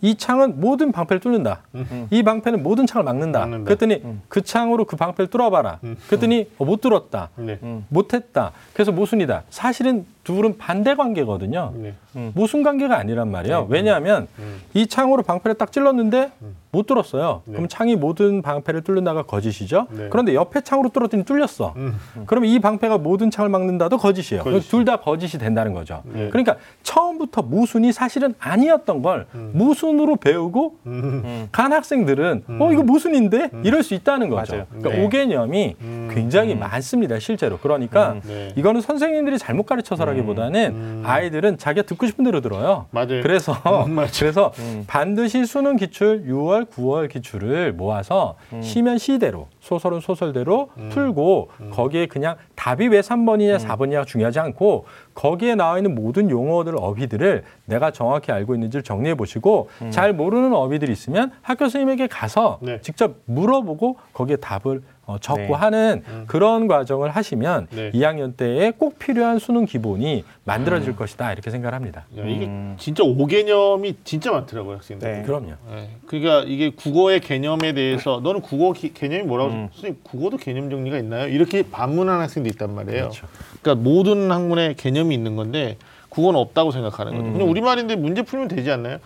이 0.00 0.14
창은 0.14 0.60
모든 0.60 0.92
방패를 0.92 1.18
뚫는다. 1.18 1.62
이 2.10 2.22
방패는 2.22 2.62
모든 2.62 2.86
창을 2.86 3.04
막는다. 3.04 3.40
막는다. 3.40 3.64
그랬더니 3.64 4.00
그 4.28 4.42
창으로 4.42 4.84
그 4.84 4.94
방패를 4.94 5.28
뚫어봐라. 5.28 5.80
음. 5.82 5.96
그랬더니 6.06 6.48
어, 6.56 6.64
못 6.64 6.80
뚫었다. 6.80 7.30
네. 7.34 7.58
음. 7.64 7.84
못했다. 7.88 8.52
그래서 8.74 8.92
모순이다. 8.92 9.42
사실은 9.50 10.06
둘은 10.28 10.58
반대 10.58 10.94
관계거든요. 10.94 11.72
네. 11.74 11.94
모순 12.34 12.62
관계가 12.62 12.98
아니란 12.98 13.30
말이에요. 13.30 13.60
네. 13.60 13.66
왜냐하면 13.70 14.28
음. 14.38 14.60
이 14.74 14.86
창으로 14.86 15.22
방패를 15.22 15.54
딱 15.54 15.72
찔렀는데 15.72 16.32
음. 16.42 16.56
못 16.70 16.86
뚫었어요. 16.86 17.42
네. 17.46 17.54
그럼 17.54 17.68
창이 17.68 17.96
모든 17.96 18.42
방패를 18.42 18.82
뚫는다가 18.82 19.22
거짓이죠. 19.22 19.86
네. 19.90 20.08
그런데 20.10 20.34
옆에 20.34 20.60
창으로 20.60 20.90
뚫었더니 20.90 21.24
뚫렸어. 21.24 21.72
음. 21.76 21.96
그러면 22.26 22.50
이 22.50 22.58
방패가 22.58 22.98
모든 22.98 23.30
창을 23.30 23.48
막는다도 23.48 23.96
거짓이에요. 23.96 24.42
거짓이죠. 24.44 24.76
둘다 24.76 24.96
거짓이 24.98 25.38
된다는 25.38 25.72
거죠. 25.72 26.02
네. 26.04 26.28
그러니까 26.28 26.56
처음부터 26.82 27.42
모순이 27.42 27.92
사실은 27.92 28.34
아니었던 28.38 29.00
걸 29.00 29.26
음. 29.34 29.52
모순으로 29.54 30.16
배우고 30.16 30.76
음. 30.86 31.48
간 31.52 31.72
학생들은 31.72 32.44
음. 32.48 32.60
어 32.60 32.70
이거 32.72 32.82
모순인데 32.82 33.50
이럴 33.64 33.82
수 33.82 33.94
있다는 33.94 34.28
거죠. 34.28 34.66
그러니까 34.68 34.90
네. 34.90 35.04
오개념이 35.04 35.76
음. 35.80 36.10
굉장히 36.12 36.52
음. 36.52 36.58
많습니다. 36.58 37.18
실제로. 37.18 37.58
그러니까 37.58 38.12
음. 38.12 38.20
네. 38.26 38.52
이거는 38.56 38.82
선생님들이 38.82 39.38
잘못 39.38 39.64
가르쳐서라 39.64 40.17
기보다는 40.20 40.70
음. 40.74 41.02
아이들은 41.04 41.58
자기가 41.58 41.86
듣고 41.86 42.06
싶은 42.06 42.24
대로 42.24 42.40
들어요. 42.40 42.86
맞아요. 42.90 43.22
그래서 43.22 43.52
음, 43.86 43.92
맞아요. 43.96 44.08
그래서 44.18 44.52
음. 44.58 44.84
반드시 44.86 45.44
수능 45.46 45.76
기출 45.76 46.24
6월, 46.26 46.68
9월 46.70 47.08
기출을 47.08 47.72
모아서 47.72 48.36
시면 48.60 48.98
시대로 48.98 49.48
소설은 49.60 50.00
소설대로 50.00 50.70
음. 50.78 50.88
풀고 50.90 51.50
거기에 51.72 52.06
그냥 52.06 52.36
답이 52.56 52.88
왜 52.88 53.00
3번이냐 53.00 53.58
4번이냐 53.58 54.06
중요하지 54.06 54.38
않고 54.40 54.86
거기에 55.14 55.54
나와 55.54 55.78
있는 55.78 55.94
모든 55.94 56.30
용어들 56.30 56.74
어휘들을 56.76 57.42
내가 57.66 57.90
정확히 57.90 58.32
알고 58.32 58.54
있는지를 58.54 58.82
정리해 58.82 59.14
보시고 59.14 59.68
잘 59.90 60.12
모르는 60.12 60.54
어휘들이 60.54 60.92
있으면 60.92 61.32
학교 61.42 61.64
선생님에게 61.64 62.06
가서 62.06 62.58
네. 62.62 62.80
직접 62.80 63.16
물어보고 63.26 63.96
거기에 64.12 64.36
답을 64.36 64.78
어, 64.78 64.97
적고 65.16 65.38
네. 65.40 65.52
하는 65.54 66.02
음. 66.06 66.24
그런 66.26 66.68
과정을 66.68 67.08
하시면 67.10 67.68
네. 67.70 67.90
2학년 67.92 68.36
때에 68.36 68.72
꼭 68.72 68.98
필요한 68.98 69.38
수능 69.38 69.64
기본이 69.64 70.24
만들어질 70.44 70.94
것이다 70.96 71.32
이렇게 71.32 71.50
생각을 71.50 71.74
합니다. 71.74 72.04
야, 72.18 72.24
이게 72.24 72.44
음. 72.44 72.74
진짜 72.78 73.02
오개념이 73.04 73.96
진짜 74.04 74.30
많더라고요 74.32 74.76
학생들. 74.76 75.10
네. 75.12 75.22
그럼요. 75.22 75.52
네. 75.70 75.88
그러니까 76.06 76.44
이게 76.46 76.70
국어의 76.70 77.20
개념에 77.20 77.72
대해서 77.72 78.20
너는 78.22 78.42
국어 78.42 78.72
기- 78.72 78.92
개념이 78.92 79.22
뭐라고 79.22 79.50
음. 79.50 79.68
선생님 79.72 80.00
국어도 80.02 80.36
개념 80.36 80.68
정리가 80.68 80.98
있나요? 80.98 81.28
이렇게 81.28 81.62
반문하는 81.62 82.20
학생도 82.22 82.48
있단 82.50 82.74
말이에요. 82.74 83.00
그렇죠. 83.04 83.26
그러니까 83.62 83.82
모든 83.82 84.30
학문에 84.30 84.74
개념이 84.74 85.14
있는 85.14 85.36
건데 85.36 85.78
국어는 86.08 86.40
없다고 86.40 86.70
생각하는 86.72 87.12
거죠. 87.12 87.24
음. 87.26 87.32
그냥 87.34 87.50
우리말인데 87.50 87.96
문제 87.96 88.22
풀면 88.22 88.48
되지 88.48 88.70
않나요? 88.70 88.98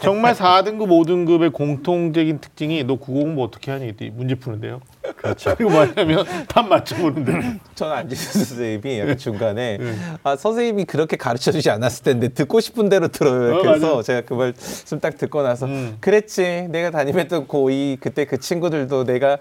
정말 0.00 0.34
4등급, 0.36 0.88
5등급의 0.88 1.52
공통적인 1.52 2.40
특징이 2.40 2.82
너 2.84 2.96
국어 2.96 3.20
공부 3.20 3.42
어떻게 3.44 3.70
하니? 3.70 3.92
문제 4.12 4.34
푸는데요. 4.34 4.80
그렇죠. 5.16 5.54
그리고 5.56 5.70
뭐냐면 5.70 6.24
답 6.48 6.68
맞춰보는데. 6.68 7.58
저는 7.74 7.96
안지수 7.96 8.44
선생님이 8.44 8.98
약간 9.00 9.16
중간에 9.16 9.78
네. 9.78 9.94
아 10.22 10.36
선생님이 10.36 10.84
그렇게 10.84 11.16
가르쳐 11.16 11.52
주지 11.52 11.70
않았을 11.70 12.04
텐데 12.04 12.28
듣고 12.28 12.60
싶은 12.60 12.88
대로 12.88 13.08
들어요. 13.08 13.56
어, 13.56 13.62
그래서 13.62 13.86
맞아요. 13.88 14.02
제가 14.02 14.20
그 14.22 14.34
말씀 14.34 15.00
딱 15.00 15.16
듣고 15.16 15.42
나서 15.42 15.66
음. 15.66 15.96
그랬지. 16.00 16.66
내가 16.70 16.90
담임했던 16.90 17.46
고2 17.46 17.98
그때 18.00 18.24
그 18.24 18.38
친구들도 18.38 19.04
내가 19.04 19.38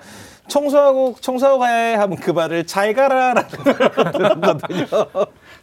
청소하고 0.47 1.15
청소하고 1.19 1.59
가야 1.59 1.75
해 1.75 1.93
하면 1.95 2.17
그 2.17 2.31
말을 2.31 2.65
잘 2.65 2.93
가라라는 2.93 3.43
걸 3.49 3.73
들었거든요. 4.13 4.85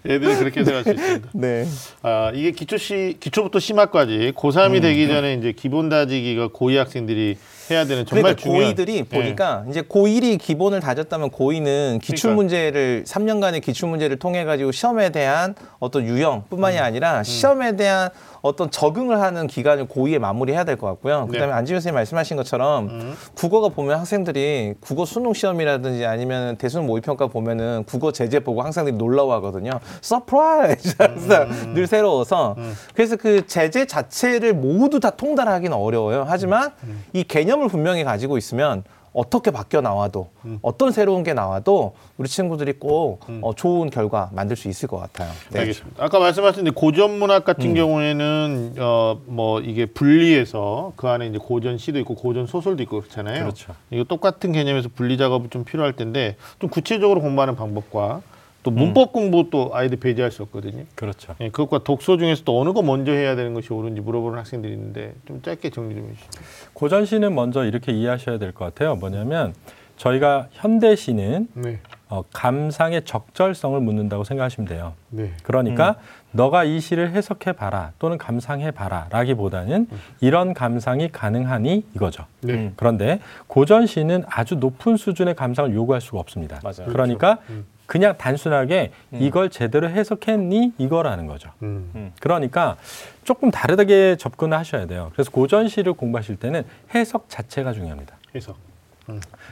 애들이 0.07 0.37
그렇게 0.37 0.65
생각할 0.65 0.85
수 0.85 0.91
있습니다. 1.01 1.29
네. 1.35 1.67
아, 2.03 2.31
이게 2.35 2.51
기초 2.51 2.77
시, 2.77 3.17
기초부터 3.21 3.59
심화까지 3.59 4.33
고3이 4.37 4.83
되기 4.83 5.09
전에 5.09 5.35
이제 5.35 5.53
기본 5.53 5.89
다지기가 5.89 6.49
고2 6.49 6.77
학생들이 6.77 7.39
해야 7.71 7.85
되는 7.85 8.05
정말 8.07 8.35
그러니까 8.35 8.43
중요한 8.43 8.75
고2들이 8.75 8.95
예. 8.97 9.03
보니까 9.05 9.65
이제 9.71 9.83
고1이 9.83 10.39
기본을 10.39 10.81
다졌다면 10.81 11.31
고2는 11.31 12.01
기출 12.01 12.31
그러니까. 12.31 12.35
문제를 12.37 13.05
3년간의 13.07 13.63
기출 13.63 13.89
문제를 13.89 14.19
통해 14.19 14.45
가지고 14.45 14.73
시험에 14.73 15.11
대한 15.11 15.55
어떤 15.79 16.05
유형뿐만이 16.07 16.79
음. 16.79 16.83
아니라 16.83 17.23
시험에 17.23 17.77
대한 17.77 18.11
어떤 18.43 18.71
적응을 18.71 19.21
하는 19.23 19.47
기간을 19.47 19.87
고2에 19.87 20.19
마무리해야 20.19 20.65
될 20.65 20.75
것 20.77 20.87
같고요. 20.89 21.27
그다음에 21.29 21.47
네. 21.47 21.53
안지훈 21.53 21.81
선생님 21.81 21.95
말씀하신 21.95 22.37
것처럼 22.37 22.89
음. 22.89 23.15
국어가 23.35 23.69
보면 23.69 23.99
학생들이 24.01 24.75
국어 24.81 25.05
수능 25.07 25.33
시험이라든지 25.33 26.05
아니면 26.05 26.57
대수능 26.57 26.87
모의평가 26.87 27.29
보면은 27.29 27.85
국어 27.87 28.13
제재 28.13 28.41
보고 28.41 28.61
학생들이 28.63 28.97
놀라워하거든요. 28.97 29.71
surprise 30.01 30.97
항상 30.99 31.43
음. 31.51 31.73
늘 31.75 31.87
새로워서 31.87 32.57
그래서 32.93 33.17
그 33.17 33.47
제재 33.47 33.87
자체를 33.87 34.53
모두 34.53 35.01
다 35.01 35.11
통달하기는 35.11 35.75
어려워요. 35.77 36.25
하지만 36.29 36.73
음. 36.83 37.05
이 37.13 37.23
개념 37.25 37.54
을 37.63 37.69
분명히 37.69 38.05
가지고 38.05 38.37
있으면 38.39 38.85
어떻게 39.13 39.53
바뀌어 39.53 39.81
나와도 39.81 40.31
음. 40.45 40.59
어떤 40.61 40.91
새로운 40.91 41.23
게 41.23 41.35
나와도 41.35 41.95
우리 42.19 42.29
친구들이 42.29 42.73
꼭 42.81 43.21
어, 43.43 43.53
좋은 43.55 43.89
결과 43.89 44.29
만들 44.33 44.57
수 44.57 44.69
있을 44.69 44.89
것 44.89 44.99
같아요. 44.99 45.31
네. 45.53 45.61
알겠습니다. 45.61 46.05
아까 46.05 46.19
말씀하신 46.19 46.73
고전 46.75 47.19
문학 47.21 47.45
같은 47.45 47.71
음. 47.71 47.75
경우에는 47.75 48.75
어 48.81 49.15
뭐 49.27 49.61
이게 49.61 49.87
분리해서 49.87 50.93
그 50.97 51.09
안에 51.09 51.29
이제 51.29 51.39
고전 51.39 51.79
시도 51.79 51.99
있고 52.01 52.17
고전 52.17 52.47
소설도 52.49 52.83
있고 52.83 53.01
그렇잖아요. 53.03 53.45
그렇죠. 53.45 53.75
이거 53.91 54.03
똑같은 54.05 54.51
개념에서 54.53 54.89
분리 54.95 55.17
작업이 55.17 55.49
좀 55.49 55.65
필요할 55.65 55.93
텐데 55.95 56.37
좀 56.59 56.69
구체적으로 56.69 57.21
공부하는 57.21 57.55
방법과 57.55 58.21
또 58.65 58.71
음. 58.73 58.75
문법 58.77 59.13
공부 59.13 59.49
또 59.51 59.71
아이들 59.73 59.99
배제할 59.99 60.33
수 60.33 60.43
없거든요. 60.43 60.85
그렇죠. 60.97 61.37
예, 61.41 61.51
그것과 61.51 61.85
독서 61.85 62.17
중에서 62.17 62.43
또 62.45 62.61
어느 62.61 62.73
거 62.73 62.83
먼저 62.83 63.13
해야 63.13 63.37
되는 63.37 63.55
것이 63.55 63.73
옳은지 63.73 64.01
물어보는 64.01 64.39
학생들이 64.39 64.73
있는데 64.73 65.15
좀 65.27 65.41
짧게 65.43 65.71
정리 65.71 65.95
좀 65.95 66.09
해주시죠. 66.11 66.41
고전 66.73 67.05
시는 67.05 67.35
먼저 67.35 67.65
이렇게 67.65 67.93
이해하셔야 67.93 68.39
될 68.39 68.53
것 68.53 68.65
같아요. 68.65 68.97
뭐냐면 68.97 69.55
저희가 69.97 70.49
현대 70.53 70.97
시는 70.97 71.47
네. 71.55 71.79
어, 72.09 72.23
감상의 72.33 73.05
적절성을 73.05 73.79
묻는다고 73.81 74.25
생각하시면 74.25 74.69
돼요. 74.69 74.95
네. 75.11 75.33
그러니까 75.43 75.97
너가 76.33 76.65
이 76.65 76.81
시를 76.81 77.11
해석해 77.13 77.53
봐라 77.53 77.93
또는 77.99 78.19
감상해 78.19 78.71
봐라라기보다는 78.71 79.89
이런 80.21 80.55
감상이 80.55 81.11
가능하니 81.11 81.85
이거죠. 81.95 82.25
네. 82.41 82.55
음. 82.55 82.73
그런데 82.77 83.21
고전 83.47 83.87
시는 83.87 84.25
아주 84.29 84.57
높은 84.57 84.97
수준의 84.97 85.35
감상을 85.35 85.73
요구할 85.75 86.01
수가 86.01 86.19
없습니다. 86.19 86.61
맞아요. 86.63 86.91
그러니까 86.91 87.39
음. 87.51 87.67
그냥 87.87 88.17
단순하게 88.17 88.93
음. 89.13 89.19
이걸 89.21 89.51
제대로 89.51 89.89
해석했니 89.89 90.75
이거라는 90.79 91.27
거죠. 91.27 91.51
음. 91.63 92.13
그러니까 92.21 92.77
조금 93.25 93.51
다르게 93.51 94.17
접근을 94.17 94.57
하셔야 94.57 94.87
돼요. 94.87 95.11
그래서 95.13 95.31
고전 95.31 95.69
시를 95.69 95.93
공부하실 95.93 96.37
때는 96.37 96.65
해석 96.95 97.29
자체가 97.29 97.73
중요합니다. 97.73 98.17
해석. 98.35 98.57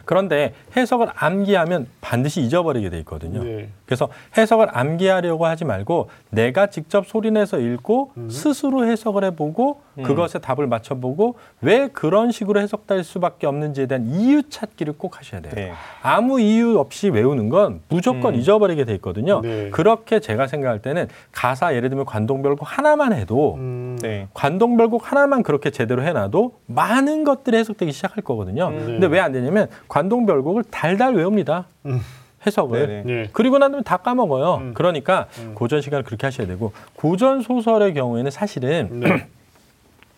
그런데 0.04 0.54
해석을 0.76 1.08
암기하면 1.14 1.86
반드시 2.00 2.40
잊어버리게 2.42 2.90
돼 2.90 2.98
있거든요. 3.00 3.42
네. 3.42 3.68
그래서 3.86 4.08
해석을 4.36 4.68
암기하려고 4.70 5.46
하지 5.46 5.64
말고 5.64 6.08
내가 6.30 6.66
직접 6.68 7.06
소리내서 7.06 7.58
읽고 7.58 8.12
음. 8.16 8.30
스스로 8.30 8.86
해석을 8.86 9.24
해보고 9.24 9.80
음. 9.98 10.02
그것에 10.02 10.38
답을 10.38 10.66
맞춰보고 10.66 11.36
왜 11.60 11.88
그런 11.88 12.30
식으로 12.30 12.60
해석될 12.60 13.04
수밖에 13.04 13.46
없는지에 13.46 13.86
대한 13.86 14.06
이유 14.06 14.42
찾기를 14.48 14.94
꼭 14.96 15.18
하셔야 15.18 15.40
돼요. 15.40 15.52
네. 15.54 15.72
아무 16.02 16.40
이유 16.40 16.78
없이 16.78 17.08
외우는 17.08 17.48
건 17.48 17.80
무조건 17.88 18.34
음. 18.34 18.40
잊어버리게 18.40 18.84
돼 18.84 18.94
있거든요. 18.94 19.40
네. 19.42 19.70
그렇게 19.70 20.20
제가 20.20 20.46
생각할 20.46 20.80
때는 20.80 21.08
가사 21.30 21.74
예를 21.74 21.88
들면 21.90 22.06
관동별곡 22.06 22.60
하나만 22.62 23.12
해도 23.12 23.54
음. 23.56 23.98
네. 24.02 24.28
관동별곡 24.34 25.10
하나만 25.10 25.42
그렇게 25.42 25.70
제대로 25.70 26.02
해놔도 26.02 26.58
많은 26.66 27.24
것들이 27.24 27.56
해석되기 27.58 27.92
시작할 27.92 28.22
거거든요. 28.24 28.68
음. 28.68 28.86
근데 28.86 29.06
왜 29.06 29.22
안 29.22 29.32
되냐 29.32 29.41
면 29.50 29.68
관동별곡을 29.88 30.64
달달 30.70 31.14
외웁니다. 31.14 31.66
음. 31.86 32.00
해석을. 32.46 32.86
네네. 32.86 33.02
네. 33.04 33.28
그리고 33.32 33.58
난 33.58 33.70
다음에 33.70 33.84
다 33.84 33.98
까먹어요. 33.98 34.54
음. 34.56 34.74
그러니까 34.74 35.28
음. 35.38 35.54
고전 35.54 35.80
시간을 35.80 36.04
그렇게 36.04 36.26
하셔야 36.26 36.46
되고 36.46 36.72
고전 36.94 37.40
소설의 37.42 37.94
경우에는 37.94 38.30
사실은 38.30 39.00
네. 39.00 39.28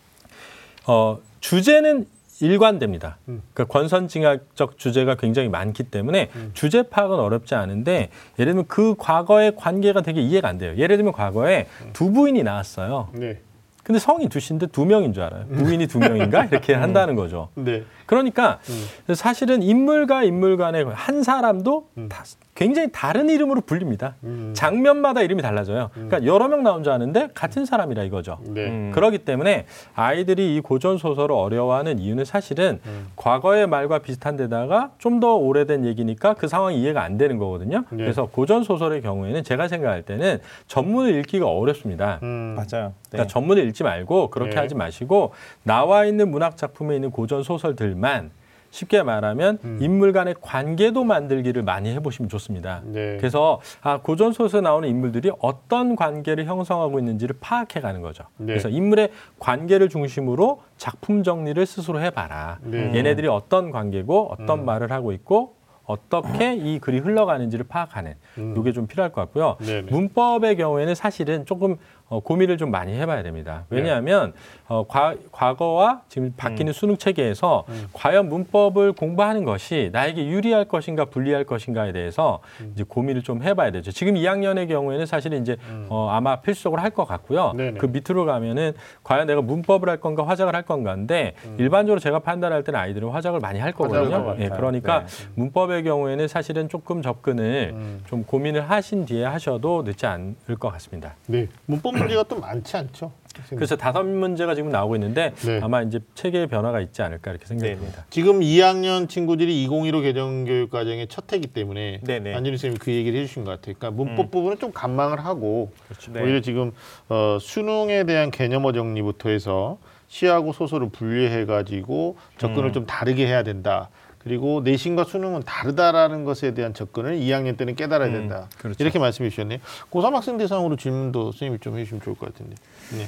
어, 0.87 1.19
주제는 1.39 2.07
일관됩니다. 2.41 3.17
음. 3.29 3.41
그러니까 3.53 3.71
권선징악적 3.71 4.77
주제가 4.77 5.15
굉장히 5.15 5.47
많기 5.47 5.83
때문에 5.83 6.29
음. 6.35 6.51
주제 6.53 6.83
파악은 6.83 7.17
어렵지 7.17 7.55
않은데 7.55 8.09
예를 8.39 8.53
들면 8.53 8.65
그 8.67 8.95
과거의 8.97 9.55
관계가 9.55 10.01
되게 10.01 10.21
이해가 10.21 10.49
안 10.49 10.57
돼요. 10.57 10.73
예를 10.77 10.97
들면 10.97 11.13
과거에 11.13 11.67
음. 11.83 11.89
두 11.93 12.11
부인이 12.11 12.43
나왔어요. 12.43 13.09
네. 13.13 13.39
근데 13.83 13.99
성이 13.99 14.27
두신데 14.27 14.67
두 14.67 14.83
명인 14.85 15.13
줄 15.13 15.23
알아요. 15.23 15.45
부인이 15.45 15.85
두 15.87 15.99
명인가 15.99 16.45
이렇게 16.45 16.73
한다는 16.75 17.15
거죠. 17.15 17.49
네. 17.53 17.83
그러니까 18.05 18.59
음. 18.69 19.15
사실은 19.15 19.63
인물과 19.63 20.23
인물 20.23 20.57
간의 20.57 20.85
한 20.93 21.23
사람도 21.23 21.89
음. 21.97 22.09
다 22.09 22.23
굉장히 22.53 22.87
다른 22.93 23.29
이름으로 23.29 23.59
불립니다. 23.61 24.15
음. 24.23 24.53
장면마다 24.55 25.21
이름이 25.21 25.41
달라져요. 25.41 25.89
그러니까 25.93 26.23
여러 26.23 26.47
명 26.47 26.63
나온 26.63 26.83
줄 26.83 26.93
아는데 26.93 27.27
같은 27.33 27.65
사람이라 27.65 28.03
이거죠. 28.03 28.37
네. 28.43 28.67
음. 28.67 28.91
그렇기 28.93 29.19
때문에 29.19 29.65
아이들이 29.93 30.55
이 30.55 30.61
고전 30.61 30.97
소설을 30.97 31.35
어려워하는 31.35 31.99
이유는 31.99 32.23
사실은 32.23 32.79
음. 32.85 33.07
과거의 33.17 33.67
말과 33.67 33.99
비슷한 33.99 34.37
데다가 34.37 34.91
좀 34.99 35.15
더 35.15 35.35
오래된 35.35 35.85
얘기니까 35.85 36.33
그 36.33 36.49
상황이 36.49 36.81
이해가 36.81 37.01
안 37.01 37.17
되는 37.17 37.37
거거든요. 37.37 37.85
네. 37.89 38.03
그래서 38.03 38.25
고전 38.25 38.63
소설의 38.63 39.01
경우에는 39.01 39.45
제가 39.45 39.69
생각할 39.69 40.01
때는 40.01 40.39
전문을 40.67 41.15
읽기가 41.19 41.47
어렵습니다. 41.47 42.19
음. 42.21 42.55
맞아요. 42.57 42.87
네. 42.87 43.11
그러니까 43.11 43.27
전문을 43.31 43.65
읽지 43.67 43.83
말고 43.83 44.29
그렇게 44.29 44.55
네. 44.55 44.59
하지 44.59 44.75
마시고 44.75 45.31
나와 45.63 46.03
있는 46.05 46.29
문학 46.29 46.57
작품에 46.57 46.95
있는 46.95 47.11
고전 47.11 47.43
소설들 47.43 47.94
만 47.95 48.31
쉽게 48.75 49.03
말하면 49.03 49.59
음. 49.63 49.77
인물 49.79 50.11
간의 50.11 50.35
관계도 50.41 51.05
만들기를 51.05 51.63
많이 51.63 51.93
해보시면 51.93 52.27
좋습니다. 52.27 52.81
네. 52.83 53.15
그래서 53.17 53.61
아, 53.81 53.99
고전 54.01 54.33
소설에 54.33 54.61
나오는 54.61 54.87
인물들이 54.89 55.31
어떤 55.39 55.95
관계를 55.95 56.45
형성하고 56.45 56.99
있는지를 56.99 57.37
파악해 57.39 57.79
가는 57.79 58.01
거죠. 58.01 58.25
네. 58.37 58.47
그래서 58.47 58.67
인물의 58.67 59.11
관계를 59.39 59.87
중심으로 59.87 60.61
작품 60.77 61.23
정리를 61.23 61.65
스스로 61.65 62.01
해봐라. 62.01 62.59
네. 62.63 62.91
얘네들이 62.93 63.27
어떤 63.29 63.71
관계고 63.71 64.33
어떤 64.33 64.59
음. 64.59 64.65
말을 64.65 64.91
하고 64.91 65.13
있고 65.13 65.55
어떻게 65.85 66.55
이 66.55 66.79
글이 66.79 66.99
흘러가는지를 66.99 67.65
파악하는 67.67 68.15
음. 68.39 68.55
이게 68.57 68.71
좀 68.71 68.87
필요할 68.87 69.11
것 69.11 69.21
같고요. 69.21 69.57
네네. 69.59 69.91
문법의 69.91 70.57
경우에는 70.57 70.95
사실은 70.95 71.45
조금 71.45 71.77
어, 72.07 72.19
고민을 72.19 72.57
좀 72.57 72.71
많이 72.71 72.93
해봐야 72.93 73.23
됩니다. 73.23 73.65
왜냐하면 73.69 74.33
어, 74.67 74.83
과, 74.87 75.15
과거와 75.31 76.01
지금 76.09 76.33
바뀌는 76.35 76.73
수능 76.73 76.97
체계에서 76.97 77.65
음. 77.69 77.87
과연 77.93 78.29
문법을 78.29 78.93
공부하는 78.93 79.45
것이 79.45 79.91
나에게 79.93 80.25
유리할 80.25 80.65
것인가 80.65 81.05
불리할 81.05 81.43
것인가에 81.43 81.91
대해서 81.91 82.39
음. 82.61 82.71
이제 82.73 82.83
고민을 82.83 83.21
좀 83.21 83.43
해봐야 83.43 83.69
되죠. 83.71 83.91
지금 83.91 84.15
2학년의 84.15 84.67
경우에는 84.67 85.05
사실은 85.05 85.41
이제 85.41 85.57
음. 85.69 85.85
어, 85.89 86.09
아마 86.09 86.37
필수적으로 86.37 86.81
할 86.81 86.95
것 86.95 87.05
같고요. 87.05 87.51
네네. 87.57 87.77
그 87.77 87.87
밑으로 87.87 88.23
가면은 88.25 88.71
과연 89.03 89.27
내가 89.27 89.41
문법을 89.41 89.89
할 89.89 89.97
건가 89.97 90.25
화작을 90.25 90.55
할 90.55 90.61
건가인데 90.63 91.33
음. 91.43 91.57
일반적으로 91.59 91.99
제가 91.99 92.19
판단할 92.19 92.63
때는 92.63 92.79
아이들은 92.79 93.09
화작을 93.09 93.41
많이 93.41 93.59
할 93.59 93.73
거거든요. 93.73 94.23
것 94.23 94.39
예. 94.39 94.47
그러니까 94.47 95.05
네. 95.05 95.27
문법의 95.35 95.83
경우에는 95.83 96.27
사실은 96.29 96.69
조금 96.69 97.01
접근을 97.01 97.71
음. 97.73 98.01
좀 98.07 98.23
고민을 98.23 98.69
하신 98.69 99.05
뒤에 99.05 99.25
하셔도 99.25 99.83
늦지 99.83 100.05
않을 100.05 100.55
것 100.57 100.71
같습니다. 100.71 101.15
네. 101.27 101.49
문법 101.65 101.97
문제가 101.97 102.23
또 102.23 102.39
많지 102.39 102.77
않죠. 102.77 103.11
그래서 103.49 103.75
다섯 103.75 104.03
문제가 104.03 104.55
지금 104.55 104.69
나오고 104.71 104.95
있는데 104.95 105.33
네. 105.45 105.59
아마 105.61 105.81
이제 105.81 105.99
체계의 106.15 106.47
변화가 106.47 106.81
있지 106.81 107.01
않을까 107.01 107.31
이렇게 107.31 107.45
생각됩니다. 107.45 108.05
지금 108.09 108.39
2학년 108.39 109.09
친구들이 109.09 109.63
2015 109.63 110.01
개정교육 110.01 110.69
과정의 110.69 111.07
첫 111.07 111.31
해기 111.31 111.47
때문에 111.47 112.01
네네. 112.03 112.33
안준희 112.33 112.57
선생님이 112.57 112.79
그 112.79 112.91
얘기를 112.91 113.19
해주신 113.21 113.43
것 113.43 113.51
같아요. 113.51 113.75
그러니까 113.77 113.91
문법 113.91 114.31
부분은 114.31 114.59
좀 114.59 114.71
간망을 114.71 115.23
하고 115.23 115.71
네. 116.11 116.21
오히려 116.21 116.41
지금 116.41 116.71
어, 117.09 117.37
수능에 117.39 118.03
대한 118.05 118.31
개념어 118.31 118.71
정리부터 118.71 119.29
해서 119.29 119.77
시하고 120.07 120.53
소설을 120.53 120.89
분리해가지고 120.89 122.17
접근을 122.37 122.69
음. 122.69 122.73
좀 122.73 122.85
다르게 122.85 123.25
해야 123.27 123.43
된다. 123.43 123.89
그리고 124.25 124.61
내신과 124.61 125.03
수능은 125.03 125.43
다르다라는 125.43 126.23
것에 126.23 126.55
대한 126.55 126.73
접근을 126.73 127.19
2학년 127.19 127.57
때는 127.57 127.75
깨달아야 127.75 128.09
음, 128.09 128.13
된다. 128.13 128.49
그렇죠. 128.57 128.83
이렇게 128.83 128.97
말씀해 128.97 129.29
주셨네요. 129.29 129.59
고3 129.91 130.13
학생 130.13 130.37
대상으로 130.37 130.77
질문도 130.77 131.31
선생님이 131.31 131.59
좀 131.59 131.77
해주시면 131.77 132.01
좋을 132.01 132.15
것 132.15 132.33
같은데. 132.33 132.55
네. 132.97 133.05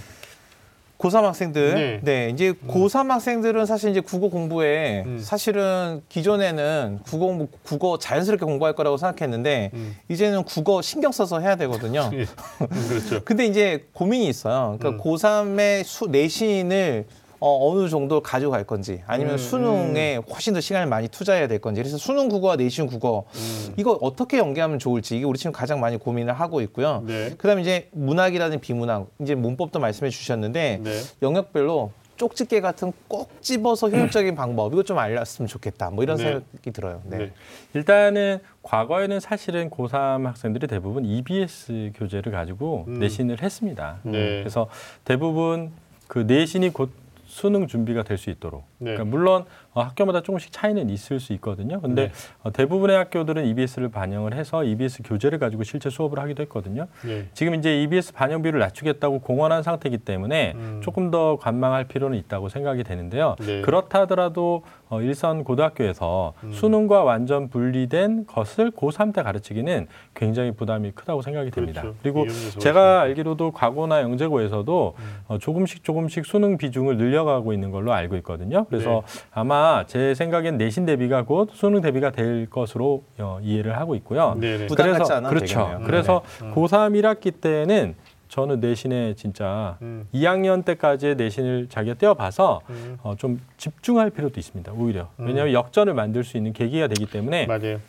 고3 0.98 1.22
학생들. 1.22 1.74
네. 1.76 2.00
네. 2.02 2.30
이제 2.30 2.54
고3 2.68 3.10
학생들은 3.10 3.66
사실 3.66 3.92
이제 3.92 4.00
국어 4.00 4.30
공부에 4.30 5.04
음. 5.06 5.20
사실은 5.22 6.02
기존에는 6.10 7.00
국어 7.06 7.48
국어 7.64 7.98
자연스럽게 8.00 8.46
공부할 8.46 8.74
거라고 8.74 8.98
생각했는데 8.98 9.72
음. 9.74 9.96
이제는 10.10 10.44
국어 10.44 10.82
신경 10.82 11.12
써서 11.12 11.40
해야 11.40 11.56
되거든요. 11.56 12.10
예. 12.14 12.18
음, 12.22 12.88
그렇죠. 12.90 13.22
근데 13.26 13.46
이제 13.46 13.86
고민이 13.94 14.28
있어요. 14.28 14.78
그러니까 14.80 15.04
음. 15.04 15.14
고3의 15.14 15.84
수, 15.84 16.08
내신을 16.08 17.06
어, 17.40 17.70
어느 17.70 17.88
정도 17.90 18.22
가져갈 18.22 18.64
건지 18.64 19.04
아니면 19.06 19.34
음, 19.34 19.38
수능에 19.38 20.20
훨씬 20.30 20.54
더 20.54 20.62
시간을 20.62 20.88
많이 20.88 21.08
투자해야 21.08 21.48
될 21.48 21.60
건지 21.60 21.82
그래서 21.82 21.98
수능 21.98 22.30
국어와 22.30 22.56
내신 22.56 22.88
국어 22.88 23.26
음. 23.36 23.74
이거 23.78 23.98
어떻게 24.02 24.40
연계하면 24.40 24.80
좋을지 24.80 25.18
이게 25.18 25.26
우리 25.26 25.38
지금 25.38 25.52
가장 25.52 25.80
많이 25.80 25.98
고민을 25.98 26.34
하고 26.34 26.62
있고요. 26.62 27.04
네. 27.06 27.32
그다음에 27.38 27.62
이제 27.62 27.90
문학이라든 27.92 28.60
비문학 28.60 29.08
이제 29.22 29.36
문법도 29.36 29.80
말씀해 29.80 30.10
주셨는데 30.10 30.82
네. 30.84 31.02
영역별로 31.22 31.92
쪽집게 32.18 32.62
같은 32.62 32.92
꼭 33.08 33.42
집어서 33.42 33.90
효율적인 33.92 34.36
방법 34.36 34.74
이거 34.74 34.84
좀 34.84 34.98
알렸으면 34.98 35.48
좋겠다. 35.48 35.92
뭐 35.92 36.04
이런 36.04 36.18
네. 36.18 36.24
생각이 36.24 36.72
들어요. 36.72 37.02
네. 37.06 37.18
네. 37.18 37.32
일단은 37.74 38.40
과거에는 38.64 39.20
사실은 39.20 39.70
고3 39.70 40.24
학생들이 40.24 40.68
대부분 40.68 41.06
EBS 41.06 41.92
교재를 41.96 42.32
가지고 42.32 42.86
음. 42.88 43.00
내신을 43.00 43.42
했습니다. 43.42 44.00
네. 44.04 44.40
그래서 44.40 44.68
대부분 45.06 45.72
그 46.08 46.20
내신이 46.20 46.70
곧 46.70 46.90
수능 47.38 47.68
준비가 47.68 48.02
될 48.04 48.18
수 48.18 48.32
있도록. 48.32 48.66
네. 48.80 48.94
그러니까 48.96 49.06
물론 49.06 49.44
어, 49.44 49.67
학교마다 49.82 50.22
조금씩 50.22 50.52
차이는 50.52 50.90
있을 50.90 51.20
수 51.20 51.34
있거든요. 51.34 51.80
근데 51.82 52.08
네. 52.08 52.12
어, 52.44 52.52
대부분의 52.52 52.96
학교들은 52.98 53.46
EBS를 53.46 53.90
반영을 53.90 54.34
해서 54.34 54.64
EBS 54.64 55.04
교재를 55.04 55.40
가지고 55.40 55.64
실제 55.64 55.90
수업을 55.90 56.20
하기도 56.20 56.44
했거든요. 56.44 56.88
네. 57.04 57.28
지금 57.34 57.56
이제 57.56 57.82
EBS 57.84 58.14
반영비를 58.14 58.60
낮추겠다고 58.60 59.20
공언한 59.20 59.64
상태이기 59.64 60.00
때문에 60.00 60.54
음. 60.56 60.82
조금 60.84 61.12
더 61.12 61.38
관망할 61.38 61.86
필요는 61.86 62.18
있다고 62.18 62.50
생각이 62.50 62.84
되는데요. 62.84 63.36
네. 63.40 63.62
그렇다 63.62 64.02
하더라도 64.02 64.64
어, 64.90 65.02
일선 65.02 65.44
고등학교에서 65.44 66.34
음. 66.44 66.52
수능과 66.52 67.04
완전 67.04 67.50
분리된 67.50 68.26
것을 68.26 68.72
고3 68.72 69.14
때 69.14 69.22
가르치기는 69.22 69.88
굉장히 70.14 70.52
부담이 70.52 70.92
크다고 70.92 71.22
생각이 71.22 71.52
됩니다. 71.52 71.82
그렇죠. 71.82 71.98
그리고 72.02 72.26
제가 72.60 73.02
알기로도 73.02 73.52
과거나 73.52 74.02
영재고에서도 74.02 74.96
음. 74.98 75.04
어, 75.28 75.38
조금씩 75.38 75.84
조금씩 75.84 76.26
수능 76.26 76.58
비중을 76.58 76.98
늘려가고 76.98 77.54
있는 77.54 77.72
걸로 77.72 77.94
알고 77.94 78.16
있거든요. 78.18 78.66
그래서 78.66 79.04
네. 79.06 79.30
아마 79.68 79.86
제 79.86 80.14
생각엔 80.14 80.58
내신 80.58 80.86
대비가 80.86 81.24
곧 81.24 81.50
수능 81.54 81.82
대비가 81.82 82.12
될 82.12 82.50
것으로 82.50 83.04
어, 83.20 83.40
이해를 83.42 83.78
하고 83.78 83.96
있고요. 83.96 84.36
네네. 84.40 84.68
부담 84.68 84.86
그래서 84.86 85.00
갖지 85.00 85.14
않아도 85.14 85.36
그렇죠. 85.36 85.60
되겠네요. 85.60 85.86
그래서 85.86 86.22
음. 86.42 86.54
고3 86.56 87.02
1학기 87.02 87.40
때는 87.42 87.96
저는 88.30 88.60
내신에 88.60 89.14
진짜 89.16 89.78
음. 89.82 90.08
2학년 90.14 90.64
때까지의 90.64 91.16
내신을 91.16 91.68
자기가 91.70 91.96
떼어봐서 91.96 92.62
음. 92.70 92.98
어, 93.04 93.16
좀 93.18 93.42
집중할 93.58 94.10
필요도 94.10 94.40
있습니다. 94.40 94.72
오히려 94.74 95.10
음. 95.20 95.28
왜냐하면 95.28 95.54
역전을 95.54 95.94
만들 95.94 96.24
수 96.24 96.38
있는 96.38 96.54
계기가 96.54 96.88
되기 96.88 97.06
때문에 97.06 97.46
맞아요. 97.46 97.80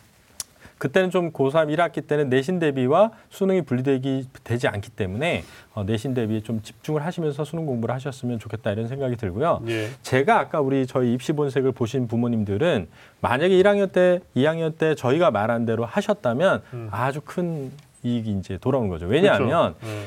그때는 0.79 1.11
좀 1.11 1.31
고3 1.31 1.75
1학기 1.75 2.07
때는 2.07 2.29
내신 2.29 2.57
대비와 2.57 3.11
수능이 3.29 3.61
분리되기 3.63 4.27
되지 4.43 4.67
않기 4.69 4.91
때문에 4.91 5.43
어, 5.75 5.83
내신 5.83 6.13
대비에 6.13 6.39
좀 6.39 6.61
집중을 6.63 7.05
하시면서 7.05 7.43
수능 7.43 7.65
공부를 7.65 7.93
하셨으면 7.95 8.39
좋겠다 8.39 8.71
이런 8.71 8.87
생각이 8.87 9.17
들고요. 9.17 9.61
예. 9.67 9.89
제가 10.01 10.39
아까 10.39 10.61
우리 10.61 10.87
저희 10.87 11.13
입시 11.13 11.33
본색을 11.33 11.73
보신 11.73 12.07
부모님들은 12.07 12.87
만약에 13.21 13.49
1학년 13.61 13.91
때, 13.91 14.21
2학년 14.37 14.77
때 14.77 14.95
저희가 14.95 15.31
말한 15.31 15.65
대로 15.65 15.83
하셨다면 15.85 16.63
음. 16.73 16.87
아주 16.91 17.19
큰 17.25 17.71
이익이 18.03 18.31
이제 18.39 18.57
돌아오는 18.57 18.89
거죠. 18.89 19.05
왜냐하면 19.05 19.75
그렇죠. 19.75 19.85
예. 19.85 20.03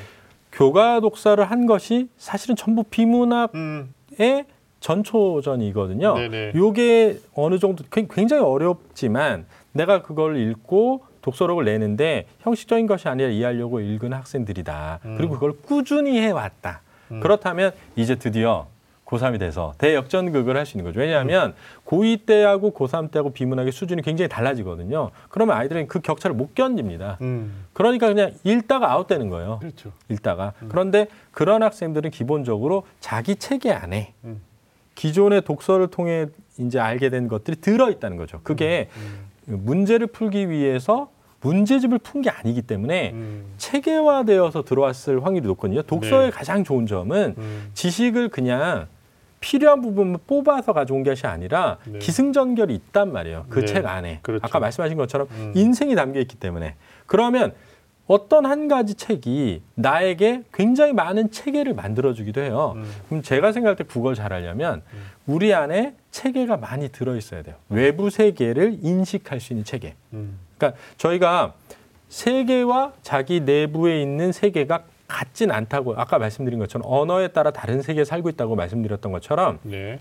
교과 0.52 1.00
독서를 1.00 1.44
한 1.44 1.66
것이 1.66 2.08
사실은 2.16 2.56
전부 2.56 2.82
비문학의 2.84 3.50
음. 3.54 4.44
전초전이거든요. 4.80 6.14
네네. 6.14 6.52
요게 6.56 7.18
어느 7.34 7.58
정도 7.58 7.84
굉- 7.90 8.08
굉장히 8.10 8.42
어렵지만 8.42 9.44
내가 9.72 10.02
그걸 10.02 10.36
읽고 10.36 11.04
독서록을 11.22 11.64
내는데 11.64 12.26
형식적인 12.40 12.86
것이 12.86 13.08
아니라 13.08 13.28
이해하려고 13.28 13.80
읽은 13.80 14.12
학생들이다. 14.12 15.00
음. 15.04 15.16
그리고 15.16 15.34
그걸 15.34 15.52
꾸준히 15.52 16.20
해왔다. 16.20 16.82
음. 17.12 17.20
그렇다면 17.20 17.72
이제 17.96 18.16
드디어 18.16 18.66
고3이 19.06 19.38
돼서 19.38 19.74
대역전극을 19.76 20.56
할 20.56 20.64
수 20.64 20.76
있는 20.78 20.90
거죠. 20.90 21.00
왜냐하면 21.00 21.54
고2 21.86 22.24
때하고 22.24 22.72
고3 22.72 23.10
때하고 23.10 23.30
비문학의 23.30 23.70
수준이 23.70 24.00
굉장히 24.00 24.28
달라지거든요. 24.30 25.10
그러면 25.28 25.56
아이들은 25.58 25.86
그 25.86 26.00
격차를 26.00 26.34
못 26.34 26.54
견딥니다. 26.54 27.18
음. 27.20 27.66
그러니까 27.74 28.08
그냥 28.08 28.32
읽다가 28.42 28.90
아웃되는 28.92 29.28
거예요. 29.28 29.58
그렇죠. 29.60 29.92
읽다가. 30.08 30.54
그런데 30.68 31.08
그런 31.30 31.62
학생들은 31.62 32.10
기본적으로 32.10 32.84
자기 33.00 33.36
체계 33.36 33.70
안에 33.70 34.14
음. 34.24 34.40
기존의 34.94 35.42
독서를 35.42 35.88
통해 35.88 36.26
이제 36.58 36.78
알게 36.78 37.10
된 37.10 37.28
것들이 37.28 37.60
들어 37.60 37.90
있다는 37.90 38.16
거죠. 38.16 38.40
그게 38.42 38.88
음. 38.96 39.31
문제를 39.46 40.06
풀기 40.08 40.48
위해서 40.48 41.10
문제집을 41.40 41.98
푼 41.98 42.22
게 42.22 42.30
아니기 42.30 42.62
때문에 42.62 43.10
음. 43.14 43.44
체계화되어서 43.58 44.62
들어왔을 44.62 45.24
확률이 45.24 45.46
높거든요. 45.48 45.82
독서의 45.82 46.26
네. 46.26 46.30
가장 46.30 46.62
좋은 46.62 46.86
점은 46.86 47.34
음. 47.36 47.70
지식을 47.74 48.28
그냥 48.28 48.86
필요한 49.40 49.82
부분만 49.82 50.20
뽑아서 50.28 50.72
가져온 50.72 51.02
것이 51.02 51.26
아니라 51.26 51.78
네. 51.84 51.98
기승전결이 51.98 52.72
있단 52.74 53.12
말이에요. 53.12 53.46
그 53.48 53.60
네. 53.60 53.66
책 53.66 53.86
안에. 53.86 54.20
그렇죠. 54.22 54.46
아까 54.46 54.60
말씀하신 54.60 54.96
것처럼 54.96 55.26
음. 55.32 55.52
인생이 55.56 55.96
담겨 55.96 56.20
있기 56.20 56.36
때문에. 56.36 56.76
그러면 57.06 57.52
어떤 58.12 58.44
한 58.44 58.68
가지 58.68 58.94
책이 58.94 59.62
나에게 59.74 60.42
굉장히 60.52 60.92
많은 60.92 61.30
체계를 61.30 61.72
만들어주기도 61.72 62.42
해요. 62.42 62.74
음. 62.76 62.84
그럼 63.08 63.22
제가 63.22 63.52
생각할 63.52 63.76
때 63.76 63.84
국어를 63.84 64.14
잘하려면 64.14 64.82
우리 65.26 65.54
안에 65.54 65.94
체계가 66.10 66.58
많이 66.58 66.90
들어 66.90 67.16
있어야 67.16 67.42
돼요. 67.42 67.54
외부 67.70 68.10
세계를 68.10 68.80
인식할 68.82 69.40
수 69.40 69.54
있는 69.54 69.64
체계. 69.64 69.94
음. 70.12 70.38
그러니까 70.58 70.78
저희가 70.98 71.54
세계와 72.10 72.92
자기 73.00 73.40
내부에 73.40 74.02
있는 74.02 74.30
세계가 74.30 74.82
같진 75.08 75.50
않다고 75.50 75.94
아까 75.96 76.18
말씀드린 76.18 76.58
것처럼 76.58 76.86
언어에 76.86 77.28
따라 77.28 77.50
다른 77.50 77.80
세계에 77.80 78.04
살고 78.04 78.28
있다고 78.28 78.56
말씀드렸던 78.56 79.10
것처럼 79.10 79.58
네. 79.62 80.00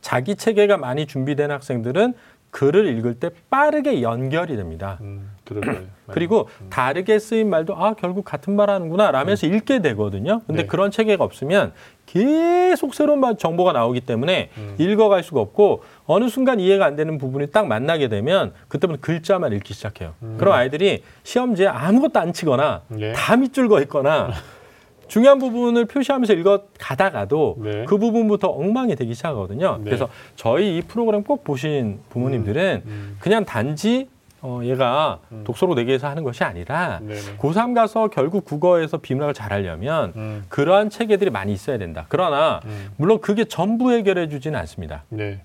자기 0.00 0.34
체계가 0.34 0.76
많이 0.76 1.06
준비된 1.06 1.52
학생들은 1.52 2.14
글을 2.50 2.86
읽을 2.96 3.20
때 3.20 3.30
빠르게 3.50 4.02
연결이 4.02 4.56
됩니다. 4.56 4.98
음. 5.02 5.30
들어봐요. 5.48 5.86
그리고 6.10 6.48
다르게 6.70 7.18
쓰인 7.18 7.50
말도 7.50 7.74
아 7.76 7.94
결국 7.94 8.24
같은 8.24 8.54
말 8.56 8.70
하는구나 8.70 9.10
라면서 9.10 9.46
읽게 9.46 9.80
되거든요. 9.80 10.42
근데 10.46 10.62
네. 10.62 10.66
그런 10.66 10.90
체계가 10.90 11.24
없으면 11.24 11.72
계속 12.06 12.94
새로운 12.94 13.20
말- 13.20 13.36
정보가 13.36 13.72
나오기 13.72 14.00
때문에 14.02 14.50
음. 14.56 14.74
읽어갈 14.78 15.22
수가 15.22 15.40
없고 15.40 15.82
어느 16.06 16.28
순간 16.28 16.60
이해가 16.60 16.86
안 16.86 16.96
되는 16.96 17.18
부분이 17.18 17.50
딱 17.50 17.66
만나게 17.66 18.08
되면 18.08 18.52
그때부터 18.68 19.00
글자만 19.00 19.52
읽기 19.52 19.74
시작해요. 19.74 20.14
그럼 20.38 20.54
아이들이 20.54 21.02
시험지에 21.24 21.66
아무것도 21.66 22.18
안 22.20 22.32
치거나 22.32 22.82
음. 22.92 22.96
네. 22.98 23.12
다 23.12 23.36
밑줄 23.36 23.68
거 23.68 23.80
있거나 23.82 24.30
중요한 25.08 25.38
부분을 25.38 25.86
표시하면서 25.86 26.34
읽어 26.34 26.64
가다가도 26.78 27.56
네. 27.60 27.84
그 27.88 27.96
부분부터 27.96 28.48
엉망이 28.48 28.94
되기 28.94 29.14
시작하거든요. 29.14 29.78
네. 29.78 29.84
그래서 29.84 30.08
저희 30.36 30.76
이 30.76 30.82
프로그램 30.82 31.22
꼭 31.22 31.44
보신 31.44 32.00
부모님들은 32.10 32.82
음. 32.84 33.16
그냥 33.18 33.44
단지 33.46 34.08
어, 34.40 34.60
얘가 34.62 35.18
독서로 35.44 35.74
내기 35.74 35.88
위해서 35.88 36.08
하는 36.08 36.22
것이 36.22 36.44
아니라 36.44 37.00
네네. 37.02 37.36
고3 37.38 37.74
가서 37.74 38.08
결국 38.08 38.44
국어에서 38.44 38.98
비문학을 38.98 39.34
잘하려면 39.34 40.12
음. 40.16 40.44
그러한 40.48 40.90
체계들이 40.90 41.30
많이 41.30 41.52
있어야 41.52 41.78
된다. 41.78 42.06
그러나 42.08 42.60
음. 42.64 42.90
물론 42.96 43.20
그게 43.20 43.44
전부 43.44 43.92
해결해 43.92 44.28
주지는 44.28 44.58
않습니다. 44.60 45.02
네. 45.08 45.40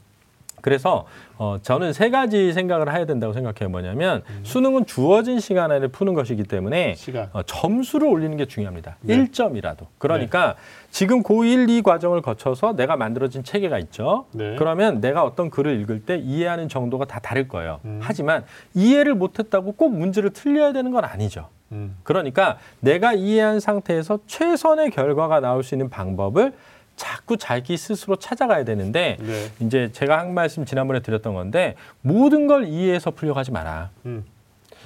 그래서 0.61 1.05
어, 1.37 1.57
저는 1.61 1.91
세 1.91 2.09
가지 2.09 2.53
생각을 2.53 2.93
해야 2.93 3.05
된다고 3.05 3.33
생각해요. 3.33 3.69
뭐냐면 3.69 4.21
음. 4.29 4.39
수능은 4.43 4.85
주어진 4.85 5.41
시간 5.41 5.71
안에 5.71 5.87
푸는 5.87 6.13
것이기 6.13 6.43
때문에 6.43 6.95
시간. 6.95 7.29
어, 7.33 7.43
점수를 7.43 8.07
올리는 8.07 8.37
게 8.37 8.45
중요합니다. 8.45 8.95
네. 9.01 9.15
일 9.15 9.25
1점이라도. 9.25 9.87
그러니까 9.97 10.55
지금 10.93 11.23
고1, 11.23 11.71
2 11.71 11.81
과정을 11.81 12.21
거쳐서 12.21 12.75
내가 12.75 12.95
만들어진 12.95 13.43
체계가 13.43 13.79
있죠. 13.79 14.27
네. 14.31 14.55
그러면 14.59 15.01
내가 15.01 15.23
어떤 15.23 15.49
글을 15.49 15.81
읽을 15.81 16.05
때 16.05 16.17
이해하는 16.17 16.69
정도가 16.69 17.05
다 17.05 17.19
다를 17.19 17.47
거예요. 17.47 17.79
음. 17.83 17.99
하지만 17.99 18.45
이해를 18.75 19.15
못했다고 19.15 19.71
꼭 19.71 19.89
문제를 19.89 20.29
틀려야 20.29 20.71
되는 20.71 20.91
건 20.91 21.03
아니죠. 21.03 21.49
음. 21.71 21.97
그러니까 22.03 22.59
내가 22.79 23.13
이해한 23.13 23.59
상태에서 23.59 24.19
최선의 24.27 24.91
결과가 24.91 25.39
나올 25.39 25.63
수 25.63 25.73
있는 25.73 25.89
방법을 25.89 26.53
자꾸 26.95 27.37
자기 27.37 27.75
스스로 27.75 28.15
찾아가야 28.15 28.63
되는데 28.63 29.17
네. 29.19 29.49
이제 29.61 29.89
제가 29.93 30.19
한 30.19 30.35
말씀 30.35 30.63
지난번에 30.63 30.99
드렸던 30.99 31.33
건데 31.33 31.73
모든 32.01 32.45
걸 32.45 32.65
이해해서 32.65 33.09
풀려고 33.09 33.39
하지 33.39 33.49
마라. 33.51 33.89
음. 34.05 34.23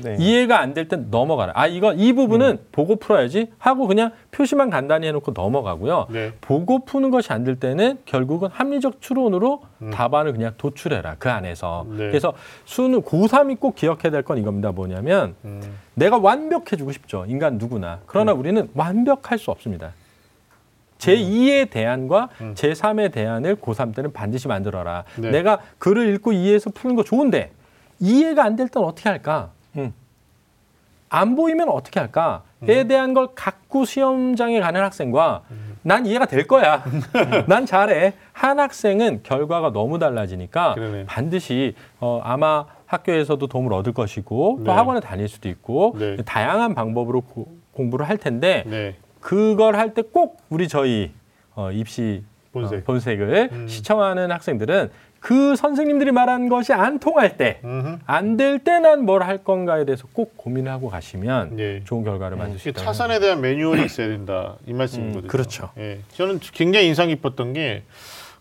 네. 0.03 0.15
이해가 0.19 0.59
안 0.59 0.73
될 0.73 0.87
땐 0.87 1.07
넘어가라. 1.09 1.53
아, 1.55 1.67
이거 1.67 1.93
이 1.93 2.13
부분은 2.13 2.59
보고 2.71 2.95
풀어야지 2.97 3.51
하고 3.57 3.87
그냥 3.87 4.11
표시만 4.31 4.69
간단히 4.69 5.07
해놓고 5.07 5.31
넘어가고요. 5.33 6.07
네. 6.09 6.33
보고 6.41 6.85
푸는 6.85 7.09
것이 7.09 7.31
안 7.33 7.43
될 7.43 7.59
때는 7.59 7.99
결국은 8.05 8.49
합리적 8.51 9.01
추론으로 9.01 9.61
음. 9.81 9.91
답안을 9.91 10.33
그냥 10.33 10.53
도출해라. 10.57 11.15
그 11.19 11.29
안에서. 11.29 11.85
네. 11.89 11.97
그래서 12.09 12.33
수능 12.65 13.01
고3이 13.01 13.59
꼭 13.59 13.75
기억해야 13.75 14.11
될 14.11 14.23
건 14.23 14.37
이겁니다. 14.37 14.71
뭐냐면 14.71 15.35
음. 15.45 15.61
내가 15.93 16.17
완벽해지고 16.17 16.91
싶죠. 16.91 17.25
인간 17.27 17.57
누구나. 17.57 17.99
그러나 18.05 18.33
음. 18.33 18.39
우리는 18.39 18.69
완벽할 18.75 19.37
수 19.37 19.51
없습니다. 19.51 19.93
제2의 20.97 21.69
대안과 21.69 22.29
음. 22.41 22.53
제3의 22.55 23.11
대안을 23.11 23.57
고3 23.57 23.93
때는 23.95 24.13
반드시 24.13 24.47
만들어라. 24.47 25.03
네. 25.17 25.29
내가 25.31 25.59
글을 25.77 26.13
읽고 26.15 26.31
이해해서 26.33 26.71
푸는 26.71 26.95
거 26.95 27.03
좋은데 27.03 27.51
이해가 27.99 28.43
안 28.43 28.55
될 28.55 28.67
땐 28.67 28.83
어떻게 28.83 29.07
할까? 29.09 29.51
음. 29.77 29.93
안 31.09 31.35
보이면 31.35 31.69
어떻게 31.69 31.99
할까?에 31.99 32.81
음. 32.81 32.87
대한 32.87 33.13
걸 33.13 33.29
갖고 33.33 33.85
시험장에 33.85 34.59
가는 34.59 34.81
학생과 34.81 35.43
난 35.83 36.05
이해가 36.05 36.25
될 36.25 36.47
거야. 36.47 36.83
난 37.47 37.65
잘해. 37.65 38.13
한 38.33 38.59
학생은 38.59 39.21
결과가 39.23 39.71
너무 39.71 39.99
달라지니까 39.99 40.73
그러네. 40.73 41.05
반드시 41.05 41.75
어, 42.01 42.19
아마 42.23 42.65
학교에서도 42.87 43.45
도움을 43.47 43.71
얻을 43.73 43.93
것이고 43.93 44.57
또 44.59 44.63
네. 44.65 44.71
학원에 44.71 44.99
다닐 44.99 45.29
수도 45.29 45.47
있고 45.47 45.95
네. 45.97 46.17
다양한 46.25 46.75
방법으로 46.75 47.21
고- 47.21 47.55
공부를 47.73 48.07
할 48.09 48.17
텐데 48.17 48.63
네. 48.65 48.95
그걸 49.21 49.75
할 49.77 49.93
때 49.93 50.01
꼭 50.01 50.41
우리 50.49 50.67
저희 50.67 51.13
어, 51.55 51.71
입시 51.71 52.23
본색. 52.51 52.79
어, 52.79 52.83
본색을 52.85 53.49
음. 53.53 53.67
시청하는 53.67 54.31
학생들은 54.31 54.89
그 55.19 55.55
선생님들이 55.55 56.11
말한 56.11 56.47
것이 56.49 56.73
안 56.73 56.99
통할 56.99 57.37
때. 57.37 57.59
안 58.05 58.37
될 58.37 58.59
때 58.63 58.79
난 58.79 59.01
뭘 59.07 59.21
할 59.27 59.43
건가에 59.43 59.83
대해서 59.85 60.07
꼭 60.13 60.37
고민을 60.37 60.71
하고 60.71 60.89
가시면 60.89 61.59
예. 61.59 61.83
좋은 61.83 62.03
결과를 62.03 62.37
만들 62.37 62.59
수 62.59 62.69
있다. 62.69 62.81
차선에 62.83 63.19
대한 63.19 63.41
매뉴얼이 63.41 63.83
있어야 63.85 64.07
된다 64.07 64.55
이 64.67 64.73
말씀이거든요. 64.73 65.23
음, 65.23 65.27
그렇죠. 65.27 65.69
예, 65.77 65.99
저는 66.13 66.39
굉장히 66.53 66.87
인상 66.87 67.07
깊었던 67.09 67.53
게 67.53 67.83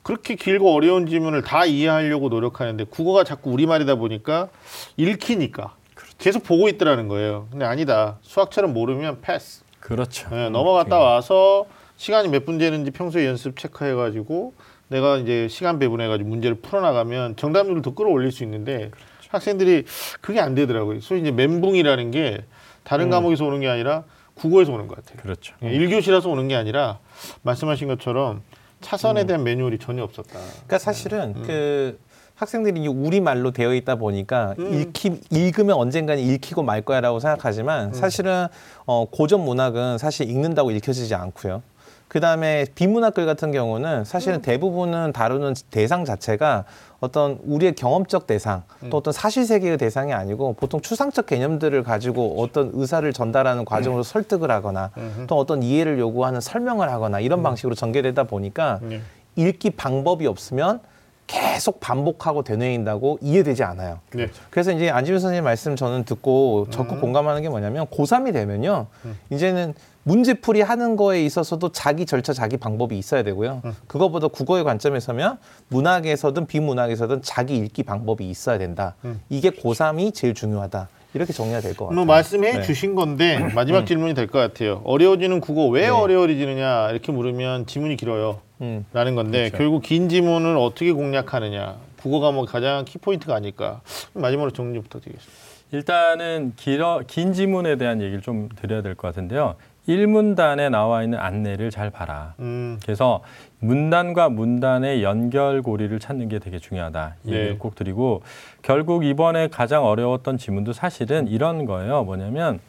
그렇게 0.02 0.34
길고 0.36 0.72
어려운 0.72 1.06
지문을 1.06 1.42
다 1.42 1.64
이해하려고 1.64 2.28
노력하는데 2.28 2.84
국어가 2.84 3.24
자꾸 3.24 3.50
우리말이다 3.50 3.96
보니까 3.96 4.48
읽히니까 4.96 5.74
그렇죠. 5.94 6.14
계속 6.18 6.44
보고 6.44 6.68
있더라는 6.68 7.08
거예요. 7.08 7.48
근데 7.50 7.64
아니다. 7.64 8.18
수학처럼 8.22 8.72
모르면 8.72 9.20
패스. 9.22 9.62
그렇죠. 9.80 10.28
예, 10.32 10.48
넘어갔다 10.48 10.98
와서 10.98 11.66
시간이 11.96 12.28
몇 12.28 12.44
분 12.44 12.58
되는지 12.58 12.90
평소에 12.90 13.26
연습 13.26 13.56
체크해가지고 13.58 14.52
내가 14.88 15.16
이제 15.18 15.48
시간 15.48 15.78
배분해가지고 15.78 16.28
문제를 16.28 16.56
풀어나가면 16.60 17.36
정답률을 17.36 17.82
더 17.82 17.94
끌어올릴 17.94 18.32
수 18.32 18.44
있는데 18.44 18.90
학생들이 19.28 19.84
그게 20.20 20.40
안 20.40 20.54
되더라고요. 20.54 21.00
소위 21.00 21.20
이제 21.20 21.30
멘붕이라는 21.30 22.10
게 22.10 22.44
다른 22.84 23.10
과목에서 23.10 23.44
오는 23.44 23.60
게 23.60 23.68
아니라 23.68 24.04
국어에서 24.34 24.72
오는 24.72 24.86
것 24.86 24.96
같아요. 24.96 25.22
그렇죠. 25.22 25.54
예, 25.62 25.70
1교시라서 25.70 26.30
오는 26.30 26.46
게 26.46 26.54
아니라 26.54 26.98
말씀하신 27.42 27.88
것처럼 27.88 28.42
차선에 28.80 29.24
대한 29.24 29.42
매뉴얼이 29.42 29.78
전혀 29.78 30.04
없었다. 30.04 30.38
그러니까 30.38 30.78
사실은 30.78 31.32
그 31.42 31.98
학생들이 32.36 32.82
이 32.82 32.86
우리 32.86 33.20
말로 33.20 33.50
되어 33.50 33.74
있다 33.74 33.96
보니까 33.96 34.54
음. 34.58 34.74
읽히, 34.74 35.20
읽으면 35.30 35.76
언젠가는 35.76 36.22
읽히고 36.22 36.62
말 36.62 36.82
거야라고 36.82 37.18
생각하지만 37.18 37.94
사실은 37.94 38.46
어, 38.84 39.06
고전 39.10 39.40
문학은 39.40 39.96
사실 39.98 40.28
읽는다고 40.28 40.70
읽혀지지 40.70 41.14
않고요. 41.14 41.62
그 42.08 42.20
다음에 42.20 42.66
비문학글 42.74 43.26
같은 43.26 43.52
경우는 43.52 44.04
사실은 44.04 44.40
대부분은 44.40 45.12
다루는 45.12 45.54
대상 45.70 46.04
자체가 46.04 46.64
어떤 47.00 47.38
우리의 47.44 47.74
경험적 47.74 48.26
대상 48.26 48.62
또 48.90 48.98
어떤 48.98 49.12
사실 49.12 49.44
세계의 49.44 49.76
대상이 49.76 50.12
아니고 50.12 50.54
보통 50.54 50.80
추상적 50.80 51.26
개념들을 51.26 51.82
가지고 51.82 52.40
어떤 52.40 52.70
의사를 52.74 53.10
전달하는 53.12 53.64
과정으로 53.64 54.02
설득을 54.02 54.50
하거나 54.50 54.90
또 55.26 55.36
어떤 55.36 55.62
이해를 55.62 55.98
요구하는 55.98 56.40
설명을 56.40 56.90
하거나 56.90 57.20
이런 57.20 57.42
방식으로 57.42 57.74
전개되다 57.74 58.24
보니까 58.24 58.78
네. 58.82 59.00
읽기 59.34 59.70
방법이 59.70 60.26
없으면 60.26 60.80
계속 61.26 61.80
반복하고 61.80 62.42
되뇌인다고 62.44 63.18
이해되지 63.20 63.64
않아요. 63.64 63.98
네. 64.14 64.28
그래서 64.50 64.70
이제 64.70 64.90
안지민 64.90 65.20
선생님 65.20 65.44
말씀 65.44 65.74
저는 65.74 66.04
듣고 66.04 66.68
적극 66.70 67.00
공감하는 67.00 67.42
게 67.42 67.48
뭐냐면 67.48 67.86
고3이 67.86 68.32
되면요. 68.32 68.86
이제는 69.30 69.74
문제풀이 70.16 70.60
하는 70.60 70.94
거에 70.94 71.24
있어서도 71.24 71.70
자기 71.72 72.06
절차, 72.06 72.32
자기 72.32 72.56
방법이 72.56 72.96
있어야 72.96 73.24
되고요. 73.24 73.60
그거보다 73.88 74.28
국어의 74.28 74.62
관점에 74.62 75.00
서면 75.00 75.38
문학에서든 75.68 76.46
비문학에서든 76.46 77.22
자기 77.22 77.56
읽기 77.56 77.82
방법이 77.82 78.24
있어야 78.30 78.56
된다. 78.56 78.94
이게 79.28 79.50
고3이 79.50 80.14
제일 80.14 80.32
중요하다. 80.34 80.88
이렇게 81.14 81.32
정리가 81.32 81.60
될 81.60 81.74
것 81.74 81.86
같아요. 81.86 81.96
뭐 81.96 82.04
말씀해 82.04 82.52
네. 82.58 82.62
주신 82.62 82.94
건데 82.94 83.38
마지막 83.56 83.84
질문이 83.84 84.14
될 84.14 84.28
것 84.28 84.38
같아요. 84.38 84.80
어려워지는 84.84 85.40
국어 85.40 85.66
왜 85.66 85.82
네. 85.82 85.88
어려워지느냐 85.88 86.90
이렇게 86.90 87.10
물으면 87.10 87.66
지문이 87.66 87.96
길어요. 87.96 88.40
음. 88.60 88.84
라는 88.92 89.16
건데 89.16 89.50
결국 89.56 89.82
긴 89.82 90.08
지문을 90.08 90.56
어떻게 90.56 90.92
공략하느냐 90.92 91.78
국어 92.00 92.20
과목 92.20 92.46
가장 92.48 92.84
키포인트가 92.84 93.34
아닐까 93.34 93.80
마지막으로 94.12 94.52
정리 94.52 94.78
부탁드리겠습니다. 94.80 95.46
일단은 95.72 96.52
길어, 96.54 97.00
긴 97.08 97.32
지문에 97.32 97.74
대한 97.76 98.00
얘기를 98.00 98.20
좀 98.22 98.48
드려야 98.54 98.82
될 98.82 98.94
것 98.94 99.08
같은데요. 99.08 99.56
일문단에 99.86 100.68
나와 100.68 101.02
있는 101.02 101.18
안내를 101.18 101.70
잘 101.70 101.90
봐라. 101.90 102.34
음, 102.40 102.78
그래서 102.82 103.22
문단과 103.60 104.28
문단의 104.28 105.02
연결고리를 105.02 105.98
찾는 105.98 106.28
게 106.28 106.38
되게 106.38 106.58
중요하다. 106.58 107.14
이 107.24 107.30
네. 107.30 107.36
얘기를 107.36 107.58
꼭 107.58 107.74
드리고 107.74 108.22
결국 108.62 109.04
이번에 109.04 109.48
가장 109.48 109.84
어려웠던 109.84 110.38
지문도 110.38 110.72
사실은 110.72 111.28
이런 111.28 111.64
거예요. 111.64 112.04
뭐냐면 112.04 112.60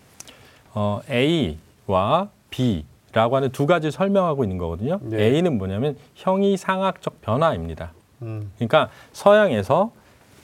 어, 0.73 1.01
A와 1.09 2.29
B라고 2.51 3.35
하는 3.35 3.51
두 3.51 3.65
가지 3.65 3.91
설명하고 3.91 4.43
있는 4.43 4.57
거거든요. 4.57 4.99
네. 5.01 5.23
A는 5.23 5.57
뭐냐면 5.57 5.97
형이상학적 6.15 7.21
변화입니다. 7.21 7.91
음, 8.21 8.51
그러니까 8.55 8.89
서양에서 9.11 9.91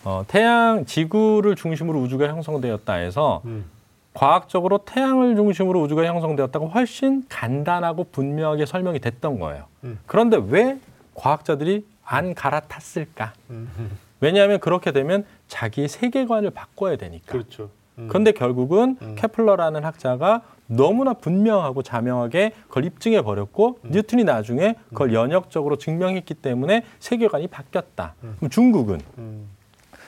어, 0.05 0.25
태양 0.27 0.85
지구를 0.85 1.55
중심으로 1.55 1.99
우주가 2.01 2.27
형성되었다 2.27 2.93
해서 2.93 3.41
음. 3.45 3.65
과학적으로 4.13 4.79
태양을 4.79 5.35
중심으로 5.35 5.81
우주가 5.81 6.05
형성되었다고 6.05 6.67
훨씬 6.67 7.25
간단하고 7.29 8.05
분명하게 8.05 8.65
설명이 8.65 8.99
됐던 8.99 9.39
거예요. 9.39 9.65
음. 9.83 9.99
그런데 10.05 10.39
왜 10.47 10.79
과학자들이 11.15 11.85
안 12.05 12.33
갈아탔을까? 12.33 13.33
음. 13.49 13.97
왜냐하면 14.19 14.59
그렇게 14.59 14.91
되면 14.91 15.25
자기의 15.47 15.89
세계관을 15.89 16.51
바꿔야 16.51 16.95
되니까. 16.95 17.31
그렇죠. 17.31 17.69
음. 17.97 18.07
그런데 18.07 18.31
결국은 18.31 18.97
음. 19.01 19.15
케플러라는 19.17 19.83
학자가 19.83 20.41
너무나 20.67 21.13
분명하고 21.13 21.83
자명하게 21.83 22.53
그걸 22.67 22.85
입증해 22.85 23.21
버렸고 23.21 23.79
음. 23.83 23.91
뉴턴이 23.91 24.23
나중에 24.23 24.75
그걸 24.89 25.13
연역적으로 25.13 25.75
증명했기 25.75 26.35
때문에 26.35 26.83
세계관이 26.99 27.47
바뀌었다. 27.47 28.15
그럼 28.37 28.49
중국은 28.49 29.01
음, 29.17 29.49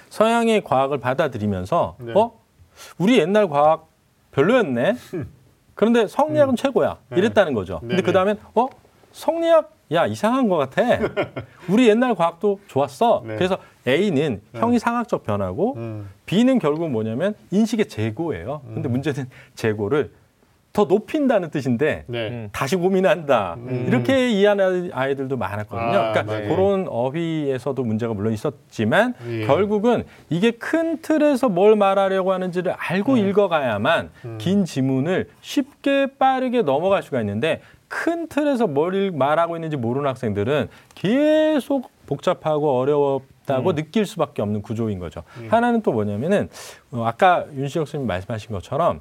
서양의 0.09 0.63
과학을 0.63 0.99
받아들이면서 0.99 1.97
네. 1.99 2.13
어 2.15 2.39
우리 2.97 3.19
옛날 3.19 3.49
과학 3.49 3.87
별로였네. 4.35 4.95
그런데 5.73 6.07
성리학은 6.07 6.55
최고야. 6.55 6.91
음. 6.91 7.15
네. 7.15 7.17
이랬다는 7.17 7.53
거죠. 7.53 7.79
근데. 7.79 8.01
그 8.01 8.11
다음엔 8.11 8.37
어 8.53 8.67
성리학 9.11 9.73
야 9.93 10.05
이상한 10.05 10.49
것 10.49 10.57
같아. 10.57 10.81
우리 11.69 11.87
옛날 11.87 12.15
과학도 12.15 12.59
좋았어. 12.67 13.23
네. 13.25 13.35
그래서 13.35 13.57
A는 13.87 14.41
형이 14.53 14.79
상학적 14.79 15.23
변화고 15.23 15.75
음, 15.75 16.09
B는 16.25 16.59
결국 16.59 16.89
뭐냐면 16.89 17.35
인식의 17.51 17.87
재고예요. 17.87 18.61
근데 18.73 18.89
문제는 18.89 19.29
재고를 19.53 20.11
더 20.75 20.83
높인다는 20.83 21.51
뜻인데 21.51 22.03
네. 22.05 22.27
음. 22.27 22.49
다시 22.51 22.75
고민한다. 22.75 23.55
음. 23.59 23.85
이렇게 23.87 24.29
이해하는 24.29 24.91
아이들도 24.93 25.37
많았거든요. 25.37 25.97
아, 25.97 26.11
그러니까 26.11 26.39
네. 26.39 26.47
그런 26.49 26.87
어휘에서도 26.89 27.81
문제가 27.81 28.13
물론 28.13 28.33
있었지만 28.33 29.13
예. 29.29 29.45
결국은 29.45 30.03
이게 30.29 30.51
큰 30.51 30.97
틀에서 31.01 31.47
뭘 31.47 31.77
말하려고 31.77 32.33
하는지를 32.33 32.73
알고 32.77 33.13
음. 33.13 33.17
읽어가야만 33.19 34.09
긴 34.37 34.65
지문을 34.65 35.29
쉽게 35.39 36.07
빠르게 36.19 36.61
넘어갈 36.61 37.03
수가 37.03 37.21
있는데 37.21 37.61
큰 37.87 38.27
틀에서 38.27 38.67
뭘 38.67 39.11
말하고 39.11 39.55
있는지 39.55 39.77
모르는 39.77 40.09
학생들은 40.09 40.67
계속 40.93 41.89
복잡하고 42.05 42.77
어려웠다고 42.77 43.69
음. 43.69 43.75
느낄 43.75 44.05
수밖에 44.05 44.41
없는 44.41 44.61
구조인 44.61 44.99
거죠. 44.99 45.23
하나는 45.47 45.81
또 45.83 45.93
뭐냐면은 45.93 46.49
어, 46.91 47.05
아까 47.05 47.45
윤시혁 47.53 47.87
선생님 47.87 48.07
말씀하신 48.07 48.51
것처럼 48.51 48.99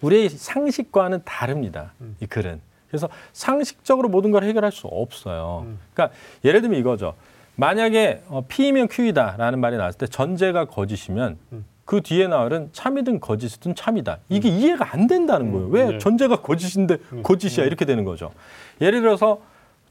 우리의 0.00 0.28
상식과는 0.28 1.22
다릅니다. 1.24 1.92
음. 2.00 2.16
이 2.20 2.26
글은. 2.26 2.60
그래서 2.88 3.08
상식적으로 3.32 4.08
모든 4.08 4.30
걸 4.30 4.44
해결할 4.44 4.70
수 4.70 4.86
없어요. 4.86 5.64
음. 5.66 5.78
그러니까 5.92 6.16
예를 6.44 6.60
들면 6.60 6.78
이거죠. 6.78 7.14
만약에 7.56 8.22
어, 8.28 8.44
P이면 8.46 8.88
Q이다라는 8.88 9.60
말이 9.60 9.76
나왔을 9.76 9.98
때 9.98 10.06
전제가 10.06 10.66
거짓이면 10.66 11.38
음. 11.52 11.64
그 11.84 12.00
뒤에 12.00 12.28
나을은 12.28 12.70
참이든 12.72 13.20
거짓이든 13.20 13.74
참이다. 13.74 14.18
이게 14.28 14.48
이해가 14.48 14.92
안 14.94 15.06
된다는 15.06 15.52
거예요. 15.52 15.68
왜 15.68 15.84
네. 15.92 15.98
전제가 15.98 16.40
거짓인데 16.40 16.98
거짓이야 17.22 17.66
이렇게 17.66 17.84
되는 17.84 18.04
거죠. 18.04 18.32
예를 18.80 19.00
들어서 19.00 19.40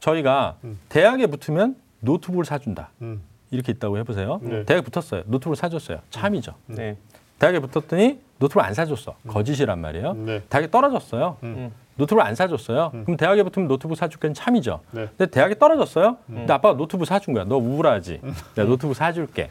저희가 0.00 0.56
음. 0.64 0.78
대학에 0.88 1.26
붙으면 1.26 1.76
노트북을 2.00 2.44
사준다. 2.44 2.90
음, 3.02 3.22
이렇게 3.50 3.72
있다고 3.72 3.96
해보세요. 3.98 4.40
네. 4.42 4.64
대학에 4.64 4.84
붙었어요. 4.84 5.22
노트북을 5.26 5.56
사줬어요. 5.56 6.00
참이죠. 6.10 6.54
네. 6.66 6.96
대학에 7.38 7.58
붙었더니 7.58 8.20
노트북을 8.38 8.66
안 8.66 8.74
사줬어. 8.74 9.14
거짓이란 9.26 9.80
말이에요. 9.80 10.14
네. 10.14 10.42
대학에 10.48 10.70
떨어졌어요. 10.70 11.36
음. 11.42 11.72
노트북을 11.96 12.24
안 12.26 12.34
사줬어요. 12.34 12.90
그럼 13.04 13.16
대학에 13.16 13.44
붙으면 13.44 13.68
노트북 13.68 13.96
사줄게는 13.96 14.34
참이죠. 14.34 14.80
네. 14.90 15.08
근데 15.16 15.26
대학에 15.30 15.54
떨어졌어요. 15.56 16.16
근데 16.26 16.52
아빠가 16.52 16.76
노트북 16.76 17.06
사준 17.06 17.34
거야. 17.34 17.44
너 17.44 17.56
우울하지? 17.56 18.20
내가 18.56 18.68
노트북 18.68 18.96
사줄게. 18.96 19.48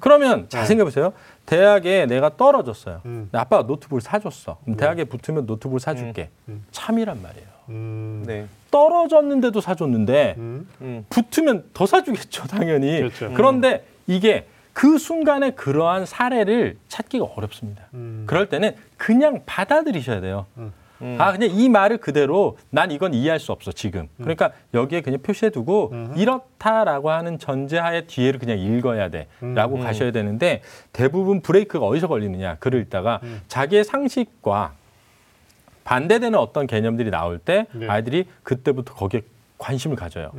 그러면 0.00 0.48
잘 0.48 0.66
생각해보세요. 0.66 1.12
대학에 1.46 2.06
내가 2.06 2.36
떨어졌어요. 2.36 3.02
음. 3.04 3.28
근데 3.30 3.38
아빠가 3.38 3.62
노트북을 3.68 4.00
사줬어. 4.00 4.58
그럼 4.64 4.76
대학에 4.76 5.04
붙으면 5.04 5.46
노트북을 5.46 5.78
사줄게. 5.78 6.30
음. 6.48 6.64
참이란 6.72 7.22
말이에요. 7.22 7.46
음, 7.68 8.24
네. 8.26 8.46
떨어졌는데도 8.70 9.60
사줬는데 9.60 10.34
음, 10.38 10.68
음. 10.80 11.04
붙으면 11.08 11.66
더 11.72 11.86
사주겠죠, 11.86 12.48
당연히. 12.48 12.98
그렇죠. 12.98 13.30
그런데 13.34 13.84
이게 14.06 14.48
그 14.78 14.96
순간에 14.96 15.50
그러한 15.50 16.06
사례를 16.06 16.76
찾기가 16.86 17.24
어렵습니다. 17.24 17.82
음. 17.94 18.22
그럴 18.28 18.48
때는 18.48 18.76
그냥 18.96 19.42
받아들이셔야 19.44 20.20
돼요. 20.20 20.46
음. 20.56 20.72
음. 21.02 21.16
아, 21.18 21.32
그냥 21.32 21.50
이 21.50 21.68
말을 21.68 21.96
그대로 21.96 22.56
난 22.70 22.92
이건 22.92 23.12
이해할 23.12 23.40
수 23.40 23.50
없어, 23.50 23.72
지금. 23.72 24.06
그러니까 24.18 24.52
여기에 24.74 25.00
그냥 25.00 25.20
표시해두고 25.20 25.92
이렇다라고 26.14 27.10
하는 27.10 27.40
전제하에 27.40 28.02
뒤에를 28.06 28.38
그냥 28.38 28.56
읽어야 28.60 29.08
돼. 29.08 29.26
라고 29.40 29.78
음. 29.78 29.80
가셔야 29.80 30.12
되는데 30.12 30.62
대부분 30.92 31.40
브레이크가 31.40 31.84
어디서 31.84 32.06
걸리느냐. 32.06 32.58
글을 32.60 32.80
읽다가 32.82 33.18
음. 33.24 33.40
자기의 33.48 33.82
상식과 33.82 34.74
반대되는 35.82 36.38
어떤 36.38 36.68
개념들이 36.68 37.10
나올 37.10 37.40
때 37.40 37.66
네. 37.72 37.88
아이들이 37.88 38.28
그때부터 38.44 38.94
거기에 38.94 39.22
관심을 39.58 39.96
가져요. 39.96 40.30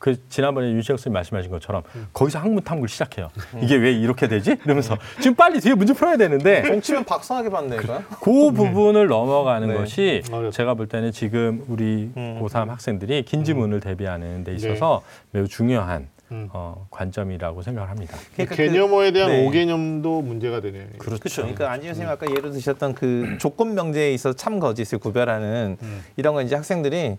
음. 0.00 0.02
그 0.02 0.28
지난번에 0.30 0.68
윤시혁 0.72 0.98
선생님 0.98 1.12
말씀하신 1.14 1.50
것처럼 1.50 1.82
거기서 2.14 2.38
학문 2.40 2.64
탐구를 2.64 2.88
시작해요. 2.88 3.30
이게 3.62 3.76
왜 3.76 3.92
이렇게 3.92 4.26
되지? 4.28 4.56
이러면서 4.64 4.96
지금 5.20 5.34
빨리 5.36 5.60
뒤에 5.60 5.74
문제 5.74 5.92
풀어야 5.92 6.16
되는데 6.16 6.62
정치면 6.62 7.04
박사하게 7.04 7.50
받네가. 7.50 8.02
그 8.22 8.50
부분을 8.52 9.06
넘어가는 9.08 9.68
네. 9.68 9.74
것이 9.74 10.22
어렵다. 10.32 10.50
제가 10.56 10.74
볼 10.74 10.88
때는 10.88 11.12
지금 11.12 11.64
우리 11.68 12.10
음. 12.16 12.40
고3 12.42 12.68
학생들이 12.68 13.24
긴 13.24 13.44
지문을 13.44 13.80
대비하는 13.80 14.42
데 14.42 14.54
있어서 14.54 15.02
매우 15.32 15.46
중요한 15.46 16.08
음. 16.32 16.48
어, 16.52 16.86
관점이라고 16.90 17.60
생각을 17.60 17.90
합니다. 17.90 18.16
그러니까 18.34 18.56
그- 18.56 18.62
개념어에 18.62 19.12
대한 19.12 19.30
네. 19.32 19.46
오개념도 19.46 20.22
문제가 20.22 20.60
되네요. 20.62 20.86
그렇죠. 20.98 21.42
그러니까 21.42 21.70
안지현 21.72 21.94
선생님 21.94 22.10
아까 22.10 22.26
예로 22.30 22.52
드셨던 22.52 22.94
그 22.94 23.36
조건 23.38 23.74
명제에 23.74 24.14
있어서 24.14 24.34
참 24.34 24.60
거짓을 24.60 24.98
구별하는 24.98 25.76
음. 25.82 26.04
이런 26.16 26.32
거 26.34 26.40
이제 26.40 26.54
학생들이 26.54 27.18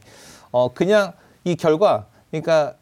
어 0.52 0.74
그냥 0.74 1.12
이 1.44 1.56
결과 1.56 2.08
그러니까 2.32 2.76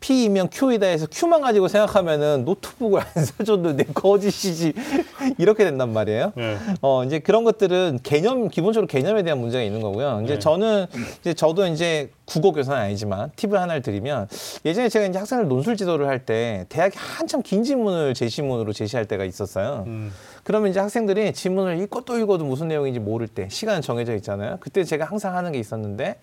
P이면 0.00 0.48
Q이다 0.50 0.86
해서 0.86 1.06
Q만 1.08 1.42
가지고 1.42 1.68
생각하면은 1.68 2.44
노트북을 2.44 3.00
안 3.00 3.06
사줬는데 3.24 3.84
거짓이지 3.94 4.72
이렇게 5.38 5.62
된단 5.64 5.92
말이에요. 5.92 6.32
네. 6.34 6.56
어 6.80 7.04
이제 7.04 7.20
그런 7.20 7.44
것들은 7.44 8.00
개념 8.02 8.48
기본적으로 8.48 8.88
개념에 8.88 9.22
대한 9.22 9.38
문제가 9.38 9.62
있는 9.62 9.80
거고요. 9.80 10.22
이제 10.24 10.34
네. 10.34 10.38
저는 10.40 10.86
이제 11.20 11.34
저도 11.34 11.68
이제 11.68 12.10
국어 12.24 12.50
교사는 12.50 12.76
아니지만 12.82 13.30
팁을 13.36 13.60
하나를 13.60 13.80
드리면 13.82 14.26
예전에 14.64 14.88
제가 14.88 15.06
이제 15.06 15.18
학생들 15.20 15.46
논술 15.46 15.76
지도를 15.76 16.08
할 16.08 16.18
때 16.26 16.66
대학이 16.68 16.96
한참 16.98 17.40
긴 17.42 17.62
지문을 17.62 18.14
제시문으로 18.14 18.72
제시할 18.72 19.06
때가 19.06 19.24
있었어요. 19.24 19.84
음. 19.86 20.12
그러면 20.42 20.70
이제 20.72 20.80
학생들이 20.80 21.32
지문을 21.32 21.78
읽고 21.80 22.00
또 22.00 22.18
읽어도 22.18 22.44
무슨 22.44 22.66
내용인지 22.66 22.98
모를 22.98 23.28
때 23.28 23.48
시간은 23.48 23.82
정해져 23.82 24.16
있잖아요. 24.16 24.56
그때 24.58 24.82
제가 24.82 25.04
항상 25.04 25.36
하는 25.36 25.52
게 25.52 25.60
있었는데 25.60 26.16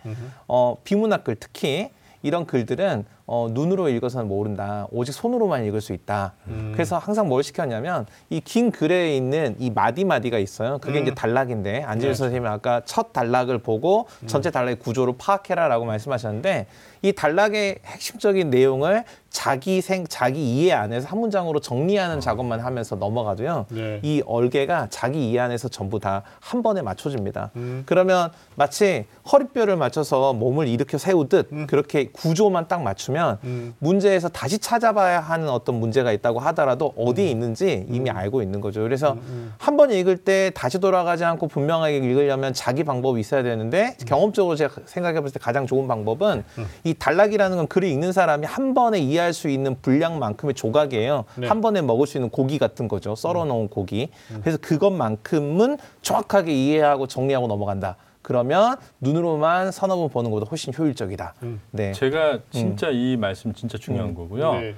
어 0.49 0.75
비문학글 0.83 1.37
특히 1.39 1.91
이런 2.21 2.45
글들은 2.45 3.05
어, 3.31 3.47
눈으로 3.51 3.89
읽어서는 3.89 4.27
모른다. 4.27 4.87
오직 4.89 5.11
손으로만 5.11 5.63
읽을 5.65 5.81
수 5.81 5.93
있다. 5.93 6.33
음. 6.47 6.71
그래서 6.73 6.97
항상 6.97 7.27
뭘 7.27 7.43
시켰냐면 7.43 8.07
이 8.31 8.41
긴 8.43 8.71
글에 8.71 9.15
있는 9.15 9.55
이 9.59 9.69
마디 9.69 10.03
마디가 10.03 10.39
있어요. 10.39 10.79
그게 10.79 10.97
음. 10.99 11.03
이제 11.03 11.13
단락인데 11.13 11.83
안지일 11.83 12.13
네. 12.13 12.15
선생님이 12.15 12.47
아까 12.47 12.81
첫 12.85 13.13
단락을 13.13 13.59
보고 13.59 14.07
전체 14.25 14.49
단락의 14.49 14.79
구조를 14.79 15.13
파악해라라고 15.19 15.85
말씀하셨는데 15.85 16.65
이 17.03 17.13
단락의 17.13 17.79
핵심적인 17.85 18.49
내용을 18.49 19.03
자기 19.29 19.79
생 19.81 20.07
자기 20.07 20.55
이해 20.55 20.73
안에서 20.73 21.07
한 21.07 21.19
문장으로 21.19 21.59
정리하는 21.59 22.19
작업만 22.19 22.61
하면서 22.61 22.95
넘어가도요. 22.95 23.67
네. 23.69 23.99
이 24.01 24.23
얼개가 24.25 24.87
자기 24.89 25.29
이해 25.29 25.39
안에서 25.39 25.67
전부 25.67 25.99
다 25.99 26.23
한 26.39 26.63
번에 26.63 26.81
맞춰집니다. 26.81 27.51
음. 27.57 27.83
그러면 27.85 28.31
마치 28.55 29.05
허리뼈를 29.31 29.75
맞춰서 29.75 30.33
몸을 30.33 30.67
일으켜 30.67 30.97
세우듯 30.97 31.49
음. 31.51 31.67
그렇게 31.67 32.09
구조만 32.11 32.67
딱 32.67 32.81
맞추면 32.81 33.18
음. 33.43 33.73
문제에서 33.79 34.29
다시 34.29 34.57
찾아봐야 34.59 35.19
하는 35.19 35.49
어떤 35.49 35.75
문제가 35.75 36.11
있다고 36.11 36.39
하더라도 36.39 36.93
어디에 36.97 37.25
음. 37.27 37.31
있는지 37.31 37.85
이미 37.89 38.09
알고 38.09 38.41
있는 38.41 38.61
거죠. 38.61 38.81
그래서 38.81 39.17
한 39.57 39.77
번 39.77 39.91
읽을 39.91 40.17
때 40.17 40.51
다시 40.53 40.79
돌아가지 40.79 41.23
않고 41.23 41.47
분명하게 41.47 41.97
읽으려면 41.97 42.53
자기 42.53 42.83
방법이 42.83 43.19
있어야 43.21 43.43
되는데 43.43 43.95
음. 44.01 44.05
경험적으로 44.05 44.55
제가 44.55 44.73
생각해 44.85 45.21
봤을 45.21 45.33
때 45.33 45.39
가장 45.39 45.65
좋은 45.67 45.87
방법은 45.87 46.43
이 46.83 46.93
단락이라는 46.93 47.55
건 47.55 47.67
글을 47.67 47.87
읽는 47.87 48.11
사람이 48.11 48.45
한 48.45 48.73
번에 48.73 48.99
이해할 48.99 49.33
수 49.33 49.47
있는 49.47 49.77
분량만큼의 49.81 50.53
조각이에요. 50.55 51.25
네. 51.35 51.47
한 51.47 51.61
번에 51.61 51.81
먹을 51.81 52.07
수 52.07 52.17
있는 52.17 52.29
고기 52.29 52.57
같은 52.59 52.87
거죠. 52.87 53.15
썰어 53.15 53.45
놓은 53.45 53.69
고기. 53.69 54.09
음. 54.31 54.39
그래서 54.41 54.57
그것만큼은 54.61 55.77
정확하게 56.01 56.51
이해하고 56.53 57.07
정리하고 57.07 57.47
넘어간다. 57.47 57.95
그러면 58.33 58.75
눈으로만 59.01 59.71
서너 59.71 59.95
번 59.95 60.09
보는 60.09 60.29
것보다 60.29 60.47
훨씬 60.51 60.71
효율적이다. 60.71 61.33
음. 61.41 61.59
네. 61.71 61.93
제가 61.93 62.37
진짜 62.51 62.91
이 62.91 63.17
말씀 63.17 63.53
진짜 63.55 63.75
중요한 63.79 64.13
거고요. 64.13 64.53
네. 64.53 64.75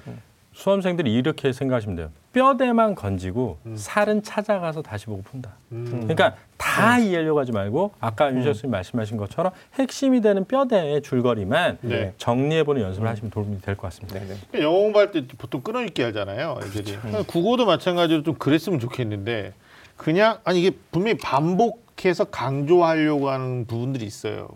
수험생들이 0.53 1.13
이렇게 1.13 1.51
생각하시면 1.51 1.97
돼요. 1.97 2.09
뼈대만 2.31 2.95
건지고 2.95 3.57
살은 3.75 4.23
찾아가서 4.23 4.81
다시 4.83 5.07
보고 5.07 5.21
푼다. 5.21 5.51
음. 5.73 5.83
그러니까 5.85 6.35
다 6.55 6.97
이해하려고 6.97 7.41
하지 7.41 7.51
말고 7.51 7.91
아까 7.99 8.31
윤 8.31 8.41
교수님 8.45 8.71
말씀하신 8.71 9.17
것처럼 9.17 9.51
핵심이 9.73 10.21
되는 10.21 10.45
뼈대의 10.45 11.01
줄거리만 11.01 11.79
네. 11.81 12.13
정리해보는 12.17 12.81
연습을 12.81 13.05
하시면 13.09 13.31
도움이 13.31 13.59
될 13.59 13.75
것 13.75 13.81
같습니다. 13.87 14.17
네, 14.17 14.27
네. 14.27 14.35
그러니까 14.49 14.61
영어 14.61 14.79
공부할 14.79 15.11
때 15.11 15.27
보통 15.37 15.59
끊어읽기 15.59 16.01
하잖아요. 16.03 16.57
애들이. 16.63 16.97
국어도 17.27 17.65
마찬가지로 17.65 18.23
좀 18.23 18.35
그랬으면 18.35 18.79
좋겠는데 18.79 19.51
그냥 19.97 20.39
아니 20.45 20.61
이게 20.61 20.71
분명히 20.91 21.17
반복 21.17 21.80
해서 22.09 22.25
강조하려고 22.25 23.29
하는 23.29 23.65
부분들이 23.65 24.05
있어요. 24.05 24.49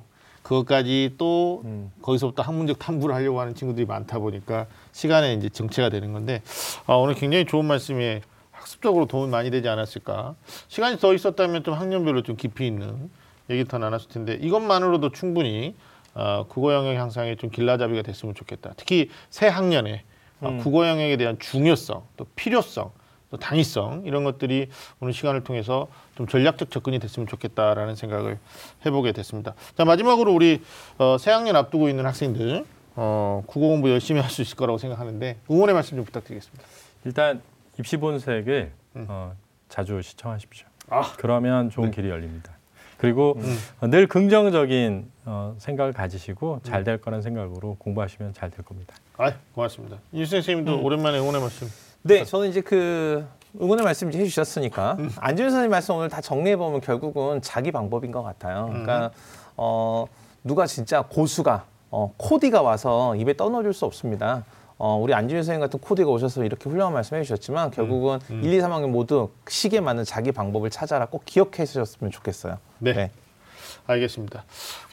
그것까지 0.43 1.15
또 1.17 1.63
거기서부터 2.03 2.43
학문적 2.43 2.77
탐구를 2.77 3.15
하려고 3.15 3.41
하는 3.41 3.55
친구들이 3.55 3.87
많다 3.87 4.19
보니까 4.19 4.67
시간에 4.91 5.33
이제 5.33 5.49
정체가 5.49 5.89
되는 5.89 6.13
건데 6.13 6.43
아, 6.85 6.93
오늘 6.93 7.15
굉장히 7.15 7.45
좋은 7.45 7.65
말씀에 7.65 8.21
학습적으로 8.51 9.05
도움이 9.05 9.31
많이 9.31 9.49
되지 9.49 9.67
않았을까. 9.69 10.35
시간이 10.67 10.97
더 10.97 11.13
있었다면 11.13 11.63
좀 11.63 11.73
학년별로 11.73 12.21
좀 12.23 12.35
깊이 12.35 12.67
있는 12.67 13.09
얘기 13.49 13.65
더 13.65 13.77
나눴을 13.77 14.07
텐데 14.09 14.33
이것만으로도 14.41 15.11
충분히 15.11 15.75
어, 16.13 16.45
국어 16.47 16.73
영역 16.73 16.95
향상에 16.95 17.35
좀 17.35 17.49
길라잡이가 17.49 18.01
됐으면 18.03 18.35
좋겠다. 18.35 18.73
특히 18.77 19.09
새 19.29 19.47
학년에 19.47 20.03
어, 20.41 20.57
국어 20.61 20.87
영역에 20.87 21.17
대한 21.17 21.37
중요성, 21.39 22.03
또 22.17 22.25
필요성, 22.35 22.85
또 22.85 22.91
당위성 23.37 24.03
이런 24.05 24.23
것들이 24.23 24.69
오늘 24.99 25.13
시간을 25.13 25.43
통해서 25.43 25.87
좀 26.15 26.27
전략적 26.27 26.71
접근이 26.71 26.99
됐으면 26.99 27.27
좋겠다라는 27.27 27.95
생각을 27.95 28.37
해보게 28.85 29.11
됐습니다. 29.11 29.53
자 29.77 29.85
마지막으로 29.85 30.33
우리 30.33 30.61
어, 30.97 31.17
새 31.19 31.31
학년 31.31 31.55
앞두고 31.55 31.89
있는 31.89 32.05
학생들 32.05 32.65
어, 32.95 33.43
국어 33.45 33.67
공부 33.67 33.89
열심히 33.89 34.21
할 34.21 34.29
수 34.29 34.41
있을 34.41 34.55
거라고 34.55 34.77
생각하는데 34.77 35.37
응원의 35.51 35.73
말씀 35.75 35.97
좀 35.97 36.05
부탁드리겠습니다. 36.05 36.63
일단 37.05 37.41
입시 37.77 37.97
본색을 37.97 38.71
음. 38.95 39.05
어, 39.09 39.33
자주 39.69 40.01
시청하십시오. 40.01 40.67
아. 40.89 41.13
그러면 41.17 41.69
좋은 41.69 41.89
네. 41.89 41.95
길이 41.95 42.09
열립니다. 42.09 42.51
그리고 42.97 43.33
음. 43.37 43.57
어, 43.81 43.87
늘 43.87 44.07
긍정적인 44.07 45.11
어, 45.25 45.55
생각을 45.57 45.91
가지시고 45.91 46.61
잘 46.63 46.85
될 46.85 46.97
거란 47.01 47.21
생각으로 47.21 47.75
공부하시면 47.79 48.33
잘 48.33 48.49
될 48.49 48.63
겁니다. 48.63 48.95
아 49.17 49.33
고맙습니다. 49.53 49.97
유 50.13 50.25
선생님도 50.25 50.81
오랜만에 50.81 51.19
응원의 51.19 51.41
말씀. 51.41 51.67
네, 52.07 52.23
저는 52.23 52.49
이제 52.49 52.61
그 52.61 53.25
응원의 53.59 53.83
말씀 53.83 54.09
이제 54.09 54.19
해주셨으니까 54.19 54.97
음. 54.99 55.09
안준 55.17 55.49
선생님 55.49 55.71
말씀 55.71 55.95
오늘 55.95 56.07
다 56.07 56.21
정리해 56.21 56.55
보면 56.55 56.79
결국은 56.79 57.41
자기 57.41 57.71
방법인 57.71 58.11
것 58.11 58.21
같아요. 58.21 58.65
음. 58.65 58.83
그러니까 58.83 59.11
어, 59.57 60.05
누가 60.43 60.67
진짜 60.67 61.01
고수가 61.01 61.65
어, 61.89 62.13
코디가 62.17 62.61
와서 62.61 63.15
입에 63.15 63.35
떠넣어줄 63.35 63.73
수 63.73 63.85
없습니다. 63.85 64.45
어, 64.77 64.99
우리 65.01 65.15
안준 65.15 65.39
선생님 65.39 65.61
같은 65.61 65.79
코디가 65.79 66.07
오셔서 66.11 66.45
이렇게 66.45 66.69
훌륭한 66.69 66.93
말씀 66.93 67.17
해주셨지만 67.17 67.71
결국은 67.71 68.19
음. 68.29 68.43
1, 68.43 68.53
2, 68.53 68.59
3학년 68.59 68.89
모두 68.89 69.31
시기에 69.47 69.79
맞는 69.79 70.03
자기 70.03 70.31
방법을 70.31 70.69
찾아라 70.69 71.07
꼭 71.07 71.25
기억해 71.25 71.65
주셨으면 71.65 72.11
좋겠어요. 72.11 72.59
네. 72.77 73.09
알겠습니다. 73.87 74.43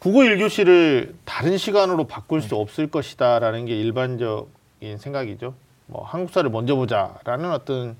국어 0.00 0.20
1교시를 0.20 1.12
다른 1.26 1.58
시간으로 1.58 2.06
바꿀 2.06 2.40
수 2.40 2.56
없을 2.56 2.90
것이다라는 2.90 3.66
게 3.66 3.78
일반적인 3.78 4.96
생각이죠. 4.98 5.54
뭐 5.92 6.04
한국사를 6.04 6.48
먼저 6.50 6.74
보자라는 6.74 7.52
어떤 7.52 7.96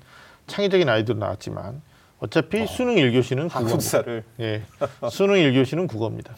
창의적인 0.47 0.89
아이디어도 0.89 1.19
나왔지만 1.19 1.81
어차피 2.19 2.65
수능 2.67 2.95
1교시는 2.95 3.49
국어입니다. 3.49 3.59
한국사를 3.59 4.23
예. 4.39 4.63
수능 5.11 5.35
1교시는 5.35 5.87
국어입니다. 5.87 6.33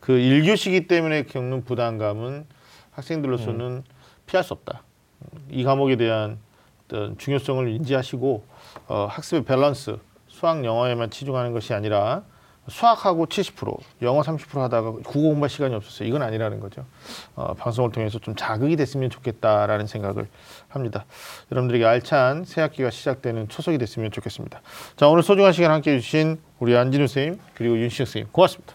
그 0.00 0.12
1교시기 0.12 0.86
때문에 0.88 1.24
겪는 1.24 1.64
부담감은 1.64 2.46
학생들로서는 2.90 3.84
피할 4.26 4.44
수 4.44 4.52
없다. 4.52 4.82
이 5.50 5.64
과목에 5.64 5.96
대한 5.96 6.38
어떤 6.84 7.16
중요성을 7.18 7.68
인지하시고 7.68 8.44
어, 8.88 9.06
학습의 9.10 9.44
밸런스, 9.44 9.98
수학 10.26 10.64
영어에만 10.64 11.10
치중하는 11.10 11.52
것이 11.52 11.72
아니라 11.74 12.22
수학하고 12.70 13.26
70%, 13.26 13.78
영어 14.02 14.22
30% 14.22 14.58
하다가 14.58 14.90
국어 14.92 15.20
공부할 15.20 15.48
시간이 15.50 15.74
없었어요. 15.74 16.08
이건 16.08 16.22
아니라는 16.22 16.60
거죠. 16.60 16.84
어, 17.34 17.54
방송을 17.54 17.92
통해서 17.92 18.18
좀 18.18 18.34
자극이 18.36 18.76
됐으면 18.76 19.10
좋겠다라는 19.10 19.86
생각을 19.86 20.28
합니다. 20.68 21.04
여러분들에게 21.50 21.84
알찬 21.84 22.44
새 22.44 22.60
학기가 22.60 22.90
시작되는 22.90 23.48
초석이 23.48 23.78
됐으면 23.78 24.10
좋겠습니다. 24.10 24.60
자, 24.96 25.08
오늘 25.08 25.22
소중한 25.22 25.52
시간 25.52 25.70
함께 25.70 25.92
해주신 25.94 26.38
우리 26.58 26.76
안진우 26.76 27.06
선생님 27.06 27.40
그리고 27.54 27.78
윤시혁 27.78 28.06
선생님 28.06 28.32
고맙습니다. 28.32 28.74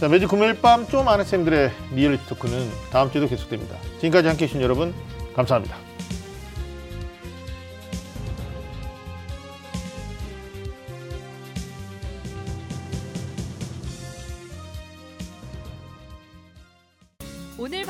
자, 0.00 0.08
매주 0.08 0.26
금요일 0.26 0.60
밤 0.60 0.86
좀 0.88 1.08
아는 1.08 1.24
쌤들의 1.24 1.70
리얼리티 1.94 2.26
토크는 2.26 2.68
다음 2.90 3.10
주에도 3.10 3.28
계속됩니다. 3.28 3.76
지금까지 4.00 4.28
함께 4.28 4.44
해주신 4.44 4.60
여러분 4.60 4.92
감사합니다. 5.34 5.91